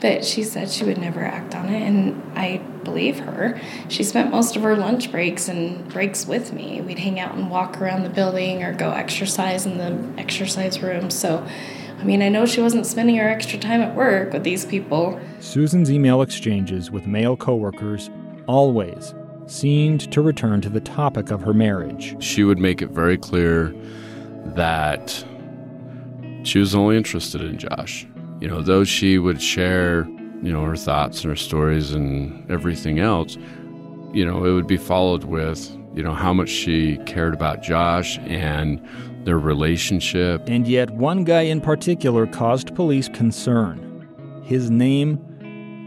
but 0.00 0.24
she 0.24 0.42
said 0.42 0.70
she 0.70 0.84
would 0.84 0.98
never 0.98 1.24
act 1.24 1.54
on 1.54 1.68
it, 1.68 1.82
and 1.82 2.20
I 2.36 2.58
believe 2.84 3.20
her. 3.20 3.60
She 3.88 4.04
spent 4.04 4.30
most 4.30 4.56
of 4.56 4.62
her 4.62 4.76
lunch 4.76 5.10
breaks 5.10 5.48
and 5.48 5.88
breaks 5.88 6.26
with 6.26 6.52
me. 6.52 6.80
We'd 6.80 6.98
hang 6.98 7.18
out 7.18 7.34
and 7.34 7.50
walk 7.50 7.80
around 7.80 8.02
the 8.02 8.10
building 8.10 8.62
or 8.62 8.72
go 8.72 8.90
exercise 8.90 9.66
in 9.66 9.78
the 9.78 10.20
exercise 10.20 10.82
room. 10.82 11.10
So, 11.10 11.46
I 11.98 12.04
mean, 12.04 12.22
I 12.22 12.28
know 12.28 12.46
she 12.46 12.60
wasn't 12.60 12.86
spending 12.86 13.16
her 13.16 13.28
extra 13.28 13.58
time 13.58 13.80
at 13.80 13.94
work 13.94 14.32
with 14.32 14.44
these 14.44 14.64
people. 14.64 15.18
Susan's 15.40 15.90
email 15.90 16.22
exchanges 16.22 16.90
with 16.90 17.06
male 17.06 17.36
coworkers 17.36 18.10
always 18.46 19.14
seemed 19.46 20.10
to 20.12 20.22
return 20.22 20.60
to 20.62 20.68
the 20.68 20.80
topic 20.80 21.30
of 21.30 21.42
her 21.42 21.54
marriage. 21.54 22.16
She 22.22 22.44
would 22.44 22.58
make 22.58 22.82
it 22.82 22.90
very 22.90 23.18
clear 23.18 23.74
that 24.54 25.24
she 26.44 26.58
was 26.58 26.74
only 26.74 26.96
interested 26.96 27.40
in 27.40 27.58
Josh. 27.58 28.06
You 28.40 28.48
know, 28.48 28.62
though 28.62 28.84
she 28.84 29.18
would 29.18 29.40
share, 29.40 30.06
you 30.42 30.52
know, 30.52 30.62
her 30.64 30.76
thoughts 30.76 31.22
and 31.22 31.30
her 31.30 31.36
stories 31.36 31.92
and 31.92 32.48
everything 32.50 32.98
else, 32.98 33.36
you 34.12 34.24
know, 34.24 34.44
it 34.44 34.52
would 34.52 34.66
be 34.66 34.76
followed 34.76 35.24
with, 35.24 35.70
you 35.94 36.02
know, 36.02 36.12
how 36.12 36.32
much 36.32 36.48
she 36.48 36.98
cared 37.06 37.34
about 37.34 37.62
Josh 37.62 38.18
and 38.18 38.80
their 39.24 39.38
relationship. 39.38 40.42
And 40.46 40.68
yet, 40.68 40.90
one 40.90 41.24
guy 41.24 41.42
in 41.42 41.60
particular 41.60 42.26
caused 42.26 42.74
police 42.74 43.08
concern. 43.08 43.90
His 44.44 44.70
name 44.70 45.18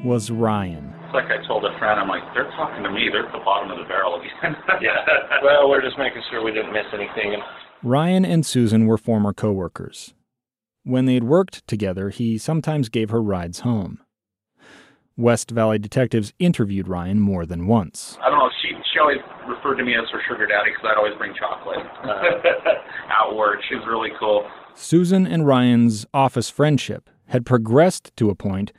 was 0.03 0.32
Ryan. 0.32 0.93
It's 1.05 1.14
like 1.14 1.26
I 1.26 1.45
told 1.47 1.64
a 1.64 1.78
friend, 1.78 1.99
I'm 1.99 2.08
like, 2.10 2.24
they're 2.34 2.51
talking 2.51 2.84
to 2.84 2.91
me. 2.91 3.10
They're 3.12 3.28
at 3.28 3.32
the 3.32 3.39
bottom 3.39 3.72
of 3.72 3.78
the 3.78 3.86
barrel 3.86 4.20
again. 4.20 4.58
yeah. 4.82 5.05
Well, 5.43 5.70
we're 5.70 5.82
just 5.82 5.97
making 5.97 6.24
sure 6.30 6.43
we 6.43 6.51
didn't 6.51 6.74
miss 6.74 6.86
anything. 6.91 7.39
Ryan 7.84 8.26
and 8.26 8.45
Susan 8.45 8.88
were 8.88 8.97
former 8.97 9.34
coworkers. 9.34 10.14
When 10.88 11.03
they 11.03 11.15
had 11.15 11.25
worked 11.25 11.67
together, 11.67 12.11
he 12.11 12.38
sometimes 12.38 12.88
gave 12.88 13.09
her 13.09 13.21
rides 13.21 13.59
home. 13.59 13.99
West 15.17 15.51
Valley 15.51 15.77
detectives 15.79 16.31
interviewed 16.39 16.88
Ryan 16.88 17.19
more 17.19 17.45
than 17.45 17.67
once. 17.67 18.17
I 18.23 18.29
don't 18.29 18.39
know. 18.39 18.49
She 18.61 18.69
she 18.93 18.97
always 18.97 19.17
referred 19.49 19.75
to 19.75 19.83
me 19.83 19.95
as 19.95 20.09
her 20.13 20.21
sugar 20.29 20.47
daddy 20.47 20.71
because 20.71 20.85
I'd 20.89 20.97
always 20.97 21.17
bring 21.17 21.33
chocolate 21.35 21.83
uh, 22.05 23.27
at 23.29 23.35
work. 23.35 23.59
She 23.67 23.75
was 23.75 23.83
really 23.85 24.11
cool. 24.17 24.47
Susan 24.75 25.27
and 25.27 25.45
Ryan's 25.45 26.05
office 26.13 26.49
friendship 26.49 27.09
had 27.25 27.45
progressed 27.45 28.15
to 28.15 28.29
a 28.29 28.35
point 28.35 28.71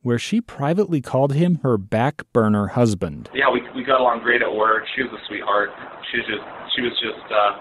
where 0.00 0.18
she 0.18 0.40
privately 0.40 1.02
called 1.02 1.34
him 1.34 1.56
her 1.62 1.76
back 1.76 2.22
burner 2.32 2.68
husband. 2.68 3.28
Yeah, 3.34 3.50
we 3.52 3.60
we 3.76 3.84
got 3.84 4.00
along 4.00 4.22
great 4.22 4.40
at 4.40 4.50
work. 4.50 4.84
She 4.96 5.02
was 5.02 5.12
a 5.12 5.20
sweetheart. 5.28 5.68
She 6.10 6.16
was 6.16 6.26
just 6.26 6.44
she 6.74 6.80
was 6.80 6.92
just 7.04 7.26
uh, 7.30 7.52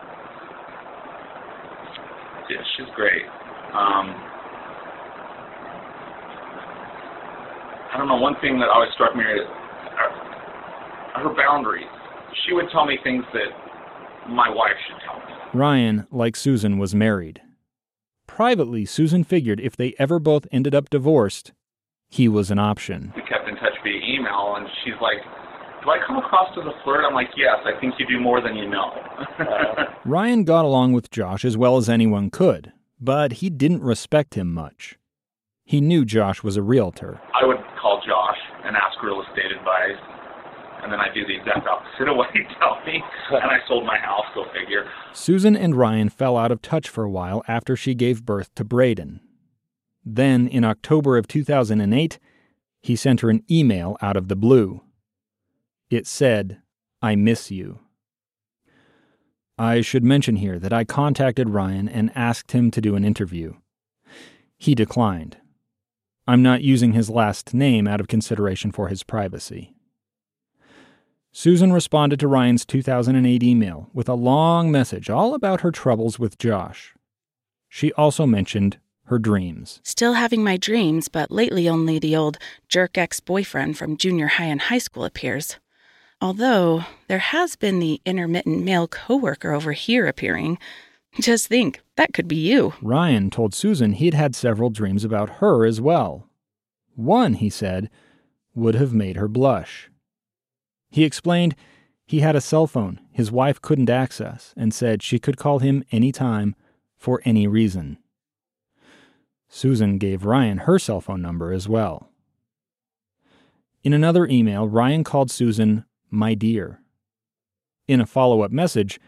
yeah, 2.49 2.63
she's 2.77 2.88
great. 2.95 3.23
Um, 3.74 4.13
I 7.93 7.95
don't 7.97 8.07
know. 8.07 8.17
One 8.17 8.36
thing 8.41 8.59
that 8.59 8.69
always 8.69 8.91
struck 8.93 9.15
me 9.15 9.24
is 9.24 9.47
her, 9.97 11.21
her 11.24 11.36
boundaries. 11.36 11.86
She 12.45 12.53
would 12.53 12.65
tell 12.71 12.86
me 12.86 12.97
things 13.03 13.24
that 13.34 14.30
my 14.30 14.49
wife 14.49 14.74
should 14.88 14.99
tell 15.05 15.17
me. 15.19 15.34
Ryan, 15.53 16.07
like 16.11 16.36
Susan, 16.36 16.78
was 16.80 16.95
married. 16.95 17.41
Privately, 18.26 18.86
Susan 18.86 19.24
figured 19.24 19.59
if 19.59 19.76
they 19.78 19.93
ever 19.99 20.17
both 20.19 20.47
ended 20.51 20.74
up 20.74 20.89
divorced, 20.89 21.51
he 22.09 22.28
was 22.28 22.49
an 22.49 22.57
option. 22.59 23.13
We 23.15 23.21
kept 23.24 23.47
in 23.47 23.55
touch 23.55 23.74
via 23.84 23.99
email, 24.07 24.55
and 24.57 24.67
she's 24.84 24.95
like, 25.01 25.17
Do 25.84 25.91
I 25.91 25.99
come 26.07 26.17
across 26.17 26.49
as 26.57 26.65
a 26.65 26.74
flirt? 26.84 27.05
I'm 27.07 27.13
like, 27.13 27.30
Yes, 27.38 27.57
I 27.65 27.80
think 27.80 27.93
you 27.99 28.07
do 28.07 28.19
more 28.19 28.41
than 28.41 28.55
you 28.55 28.67
know. 28.69 28.91
Ryan 30.05 30.43
got 30.43 30.65
along 30.65 30.93
with 30.93 31.11
Josh 31.11 31.45
as 31.45 31.55
well 31.55 31.78
as 31.78 31.88
anyone 31.89 32.32
could, 32.32 32.72
but 33.04 33.34
he 33.34 33.49
didn't 33.49 33.84
respect 33.84 34.36
him 34.36 34.54
much. 34.54 34.97
He 35.66 35.82
knew 35.82 36.06
Josh 36.06 36.41
was 36.41 36.56
a 36.56 36.62
realtor. 36.62 37.20
I 37.34 37.45
would 37.45 37.58
call 37.82 38.01
Josh 38.08 38.38
and 38.64 38.78
ask 38.78 39.01
real 39.04 39.22
estate 39.22 39.51
advice, 39.51 39.99
and 40.82 40.91
then 40.91 41.01
I 41.01 41.14
do 41.14 41.26
the 41.28 41.36
exact 41.36 41.68
opposite 41.68 42.08
of 42.08 42.16
what 42.16 42.32
he'd 42.32 42.47
tell 42.60 42.80
me, 42.86 43.04
and 43.32 43.51
I 43.51 43.60
sold 43.68 43.86
my 43.86 43.97
house, 43.97 44.26
go 44.34 44.45
figure. 44.54 44.86
Susan 45.12 45.56
and 45.56 45.76
Ryan 45.76 46.08
fell 46.08 46.38
out 46.38 46.51
of 46.51 46.62
touch 46.62 46.88
for 46.88 47.04
a 47.04 47.12
while 47.12 47.43
after 47.45 47.76
she 47.76 47.93
gave 47.93 48.26
birth 48.26 48.56
to 48.56 48.64
Braden. 48.64 49.20
Then, 50.06 50.47
in 50.47 50.64
October 50.64 51.18
of 51.18 51.28
2008, 51.28 52.20
he 52.82 52.95
sent 52.95 53.20
her 53.20 53.30
an 53.30 53.43
email 53.51 53.97
out 54.01 54.16
of 54.16 54.30
the 54.30 54.36
blue. 54.36 54.82
It 55.89 56.08
said, 56.08 56.62
I 57.01 57.16
miss 57.16 57.51
you. 57.51 57.80
I 59.58 59.82
should 59.82 60.04
mention 60.04 60.38
here 60.38 60.58
that 60.58 60.74
I 60.74 60.84
contacted 60.84 61.49
Ryan 61.49 61.88
and 61.88 62.12
asked 62.16 62.54
him 62.54 62.72
to 62.72 62.82
do 62.82 62.95
an 62.95 63.06
interview. 63.06 63.54
He 64.58 64.74
declined. 64.74 65.38
I'm 66.26 66.41
not 66.41 66.62
using 66.62 66.93
his 66.93 67.10
last 67.10 67.54
name 67.54 67.88
out 67.88 67.99
of 67.99 68.08
consideration 68.08 68.72
for 68.72 68.88
his 68.88 69.04
privacy. 69.04 69.76
Susan 71.32 71.74
responded 71.74 72.20
to 72.20 72.28
Ryan's 72.28 72.66
2008 72.66 73.43
email 73.43 73.89
with 73.93 74.08
a 74.08 74.14
long 74.14 74.72
message 74.72 75.10
all 75.10 75.34
about 75.34 75.62
her 75.62 75.72
troubles 75.72 76.18
with 76.18 76.38
Josh. 76.38 76.93
She 77.68 77.91
also 77.93 78.26
mentioned 78.26 78.78
her 79.06 79.20
dreams. 79.20 79.82
Still 79.84 80.14
having 80.14 80.43
my 80.43 80.58
dreams, 80.58 81.10
but 81.10 81.32
lately 81.32 81.68
only 81.68 81.99
the 81.99 82.16
old 82.16 82.38
jerk 82.70 82.97
ex 82.97 83.20
boyfriend 83.20 83.78
from 83.78 83.97
junior 83.97 84.28
high 84.28 84.45
and 84.45 84.62
high 84.62 84.78
school 84.78 85.06
appears. 85.06 85.58
Although 86.24 86.86
there 87.09 87.19
has 87.19 87.57
been 87.57 87.80
the 87.80 87.99
intermittent 88.05 88.63
male 88.63 88.88
coworker 88.88 89.51
over 89.51 89.74
here 89.74 90.07
appearing. 90.07 90.57
Just 91.19 91.47
think, 91.47 91.82
that 91.97 92.13
could 92.13 92.30
be 92.30 92.38
you. 92.38 92.76
Ryan 92.82 93.30
told 93.30 93.53
Susan 93.53 93.91
he'd 93.91 94.13
had 94.13 94.34
several 94.34 94.69
dreams 94.69 95.03
about 95.03 95.41
her 95.41 95.65
as 95.65 95.82
well. 95.82 96.30
One, 96.95 97.34
he 97.34 97.49
said, 97.49 97.89
would 98.55 98.74
have 98.74 98.93
made 98.93 99.17
her 99.17 99.28
blush. 99.28 99.89
He 100.89 101.03
explained 101.03 101.57
he 102.05 102.21
had 102.21 102.38
a 102.38 102.41
cell 102.41 102.67
phone 102.67 103.01
his 103.11 103.30
wife 103.30 103.61
couldn't 103.61 103.89
access 103.89 104.53
and 104.55 104.74
said 104.74 105.03
she 105.03 105.19
could 105.19 105.36
call 105.36 105.59
him 105.59 105.84
any 105.91 106.13
time 106.13 106.55
for 106.95 107.21
any 107.26 107.47
reason. 107.47 107.97
Susan 109.49 109.97
gave 109.97 110.24
Ryan 110.24 110.59
her 110.59 110.80
cell 110.80 111.01
phone 111.01 111.21
number 111.21 111.51
as 111.51 111.67
well. 111.67 112.07
In 113.84 113.91
another 113.91 114.26
email, 114.26 114.69
Ryan 114.69 115.03
called 115.03 115.30
Susan 115.30 115.84
my 116.14 116.34
dear. 116.34 116.80
In 117.88 117.99
a 117.99 118.05
follow 118.05 118.41
up 118.41 118.51
message, 118.51 118.99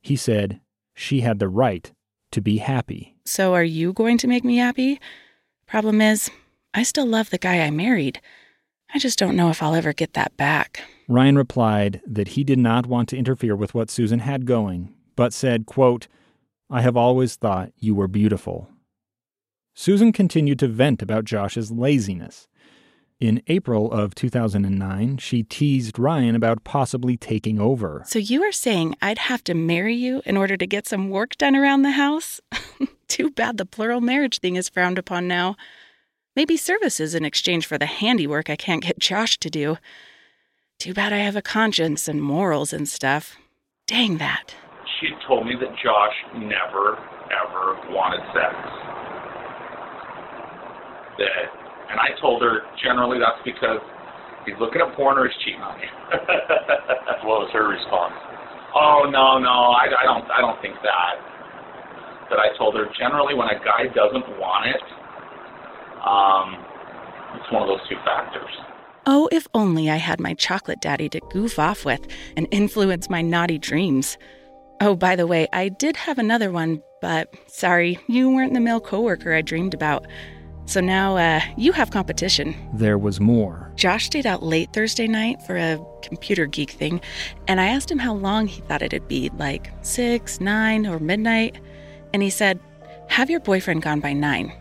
he 0.00 0.16
said 0.16 0.60
she 0.94 1.20
had 1.20 1.38
the 1.38 1.48
right 1.48 1.92
to 2.30 2.40
be 2.40 2.58
happy. 2.58 3.16
So, 3.24 3.54
are 3.54 3.64
you 3.64 3.92
going 3.92 4.18
to 4.18 4.28
make 4.28 4.44
me 4.44 4.56
happy? 4.56 5.00
Problem 5.66 6.00
is, 6.00 6.30
I 6.72 6.82
still 6.82 7.06
love 7.06 7.30
the 7.30 7.38
guy 7.38 7.60
I 7.60 7.70
married. 7.70 8.20
I 8.92 8.98
just 8.98 9.18
don't 9.18 9.36
know 9.36 9.50
if 9.50 9.62
I'll 9.62 9.74
ever 9.74 9.92
get 9.92 10.14
that 10.14 10.36
back. 10.36 10.82
Ryan 11.08 11.36
replied 11.36 12.00
that 12.06 12.28
he 12.28 12.44
did 12.44 12.58
not 12.58 12.86
want 12.86 13.08
to 13.10 13.16
interfere 13.16 13.56
with 13.56 13.74
what 13.74 13.90
Susan 13.90 14.20
had 14.20 14.46
going, 14.46 14.94
but 15.16 15.32
said, 15.32 15.66
quote, 15.66 16.06
I 16.70 16.80
have 16.80 16.96
always 16.96 17.36
thought 17.36 17.72
you 17.78 17.94
were 17.94 18.08
beautiful. 18.08 18.68
Susan 19.74 20.12
continued 20.12 20.58
to 20.60 20.68
vent 20.68 21.02
about 21.02 21.24
Josh's 21.24 21.70
laziness. 21.70 22.46
In 23.20 23.40
April 23.46 23.92
of 23.92 24.14
2009, 24.16 25.18
she 25.18 25.44
teased 25.44 26.00
Ryan 26.00 26.34
about 26.34 26.64
possibly 26.64 27.16
taking 27.16 27.60
over. 27.60 28.02
So 28.06 28.18
you 28.18 28.42
are 28.42 28.52
saying 28.52 28.96
I'd 29.00 29.18
have 29.18 29.44
to 29.44 29.54
marry 29.54 29.94
you 29.94 30.20
in 30.26 30.36
order 30.36 30.56
to 30.56 30.66
get 30.66 30.88
some 30.88 31.10
work 31.10 31.36
done 31.36 31.54
around 31.54 31.82
the 31.82 31.92
house? 31.92 32.40
Too 33.08 33.30
bad 33.30 33.56
the 33.56 33.66
plural 33.66 34.00
marriage 34.00 34.40
thing 34.40 34.56
is 34.56 34.68
frowned 34.68 34.98
upon 34.98 35.28
now. 35.28 35.54
Maybe 36.34 36.56
services 36.56 37.14
in 37.14 37.24
exchange 37.24 37.66
for 37.66 37.78
the 37.78 37.86
handiwork 37.86 38.50
I 38.50 38.56
can't 38.56 38.82
get 38.82 38.98
Josh 38.98 39.38
to 39.38 39.48
do. 39.48 39.78
Too 40.80 40.92
bad 40.92 41.12
I 41.12 41.18
have 41.18 41.36
a 41.36 41.42
conscience 41.42 42.08
and 42.08 42.20
morals 42.20 42.72
and 42.72 42.88
stuff. 42.88 43.36
Dang 43.86 44.18
that. 44.18 44.56
She 45.00 45.10
told 45.28 45.46
me 45.46 45.54
that 45.60 45.70
Josh 45.80 46.14
never, 46.34 46.98
ever 47.30 47.78
wanted 47.90 48.20
sex. 48.34 48.54
That, 51.18 51.63
and 51.94 52.02
I 52.02 52.10
told 52.18 52.42
her 52.42 52.66
generally 52.82 53.22
that's 53.22 53.38
because 53.46 53.78
he's 54.42 54.58
looking 54.58 54.82
at 54.82 54.90
porn 54.98 55.14
or 55.14 55.30
he's 55.30 55.38
cheating 55.46 55.62
on 55.62 55.78
you. 55.78 55.86
That's 56.10 57.22
what 57.28 57.46
was 57.46 57.50
her 57.54 57.70
response? 57.70 58.18
Oh 58.74 59.06
no, 59.06 59.38
no, 59.38 59.70
I, 59.70 59.86
I 59.86 60.02
don't, 60.02 60.26
I 60.26 60.42
don't 60.42 60.58
think 60.58 60.74
that. 60.82 61.22
But 62.28 62.42
I 62.42 62.50
told 62.58 62.74
her 62.74 62.90
generally 62.98 63.38
when 63.38 63.46
a 63.46 63.62
guy 63.62 63.86
doesn't 63.94 64.26
want 64.42 64.66
it, 64.66 64.82
um, 66.02 66.58
it's 67.38 67.46
one 67.54 67.62
of 67.62 67.68
those 67.68 67.86
two 67.88 67.94
factors. 68.04 68.50
Oh, 69.06 69.28
if 69.30 69.46
only 69.54 69.88
I 69.88 69.96
had 69.96 70.18
my 70.18 70.34
chocolate 70.34 70.80
daddy 70.80 71.08
to 71.10 71.20
goof 71.30 71.60
off 71.60 71.84
with 71.84 72.04
and 72.36 72.48
influence 72.50 73.08
my 73.08 73.22
naughty 73.22 73.58
dreams. 73.58 74.18
Oh, 74.80 74.96
by 74.96 75.14
the 75.14 75.28
way, 75.28 75.46
I 75.52 75.68
did 75.68 75.94
have 75.94 76.18
another 76.18 76.50
one, 76.50 76.82
but 77.00 77.32
sorry, 77.46 78.00
you 78.08 78.30
weren't 78.30 78.54
the 78.54 78.60
male 78.60 78.80
coworker 78.80 79.32
I 79.32 79.42
dreamed 79.42 79.74
about. 79.74 80.06
So 80.66 80.80
now 80.80 81.16
uh, 81.16 81.40
you 81.56 81.72
have 81.72 81.90
competition. 81.90 82.54
There 82.72 82.96
was 82.98 83.20
more. 83.20 83.70
Josh 83.76 84.06
stayed 84.06 84.26
out 84.26 84.42
late 84.42 84.72
Thursday 84.72 85.06
night 85.06 85.42
for 85.42 85.56
a 85.56 85.78
computer 86.02 86.46
geek 86.46 86.70
thing, 86.70 87.00
and 87.48 87.60
I 87.60 87.66
asked 87.66 87.90
him 87.90 87.98
how 87.98 88.14
long 88.14 88.46
he 88.46 88.60
thought 88.62 88.82
it'd 88.82 89.08
be 89.08 89.30
like 89.36 89.70
six, 89.82 90.40
nine, 90.40 90.86
or 90.86 90.98
midnight. 90.98 91.58
And 92.12 92.22
he 92.22 92.30
said, 92.30 92.58
Have 93.08 93.30
your 93.30 93.40
boyfriend 93.40 93.82
gone 93.82 94.00
by 94.00 94.12
nine. 94.12 94.52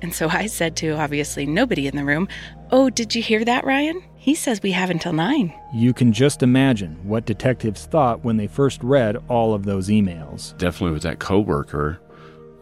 And 0.00 0.12
so 0.12 0.28
I 0.28 0.46
said 0.46 0.74
to 0.76 0.90
obviously 0.92 1.46
nobody 1.46 1.86
in 1.86 1.96
the 1.96 2.04
room, 2.04 2.28
Oh, 2.70 2.90
did 2.90 3.14
you 3.14 3.22
hear 3.22 3.44
that, 3.44 3.64
Ryan? 3.64 4.02
He 4.16 4.34
says 4.34 4.62
we 4.62 4.72
have 4.72 4.88
until 4.88 5.12
nine. 5.12 5.52
You 5.74 5.92
can 5.92 6.12
just 6.12 6.42
imagine 6.42 6.96
what 7.02 7.26
detectives 7.26 7.86
thought 7.86 8.24
when 8.24 8.36
they 8.36 8.46
first 8.46 8.82
read 8.82 9.16
all 9.28 9.52
of 9.52 9.64
those 9.64 9.88
emails. 9.88 10.56
Definitely 10.58 10.94
with 10.94 11.02
that 11.02 11.18
coworker, 11.18 12.00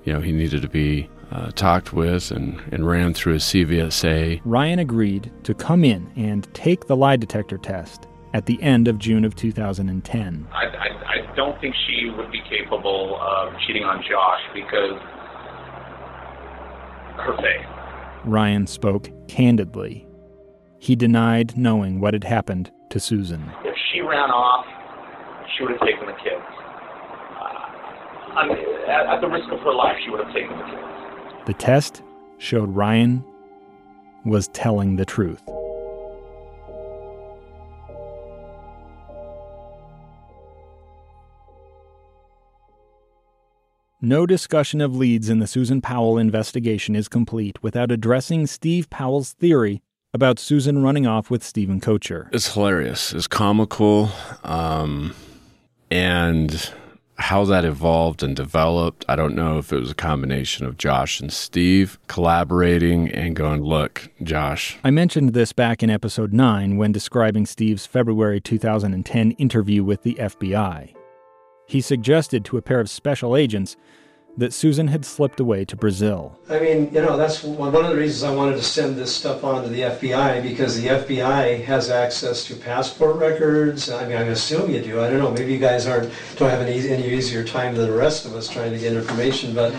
you 0.05 0.13
know, 0.13 0.21
he 0.21 0.33
needed 0.33 0.63
to 0.63 0.69
be 0.69 1.09
uh, 1.31 1.51
talked 1.53 1.93
with 1.93 2.31
and, 2.31 2.61
and 2.73 2.87
ran 2.87 3.15
through 3.15 3.35
his 3.35 3.45
CVSA. 3.45 4.41
Ryan 4.45 4.79
agreed 4.79 5.31
to 5.45 5.55
come 5.55 5.85
in 5.85 6.11
and 6.17 6.53
take 6.55 6.87
the 6.87 6.97
lie 6.97 7.17
detector 7.17 7.59
test 7.59 8.07
at 8.35 8.47
the 8.47 8.63
end 8.63 8.89
of 8.89 8.99
June 8.99 9.25
of 9.25 9.35
2010. 9.35 10.47
I, 10.53 10.57
I, 10.57 10.67
I 10.67 11.37
don't 11.37 11.61
think 11.61 11.75
she 11.87 12.11
would 12.17 12.31
be 12.31 12.41
capable 12.49 13.19
of 13.21 13.53
cheating 13.67 13.85
on 13.85 14.03
Josh 14.09 14.41
because 14.55 15.01
her 17.17 17.37
faith. 17.37 17.67
Ryan 18.25 18.67
spoke 18.67 19.09
candidly. 19.29 20.07
He 20.79 20.97
denied 20.97 21.57
knowing 21.57 22.01
what 22.01 22.15
had 22.15 22.25
happened 22.25 22.71
to 22.91 23.01
Susan. 23.01 23.51
If 23.65 23.75
she 23.93 24.01
ran 24.01 24.31
off, 24.31 24.65
she 25.57 25.65
would 25.65 25.73
have 25.73 25.81
taken 25.81 26.07
the 26.07 26.13
kids. 26.13 26.41
Uh, 26.41 27.43
I 28.37 28.47
mean, 28.49 28.59
at, 28.89 29.07
at 29.07 29.21
the 29.21 29.29
risk 29.29 29.51
of 29.53 29.61
her 29.61 29.75
life, 29.75 29.97
she 30.05 30.11
would 30.11 30.25
have 30.25 30.33
taken 30.33 30.57
the 30.57 30.65
kids. 30.65 31.00
The 31.47 31.55
test 31.55 32.03
showed 32.39 32.75
Ryan 32.75 33.25
was 34.25 34.49
telling 34.49 34.97
the 34.97 35.05
truth. 35.05 35.43
No 44.03 44.25
discussion 44.25 44.81
of 44.81 44.97
leads 44.97 45.29
in 45.29 45.41
the 45.41 45.47
Susan 45.47 45.83
Powell 45.83 46.17
investigation 46.17 46.97
is 46.97 47.07
complete 47.07 47.63
without 47.63 47.93
addressing 47.93 48.47
Steve 48.47 48.89
Powell's 48.89 49.35
theory 49.35 49.83
about 50.15 50.39
Susan 50.39 50.83
running 50.83 51.07
off 51.07 51.31
with 51.31 51.45
Stephen 51.45 51.81
Kocher. 51.81 52.29
It's 52.33 52.55
hilarious. 52.55 53.13
It's 53.13 53.27
comical. 53.27 54.11
Um, 54.43 55.15
and 55.91 56.73
how 57.21 57.45
that 57.45 57.65
evolved 57.65 58.23
and 58.23 58.35
developed, 58.35 59.05
I 59.09 59.15
don't 59.15 59.35
know 59.35 59.59
if 59.59 59.73
it 59.73 59.79
was 59.79 59.91
a 59.91 59.95
combination 59.95 60.65
of 60.65 60.79
Josh 60.79 61.21
and 61.21 61.31
Steve 61.31 61.99
collaborating 62.09 63.11
and 63.11 63.37
going, 63.37 63.63
look, 63.63 64.09
Josh. 64.23 64.79
I 64.83 64.91
mentioned 64.91 65.35
this 65.35 65.53
back 65.53 65.83
in 65.83 65.91
episode 65.91 66.33
9 66.33 66.79
when 66.79 66.93
describing 66.93 67.45
Steve's 67.45 67.85
February 67.85 68.41
2010 68.41 69.33
interview 69.33 69.85
with 69.85 70.03
the 70.03 70.15
FBI. 70.15 70.95
He 71.67 71.81
suggested 71.81 72.45
to 72.47 72.57
a 72.57 72.63
pair 72.63 72.81
of 72.81 72.89
special 72.89 73.37
agents 73.37 73.77
that 74.37 74.53
Susan 74.53 74.89
had 74.89 75.05
slipped 75.05 75.41
away 75.41 75.65
to 75.65 75.77
Brazil. 75.77 76.39
I 76.49 76.59
mean, 76.61 76.93
you 76.93 77.03
know, 77.03 77.17
that's 77.17 77.43
one 77.43 77.75
of 77.75 77.91
the 77.91 77.97
reasons 77.97 78.23
I 78.23 78.35
wanted 78.35 78.57
to 78.57 78.63
send 78.63 78.97
this 78.97 79.15
stuff 79.15 79.45
on 79.45 79.63
to 79.63 79.69
the 79.69 79.83
FBI 79.83 80.43
because 80.43 80.81
the 80.81 80.89
FBI 80.89 81.63
has 81.65 81.91
access 81.91 82.45
to 82.47 82.55
passport 82.55 83.17
records. 83.17 83.91
I 83.91 84.07
mean, 84.07 84.17
I 84.17 84.23
assume 84.23 84.71
you 84.71 84.81
do. 84.81 85.01
I 85.01 85.11
don't 85.11 85.19
know. 85.19 85.31
Maybe 85.31 85.53
you 85.53 85.59
guys 85.59 85.87
aren't 85.87 86.13
don't 86.37 86.51
have 86.51 86.61
any, 86.61 86.89
any 86.89 87.09
easier 87.09 87.45
time 87.45 87.75
than 87.75 87.91
the 87.91 87.97
rest 87.97 88.25
of 88.25 88.35
us 88.35 88.49
trying 88.49 88.73
to 88.73 88.79
get 88.79 88.93
information. 88.95 89.55
But 89.55 89.75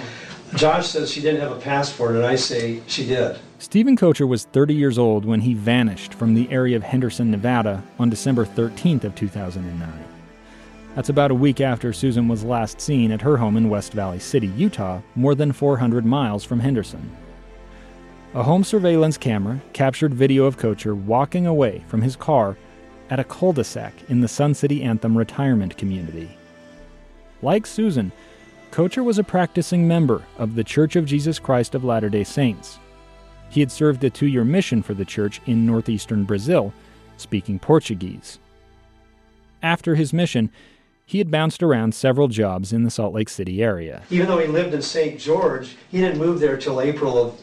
Josh 0.56 0.90
says 0.90 1.12
she 1.12 1.22
didn't 1.22 1.42
have 1.42 1.52
a 1.52 1.60
passport, 1.60 2.16
and 2.16 2.26
I 2.26 2.36
say 2.36 2.82
she 2.88 3.06
did. 3.06 3.40
Stephen 3.60 3.96
Kocher 3.96 4.28
was 4.28 4.46
30 4.46 4.74
years 4.74 4.98
old 4.98 5.24
when 5.24 5.42
he 5.42 5.54
vanished 5.54 6.14
from 6.14 6.34
the 6.34 6.52
area 6.52 6.76
of 6.76 6.84
Henderson, 6.84 7.30
Nevada 7.32 7.84
on 8.00 8.10
December 8.10 8.46
13th 8.46 9.04
of 9.04 9.16
2009. 9.16 10.11
That's 10.96 11.10
about 11.10 11.32
a 11.32 11.36
week 11.36 11.62
after 11.62 11.94
Susan 11.94 12.28
was 12.28 12.44
last 12.44 12.82
seen 12.82 13.14
at 13.14 13.22
her 13.22 13.38
home 13.38 13.56
in 13.56 13.70
West 13.70 13.94
Valley 13.94 14.20
City, 14.20 14.48
Utah, 14.48 15.02
more 15.16 15.36
than 15.36 15.54
400 15.54 16.06
miles 16.06 16.44
from 16.44 16.60
Henderson. 16.60 17.10
A 18.34 18.44
home 18.44 18.66
surveillance 18.66 19.18
camera 19.18 19.62
captured 19.72 20.14
video 20.14 20.46
of 20.46 20.58
Kocher 20.58 20.96
walking 20.96 21.48
away 21.48 21.84
from 21.88 22.02
his 22.02 22.18
car 22.18 22.58
at 23.10 23.20
a 23.20 23.24
cul 23.24 23.54
de 23.54 23.64
sac 23.64 23.94
in 24.10 24.20
the 24.20 24.28
Sun 24.28 24.54
City 24.54 24.84
Anthem 24.84 25.18
retirement 25.18 25.78
community. 25.78 26.30
Like 27.42 27.66
Susan, 27.66 28.12
Kocher 28.72 29.04
was 29.04 29.18
a 29.18 29.24
practicing 29.24 29.88
member 29.88 30.24
of 30.38 30.56
the 30.56 30.64
Church 30.64 30.98
of 30.98 31.06
Jesus 31.06 31.40
Christ 31.40 31.74
of 31.74 31.86
Latter 31.86 32.10
day 32.10 32.26
Saints. 32.26 32.80
He 33.50 33.62
had 33.62 33.72
served 33.72 34.04
a 34.04 34.10
two 34.10 34.28
year 34.28 34.44
mission 34.44 34.82
for 34.82 34.94
the 34.94 35.06
church 35.06 35.42
in 35.46 35.66
northeastern 35.66 36.26
Brazil, 36.26 36.74
speaking 37.16 37.60
Portuguese. 37.60 38.40
After 39.62 39.96
his 39.96 40.14
mission, 40.14 40.50
he 41.12 41.18
had 41.18 41.30
bounced 41.30 41.62
around 41.62 41.94
several 41.94 42.30
jobs 42.30 42.72
in 42.72 42.84
the 42.84 42.90
Salt 42.90 43.14
Lake 43.14 43.28
City 43.28 43.62
area. 43.62 44.04
Even 44.10 44.28
though 44.28 44.38
he 44.38 44.48
lived 44.48 44.74
in 44.74 44.82
St. 44.82 45.20
George, 45.20 45.76
he 45.92 46.00
didn't 46.00 46.20
move 46.20 46.40
there 46.40 46.56
till 46.56 46.80
April 46.80 47.22
of, 47.22 47.42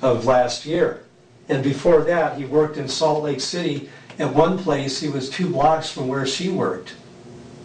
of 0.00 0.24
last 0.24 0.64
year. 0.64 1.04
And 1.46 1.62
before 1.62 2.00
that, 2.04 2.38
he 2.38 2.46
worked 2.46 2.78
in 2.78 2.88
Salt 2.88 3.24
Lake 3.24 3.42
City. 3.42 3.90
At 4.18 4.34
one 4.34 4.56
place, 4.56 5.00
he 5.00 5.10
was 5.10 5.28
two 5.28 5.50
blocks 5.50 5.92
from 5.92 6.08
where 6.08 6.26
she 6.26 6.48
worked. 6.48 6.94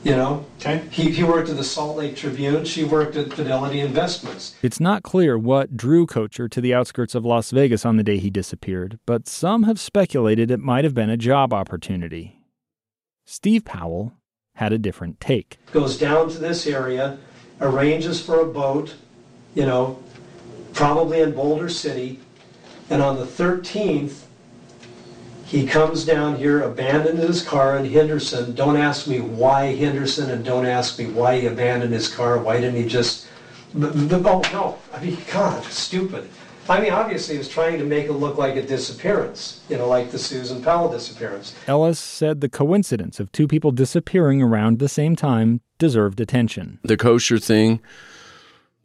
You 0.04 0.18
know? 0.18 0.46
Okay. 0.60 0.84
He, 0.92 1.12
he 1.12 1.24
worked 1.24 1.48
at 1.48 1.56
the 1.56 1.64
Salt 1.64 1.96
Lake 1.96 2.18
Tribune. 2.18 2.66
She 2.66 2.84
worked 2.84 3.16
at 3.16 3.32
Fidelity 3.32 3.80
Investments. 3.80 4.58
It's 4.62 4.82
not 4.82 5.04
clear 5.04 5.38
what 5.38 5.78
drew 5.78 6.06
Kocher 6.06 6.52
to 6.52 6.60
the 6.60 6.74
outskirts 6.74 7.16
of 7.16 7.24
Las 7.24 7.52
Vegas 7.52 7.86
on 7.86 7.96
the 7.96 8.04
day 8.04 8.18
he 8.18 8.30
disappeared, 8.30 9.00
but 9.06 9.26
some 9.26 9.64
have 9.64 9.80
speculated 9.80 10.52
it 10.52 10.60
might 10.60 10.84
have 10.84 10.94
been 10.94 11.10
a 11.10 11.16
job 11.16 11.54
opportunity. 11.54 12.42
Steve 13.24 13.64
Powell, 13.64 14.12
had 14.56 14.74
a 14.74 14.78
different 14.78 15.20
take. 15.20 15.58
Goes 15.72 15.98
down 15.98 16.30
to 16.30 16.38
this 16.38 16.68
area, 16.68 17.18
arranges 17.62 18.22
for 18.22 18.40
a 18.40 18.46
boat, 18.46 18.96
you 19.54 19.66
know, 19.66 20.00
probably 20.74 21.22
in 21.22 21.32
Boulder 21.32 21.70
City, 21.70 22.20
and 22.90 23.02
on 23.02 23.18
the 23.18 23.26
13th, 23.26 24.22
he 25.46 25.68
comes 25.68 26.06
down 26.06 26.38
here, 26.38 26.64
abandoned 26.64 27.20
his 27.20 27.44
car 27.44 27.78
in 27.78 27.86
Henderson. 27.86 28.56
Don't 28.56 28.78
ask 28.78 29.08
me 29.08 29.20
why 29.20 29.76
Henderson, 29.76 30.32
and 30.32 30.44
don't 30.44 30.66
ask 30.66 30.98
me 30.98 31.06
why 31.06 31.40
he 31.40 31.46
abandoned 31.46 31.94
his 31.94 32.08
car. 32.08 32.40
Why 32.40 32.60
didn't 32.60 32.82
he 32.82 32.88
just? 32.88 33.28
Oh 33.80 34.42
no! 34.52 34.78
I 34.92 35.04
mean, 35.04 35.18
God, 35.32 35.64
stupid. 35.66 36.28
I 36.68 36.82
mean, 36.82 36.92
obviously, 36.92 37.36
he 37.36 37.38
was 37.38 37.48
trying 37.48 37.78
to 37.78 37.86
make 37.86 38.06
it 38.06 38.14
look 38.14 38.38
like 38.38 38.56
a 38.56 38.62
disappearance, 38.62 39.62
you 39.70 39.78
know, 39.78 39.88
like 39.88 40.12
the 40.12 40.18
Susan 40.18 40.64
Powell 40.64 40.90
disappearance. 40.90 41.54
Ellis 41.68 42.00
said 42.00 42.42
the 42.42 42.50
coincidence 42.50 43.20
of 43.20 43.32
two 43.32 43.48
people 43.48 43.72
disappearing 43.72 44.42
around 44.42 44.80
the 44.80 44.90
same 44.90 45.16
time 45.16 45.62
deserved 45.78 46.20
attention. 46.20 46.80
The 46.84 46.98
Kocher 46.98 47.44
thing, 47.44 47.82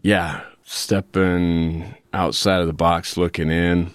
yeah, 0.02 0.42
stepping 0.62 1.94
outside 2.12 2.60
of 2.60 2.66
the 2.66 2.72
box, 2.74 3.16
looking 3.16 3.50
in. 3.50 3.92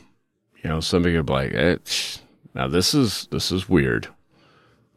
You 0.64 0.70
know, 0.72 0.80
somebody 0.80 1.16
could 1.16 1.28
be 1.28 1.34
like, 1.34 1.54
eh, 1.54 1.78
"Now 2.56 2.68
this 2.68 2.96
is 2.96 3.28
this 3.30 3.52
is 3.52 3.70
weird." 3.70 4.08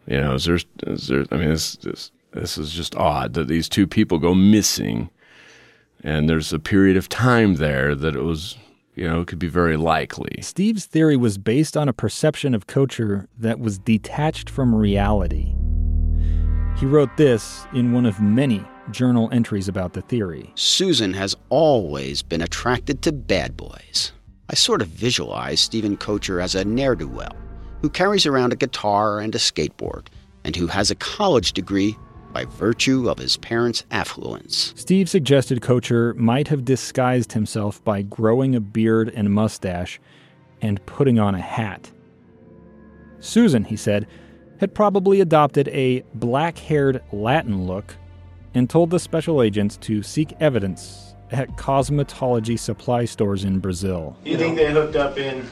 You 0.06 0.20
know, 0.22 0.34
is 0.34 0.46
there, 0.46 0.58
is 0.86 1.08
there 1.08 1.26
I 1.30 1.36
mean, 1.36 1.50
this, 1.50 1.76
this 1.76 2.10
this 2.32 2.56
is 2.56 2.72
just 2.72 2.96
odd 2.96 3.34
that 3.34 3.48
these 3.48 3.68
two 3.68 3.86
people 3.86 4.18
go 4.18 4.34
missing, 4.34 5.10
and 6.02 6.26
there's 6.26 6.54
a 6.54 6.58
period 6.58 6.96
of 6.96 7.10
time 7.10 7.56
there 7.56 7.94
that 7.94 8.16
it 8.16 8.22
was 8.22 8.56
you 8.98 9.08
know, 9.08 9.20
it 9.20 9.28
could 9.28 9.38
be 9.38 9.48
very 9.48 9.76
likely. 9.76 10.42
Steve's 10.42 10.84
theory 10.84 11.16
was 11.16 11.38
based 11.38 11.76
on 11.76 11.88
a 11.88 11.92
perception 11.92 12.52
of 12.52 12.66
Kocher 12.66 13.28
that 13.38 13.60
was 13.60 13.78
detached 13.78 14.50
from 14.50 14.74
reality. 14.74 15.54
He 16.76 16.86
wrote 16.86 17.16
this 17.16 17.64
in 17.72 17.92
one 17.92 18.06
of 18.06 18.20
many 18.20 18.64
journal 18.90 19.28
entries 19.30 19.68
about 19.68 19.92
the 19.92 20.02
theory. 20.02 20.50
Susan 20.56 21.12
has 21.12 21.36
always 21.48 22.22
been 22.22 22.42
attracted 22.42 23.02
to 23.02 23.12
bad 23.12 23.56
boys. 23.56 24.12
I 24.50 24.54
sort 24.54 24.82
of 24.82 24.88
visualize 24.88 25.60
Stephen 25.60 25.96
Kocher 25.96 26.42
as 26.42 26.56
a 26.56 26.64
ne'er 26.64 26.96
do 26.96 27.06
well 27.06 27.36
who 27.82 27.88
carries 27.88 28.26
around 28.26 28.52
a 28.52 28.56
guitar 28.56 29.20
and 29.20 29.32
a 29.34 29.38
skateboard 29.38 30.08
and 30.42 30.56
who 30.56 30.66
has 30.66 30.90
a 30.90 30.96
college 30.96 31.52
degree 31.52 31.96
by 32.32 32.44
virtue 32.44 33.08
of 33.08 33.18
his 33.18 33.36
parents' 33.36 33.84
affluence. 33.90 34.72
Steve 34.76 35.08
suggested 35.08 35.60
Kocher 35.60 36.14
might 36.16 36.48
have 36.48 36.64
disguised 36.64 37.32
himself 37.32 37.82
by 37.84 38.02
growing 38.02 38.54
a 38.54 38.60
beard 38.60 39.10
and 39.14 39.32
mustache 39.32 40.00
and 40.60 40.84
putting 40.86 41.18
on 41.18 41.34
a 41.34 41.40
hat. 41.40 41.90
Susan, 43.20 43.64
he 43.64 43.76
said, 43.76 44.06
had 44.60 44.74
probably 44.74 45.20
adopted 45.20 45.68
a 45.68 46.02
black 46.14 46.58
haired 46.58 47.02
Latin 47.12 47.66
look 47.66 47.96
and 48.54 48.68
told 48.68 48.90
the 48.90 48.98
special 48.98 49.42
agents 49.42 49.76
to 49.76 50.02
seek 50.02 50.34
evidence 50.40 51.14
at 51.30 51.48
cosmetology 51.56 52.58
supply 52.58 53.04
stores 53.04 53.44
in 53.44 53.58
Brazil. 53.58 54.16
You 54.24 54.38
think 54.38 54.56
they 54.56 54.72
hooked 54.72 54.96
up 54.96 55.18
in 55.18 55.46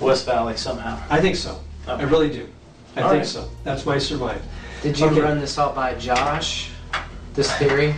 West 0.00 0.26
Valley 0.26 0.56
somehow? 0.56 1.00
I 1.08 1.20
think 1.20 1.36
so. 1.36 1.60
Okay. 1.88 2.02
I 2.02 2.06
really 2.06 2.30
do. 2.30 2.48
I 2.96 3.02
All 3.02 3.10
think 3.10 3.20
right. 3.20 3.26
so. 3.26 3.48
That's 3.62 3.86
my 3.86 3.98
surmise. 3.98 4.40
Did 4.84 5.00
you 5.00 5.06
okay. 5.06 5.22
run 5.22 5.40
this 5.40 5.58
out 5.58 5.74
by 5.74 5.94
Josh, 5.94 6.68
this 7.32 7.50
theory? 7.56 7.94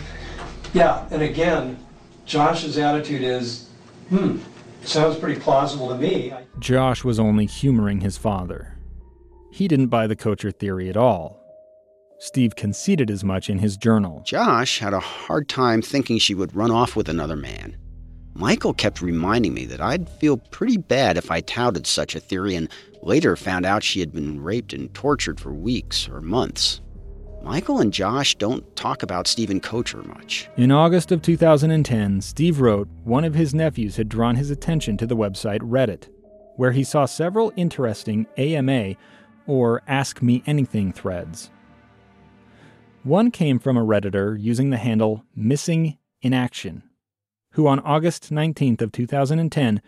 Yeah, 0.73 1.05
and 1.11 1.21
again, 1.21 1.85
Josh's 2.27 2.79
attitude 2.79 3.23
is, 3.23 3.71
hmm, 4.09 4.39
sounds 4.85 5.19
pretty 5.19 5.41
plausible 5.41 5.89
to 5.89 5.97
me. 5.97 6.33
Josh 6.61 7.03
was 7.03 7.19
only 7.19 7.45
humoring 7.45 8.03
his 8.03 8.17
father. 8.17 8.79
He 9.51 9.67
didn't 9.67 9.89
buy 9.89 10.07
the 10.07 10.15
Kocher 10.15 10.55
theory 10.57 10.89
at 10.89 10.97
all. 10.97 11.43
Steve 12.21 12.55
conceded 12.55 13.11
as 13.11 13.25
much 13.25 13.51
in 13.51 13.59
his 13.59 13.77
journal. 13.77 14.23
Josh 14.25 14.79
had 14.79 14.95
a 14.95 15.01
hard 15.01 15.49
time 15.49 15.83
thinking 15.83 16.19
she 16.19 16.37
would 16.37 16.55
run 16.55 16.71
off 16.71 16.95
with 16.95 17.09
another 17.09 17.35
man. 17.35 17.77
Michael 18.39 18.75
kept 18.75 19.03
reminding 19.03 19.55
me 19.55 19.65
that 19.65 19.81
I'd 19.81 20.09
feel 20.09 20.37
pretty 20.37 20.77
bad 20.77 21.17
if 21.17 21.33
I 21.33 21.41
touted 21.41 21.85
such 21.87 22.15
a 22.15 22.21
theory 22.21 22.55
and 22.55 22.69
Later 23.03 23.37
found 23.37 23.65
out 23.65 23.83
she 23.83 24.01
had 24.01 24.13
been 24.13 24.43
raped 24.43 24.73
and 24.73 24.93
tortured 24.93 25.41
for 25.41 25.53
weeks 25.53 26.09
or 26.09 26.21
months. 26.21 26.81
Michael 27.43 27.79
and 27.79 27.93
Josh 27.93 28.35
don't 28.35 28.75
talk 28.75 29.05
about 29.05 29.29
Stephen 29.29 29.61
Kocher 29.61 30.05
much. 30.05 30.49
In 30.57 30.73
August 30.73 31.13
of 31.13 31.23
2010, 31.23 32.21
Steve 32.21 32.61
wrote 32.61 32.89
one 33.05 33.25
of 33.25 33.35
his 33.35 33.55
nephews 33.55 33.97
had 33.97 34.09
drawn 34.09 34.35
his 34.35 34.51
attention 34.51 34.97
to 34.97 35.07
the 35.07 35.17
website 35.17 35.61
Reddit, 35.61 36.09
where 36.57 36.73
he 36.73 36.83
saw 36.83 37.05
several 37.05 37.53
interesting 37.55 38.27
AMA 38.37 38.97
or 39.47 39.83
Ask 39.87 40.23
Me 40.23 40.43
Anything 40.45 40.93
threads. 40.93 41.51
One 43.05 43.31
came 43.31 43.61
from 43.61 43.77
a 43.77 43.87
Redditor 43.87 44.37
using 44.37 44.71
the 44.71 44.77
handle 44.77 45.23
Missing 45.37 45.97
in 46.23 46.35
Action, 46.35 46.83
who 47.53 47.69
on 47.69 47.79
August 47.79 48.33
19th 48.33 48.83
of 48.83 48.91
2010 48.91 49.81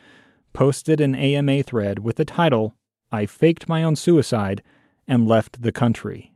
posted 0.53 1.01
an 1.01 1.17
AMA 1.17 1.65
thread 1.65 1.99
with 1.99 2.15
the 2.15 2.25
title 2.25 2.77
I 3.11 3.27
faked 3.27 3.69
my 3.69 3.83
own 3.83 3.97
suicide 3.97 4.63
and 5.07 5.27
left 5.27 5.63
the 5.63 5.73
country. 5.73 6.35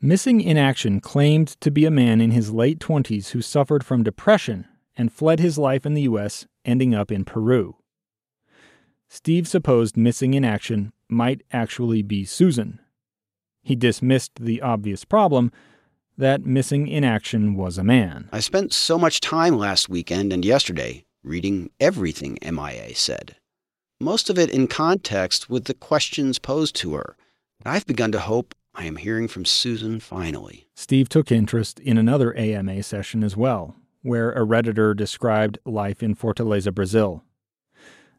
Missing 0.00 0.40
in 0.40 0.56
Action 0.56 1.00
claimed 1.00 1.48
to 1.60 1.70
be 1.70 1.84
a 1.84 1.90
man 1.90 2.20
in 2.20 2.30
his 2.30 2.52
late 2.52 2.78
20s 2.78 3.30
who 3.30 3.40
suffered 3.40 3.84
from 3.84 4.02
depression 4.02 4.66
and 4.96 5.12
fled 5.12 5.40
his 5.40 5.58
life 5.58 5.86
in 5.86 5.94
the 5.94 6.02
U.S., 6.02 6.46
ending 6.64 6.94
up 6.94 7.10
in 7.10 7.24
Peru. 7.24 7.76
Steve 9.08 9.46
supposed 9.46 9.96
missing 9.96 10.34
in 10.34 10.44
action 10.44 10.92
might 11.08 11.42
actually 11.52 12.02
be 12.02 12.24
Susan. 12.24 12.80
He 13.62 13.76
dismissed 13.76 14.32
the 14.40 14.60
obvious 14.60 15.04
problem 15.04 15.52
that 16.16 16.44
missing 16.44 16.86
in 16.86 17.04
action 17.04 17.54
was 17.54 17.78
a 17.78 17.84
man. 17.84 18.28
I 18.32 18.40
spent 18.40 18.72
so 18.72 18.98
much 18.98 19.20
time 19.20 19.56
last 19.56 19.88
weekend 19.88 20.32
and 20.32 20.44
yesterday 20.44 21.04
reading 21.22 21.70
everything 21.80 22.38
MIA 22.42 22.94
said, 22.94 23.36
most 24.04 24.28
of 24.28 24.38
it 24.38 24.50
in 24.50 24.68
context 24.68 25.48
with 25.48 25.64
the 25.64 25.74
questions 25.74 26.38
posed 26.38 26.76
to 26.76 26.94
her. 26.94 27.16
I've 27.64 27.86
begun 27.86 28.12
to 28.12 28.20
hope 28.20 28.54
I 28.74 28.84
am 28.84 28.96
hearing 28.96 29.28
from 29.28 29.46
Susan 29.46 29.98
finally. 29.98 30.66
Steve 30.74 31.08
took 31.08 31.32
interest 31.32 31.80
in 31.80 31.96
another 31.96 32.36
AMA 32.36 32.82
session 32.82 33.24
as 33.24 33.36
well, 33.36 33.76
where 34.02 34.30
a 34.32 34.40
Redditor 34.40 34.94
described 34.94 35.58
life 35.64 36.02
in 36.02 36.14
Fortaleza, 36.14 36.74
Brazil. 36.74 37.24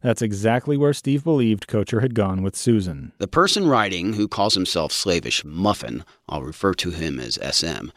That's 0.01 0.21
exactly 0.21 0.75
where 0.77 0.93
Steve 0.93 1.23
believed 1.23 1.67
Kocher 1.67 2.01
had 2.01 2.15
gone 2.15 2.41
with 2.41 2.55
Susan. 2.55 3.11
The 3.19 3.27
person 3.27 3.67
writing, 3.67 4.13
who 4.13 4.27
calls 4.27 4.53
himself 4.53 4.91
slavish 4.91 5.43
Muffin, 5.45 6.03
I'll 6.27 6.43
refer 6.43 6.73
to 6.75 6.91
him 6.91 7.19
as 7.19 7.39
SM, 7.41 7.89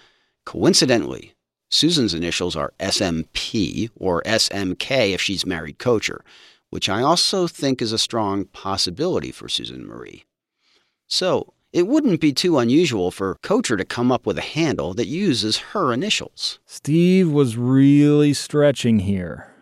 coincidentally, 0.45 1.35
Susan's 1.71 2.15
initials 2.15 2.57
are 2.57 2.73
SMP 2.81 3.91
or 3.95 4.23
SMK 4.23 5.13
if 5.13 5.21
she's 5.21 5.45
married 5.45 5.79
Kocher, 5.79 6.21
which 6.71 6.89
I 6.89 7.03
also 7.03 7.47
think 7.47 7.81
is 7.81 7.93
a 7.93 7.99
strong 7.99 8.45
possibility 8.47 9.31
for 9.31 9.49
Susan 9.49 9.87
Marie. 9.87 10.25
So, 11.07 11.55
it 11.73 11.87
wouldn't 11.87 12.21
be 12.21 12.33
too 12.33 12.59
unusual 12.59 13.11
for 13.11 13.37
Kocher 13.43 13.77
to 13.77 13.85
come 13.85 14.11
up 14.11 14.27
with 14.27 14.39
a 14.39 14.43
handle 14.43 14.95
that 14.95 15.07
uses 15.07 15.59
her 15.59 15.93
initials. 15.93 16.59
Steve 16.65 17.31
was 17.31 17.57
really 17.59 18.33
stretching 18.33 19.01
here. 19.01 19.53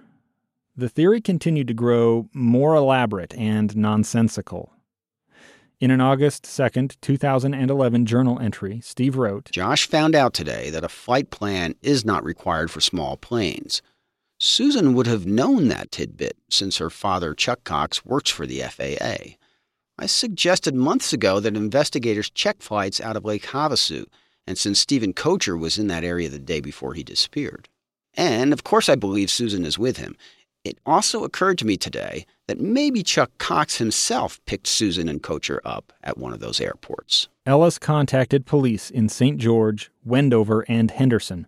The 0.77 0.89
theory 0.89 1.21
continued 1.21 1.69
to 1.69 1.75
grow 1.75 2.29
more 2.33 2.75
elaborate 2.75 3.35
and 3.35 3.77
nonsensical. 3.77 4.73
In 5.81 5.91
an 5.91 6.01
August 6.01 6.45
2, 6.45 6.89
2011 7.03 8.07
journal 8.07 8.39
entry, 8.39 8.81
Steve 8.83 9.17
wrote 9.17 9.51
Josh 9.51 9.87
found 9.87 10.15
out 10.15 10.33
today 10.33 10.71
that 10.71 10.85
a 10.85 10.89
flight 10.89 11.31
plan 11.31 11.75
is 11.83 12.05
not 12.05 12.25
required 12.25 12.71
for 12.71 12.81
small 12.81 13.17
planes. 13.17 13.83
Susan 14.39 14.93
would 14.93 15.07
have 15.07 15.25
known 15.25 15.69
that 15.69 15.91
tidbit 15.91 16.37
since 16.51 16.77
her 16.77 16.91
father, 16.91 17.35
Chuck 17.35 17.65
Cox, 17.65 18.05
works 18.05 18.31
for 18.31 18.47
the 18.47 18.61
FAA. 18.61 19.37
I 19.99 20.07
suggested 20.07 20.75
months 20.75 21.15
ago 21.15 21.41
that 21.41 21.57
investigators 21.57 22.29
check 22.29 22.61
flights 22.61 23.01
out 23.01 23.17
of 23.17 23.25
Lake 23.25 23.45
Havasu, 23.45 24.05
and 24.47 24.59
since 24.59 24.79
Stephen 24.79 25.15
Kocher 25.15 25.59
was 25.59 25.79
in 25.79 25.87
that 25.87 26.05
area 26.05 26.29
the 26.29 26.39
day 26.39 26.61
before 26.61 26.93
he 26.93 27.03
disappeared. 27.03 27.71
And, 28.13 28.53
of 28.53 28.63
course, 28.63 28.91
I 28.91 28.95
believe 28.95 29.31
Susan 29.31 29.65
is 29.65 29.79
with 29.79 29.97
him. 29.97 30.17
It 30.65 30.79
also 30.85 31.25
occurred 31.25 31.57
to 31.59 31.67
me 31.67 31.79
today 31.79 32.27
that 32.47 32.61
maybe 32.61 33.03
Chuck 33.03 33.31
Cox 33.39 33.79
himself 33.79 34.39
picked 34.45 34.67
Susan 34.67 35.09
and 35.09 35.23
Kocher 35.23 35.61
up 35.65 35.95
at 36.05 36.19
one 36.19 36.35
of 36.35 36.41
those 36.41 36.61
airports. 36.61 37.29
Ellis 37.47 37.79
contacted 37.79 38.45
police 38.45 38.91
in 38.91 39.09
St. 39.09 39.39
George, 39.39 39.91
Wendover, 40.05 40.65
and 40.69 40.91
Henderson, 40.91 41.47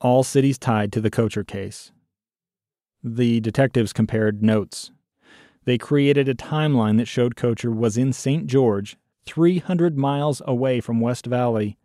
all 0.00 0.22
cities 0.22 0.58
tied 0.58 0.92
to 0.92 1.00
the 1.00 1.10
Kocher 1.10 1.46
case. 1.46 1.92
The 3.02 3.40
detectives 3.40 3.92
compared 3.92 4.42
notes. 4.42 4.90
They 5.64 5.78
created 5.78 6.28
a 6.28 6.34
timeline 6.34 6.96
that 6.98 7.08
showed 7.08 7.36
Kocher 7.36 7.74
was 7.74 7.96
in 7.96 8.12
St. 8.12 8.46
George, 8.46 8.96
300 9.26 9.96
miles 9.96 10.42
away 10.46 10.80
from 10.80 11.00
West 11.00 11.26
Valley, 11.26 11.76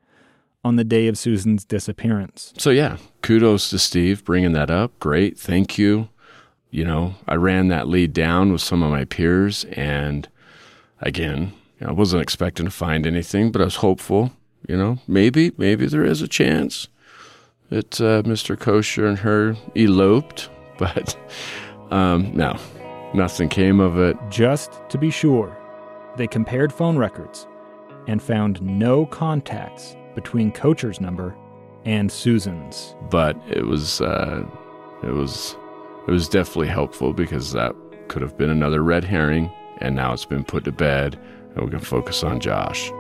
on 0.64 0.78
the 0.78 0.84
day 0.84 1.08
of 1.08 1.18
Susan's 1.18 1.64
disappearance. 1.64 2.52
So, 2.58 2.72
yeah, 2.72 2.98
kudos 3.22 3.70
to 3.70 3.78
Steve 3.78 4.24
bringing 4.24 4.54
that 4.54 4.72
up. 4.72 4.98
Great. 5.00 5.38
Thank 5.38 5.78
you. 5.78 6.10
You 6.72 6.84
know, 6.86 7.16
I 7.28 7.36
ran 7.36 7.68
that 7.68 7.88
lead 7.88 8.14
down 8.14 8.52
with 8.52 8.62
some 8.62 8.82
of 8.82 8.90
my 8.90 9.06
peers, 9.06 9.64
and 9.66 10.28
again, 11.00 11.54
I 11.80 11.92
wasn't 11.92 12.24
expecting 12.24 12.66
to 12.66 12.72
find 12.72 13.06
anything, 13.06 13.52
but 13.52 13.62
I 13.62 13.66
was 13.66 13.76
hopeful. 13.78 14.32
You 14.68 14.76
know, 14.76 14.98
maybe, 15.08 15.52
maybe 15.58 15.86
there 15.86 16.04
is 16.04 16.24
a 16.24 16.28
chance 16.28 16.88
that 17.70 18.02
uh, 18.02 18.24
Mr. 18.24 18.58
Kocher 18.58 19.08
and 19.08 19.20
her 19.20 19.56
eloped, 19.76 20.50
but 20.78 21.18
um, 21.92 22.36
no, 22.36 22.58
nothing 23.14 23.50
came 23.50 23.80
of 23.80 23.98
it. 23.98 24.18
Just 24.30 24.82
to 24.90 24.98
be 24.98 25.10
sure, 25.10 25.56
they 26.18 26.28
compared 26.28 26.74
phone 26.74 26.98
records 26.98 27.48
and 28.08 28.22
found 28.22 28.62
no 28.62 29.06
contacts 29.06 29.96
between 30.14 30.52
Kocher's 30.52 31.02
number 31.02 31.36
and 31.86 32.12
Susan's. 32.12 32.96
But 33.10 33.38
it 33.50 33.66
was, 33.66 34.02
uh, 34.02 34.46
it 35.04 35.12
was, 35.12 35.56
it 36.08 36.12
was 36.12 36.28
definitely 36.28 36.68
helpful 36.68 37.14
because 37.14 37.52
that 37.52 37.76
could 38.08 38.22
have 38.22 38.38
been 38.38 38.50
another 38.50 38.84
red 38.84 39.04
herring, 39.04 39.52
and 39.80 39.96
now 39.96 40.14
it's 40.14 40.26
been 40.26 40.44
put 40.44 40.64
to 40.66 40.72
bed, 40.72 41.20
and 41.56 41.66
we 41.66 41.72
can 41.72 41.80
focus 41.80 42.24
on 42.24 42.40
Josh. 42.40 42.92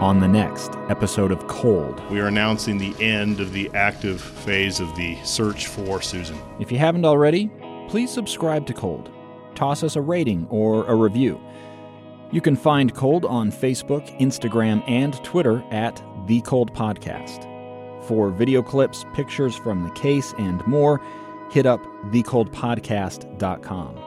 On 0.00 0.20
the 0.20 0.28
next 0.28 0.72
episode 0.88 1.32
of 1.32 1.46
Cold. 1.48 2.00
We 2.10 2.20
are 2.20 2.28
announcing 2.28 2.78
the 2.78 2.94
end 3.04 3.40
of 3.40 3.52
the 3.52 3.68
active 3.74 4.20
phase 4.20 4.78
of 4.78 4.94
the 4.94 5.16
search 5.24 5.66
for 5.66 6.00
Susan. 6.00 6.38
If 6.60 6.70
you 6.70 6.78
haven't 6.78 7.04
already, 7.04 7.50
please 7.88 8.10
subscribe 8.10 8.64
to 8.66 8.74
Cold. 8.74 9.10
Toss 9.56 9.82
us 9.82 9.96
a 9.96 10.00
rating 10.00 10.46
or 10.50 10.86
a 10.86 10.94
review. 10.94 11.40
You 12.30 12.40
can 12.40 12.54
find 12.54 12.94
Cold 12.94 13.24
on 13.24 13.50
Facebook, 13.50 14.16
Instagram, 14.20 14.88
and 14.88 15.14
Twitter 15.24 15.64
at 15.70 16.00
The 16.26 16.42
Cold 16.42 16.72
Podcast. 16.74 17.44
For 18.04 18.30
video 18.30 18.62
clips, 18.62 19.04
pictures 19.14 19.56
from 19.56 19.82
the 19.82 19.90
case, 19.90 20.32
and 20.38 20.64
more, 20.66 21.00
hit 21.50 21.66
up 21.66 21.82
thecoldpodcast.com. 22.12 23.98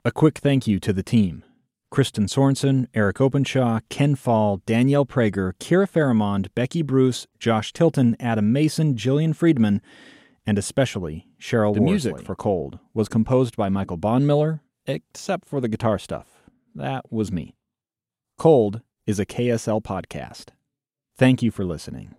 A 0.05 0.11
quick 0.11 0.39
thank 0.39 0.66
you 0.66 0.80
to 0.80 0.93
the 0.93 1.03
team. 1.03 1.45
Kristen 1.93 2.24
Sorensen, 2.24 2.86
Eric 2.95 3.20
Openshaw, 3.20 3.80
Ken 3.90 4.14
Fall, 4.14 4.62
Danielle 4.64 5.05
Prager, 5.05 5.53
Kira 5.61 5.86
Fairmond, 5.86 6.49
Becky 6.55 6.80
Bruce, 6.80 7.26
Josh 7.38 7.74
Tilton, 7.74 8.16
Adam 8.18 8.51
Mason, 8.51 8.95
Jillian 8.95 9.36
Friedman, 9.36 9.82
and 10.47 10.57
especially 10.57 11.26
Sheryl 11.38 11.74
The 11.74 11.82
Worsley. 11.82 12.12
music 12.12 12.20
for 12.22 12.34
Cold 12.34 12.78
was 12.95 13.11
composed 13.11 13.59
by 13.59 13.68
Michael 13.68 13.99
Bonmiller, 13.99 14.61
except 14.86 15.47
for 15.47 15.61
the 15.61 15.68
guitar 15.68 15.99
stuff. 15.99 16.49
That 16.74 17.12
was 17.12 17.30
me. 17.30 17.57
Cold 18.38 18.80
is 19.07 19.20
a 19.20 19.26
KSL 19.26 19.82
podcast. 19.82 20.49
Thank 21.18 21.43
you 21.43 21.51
for 21.51 21.62
listening. 21.62 22.14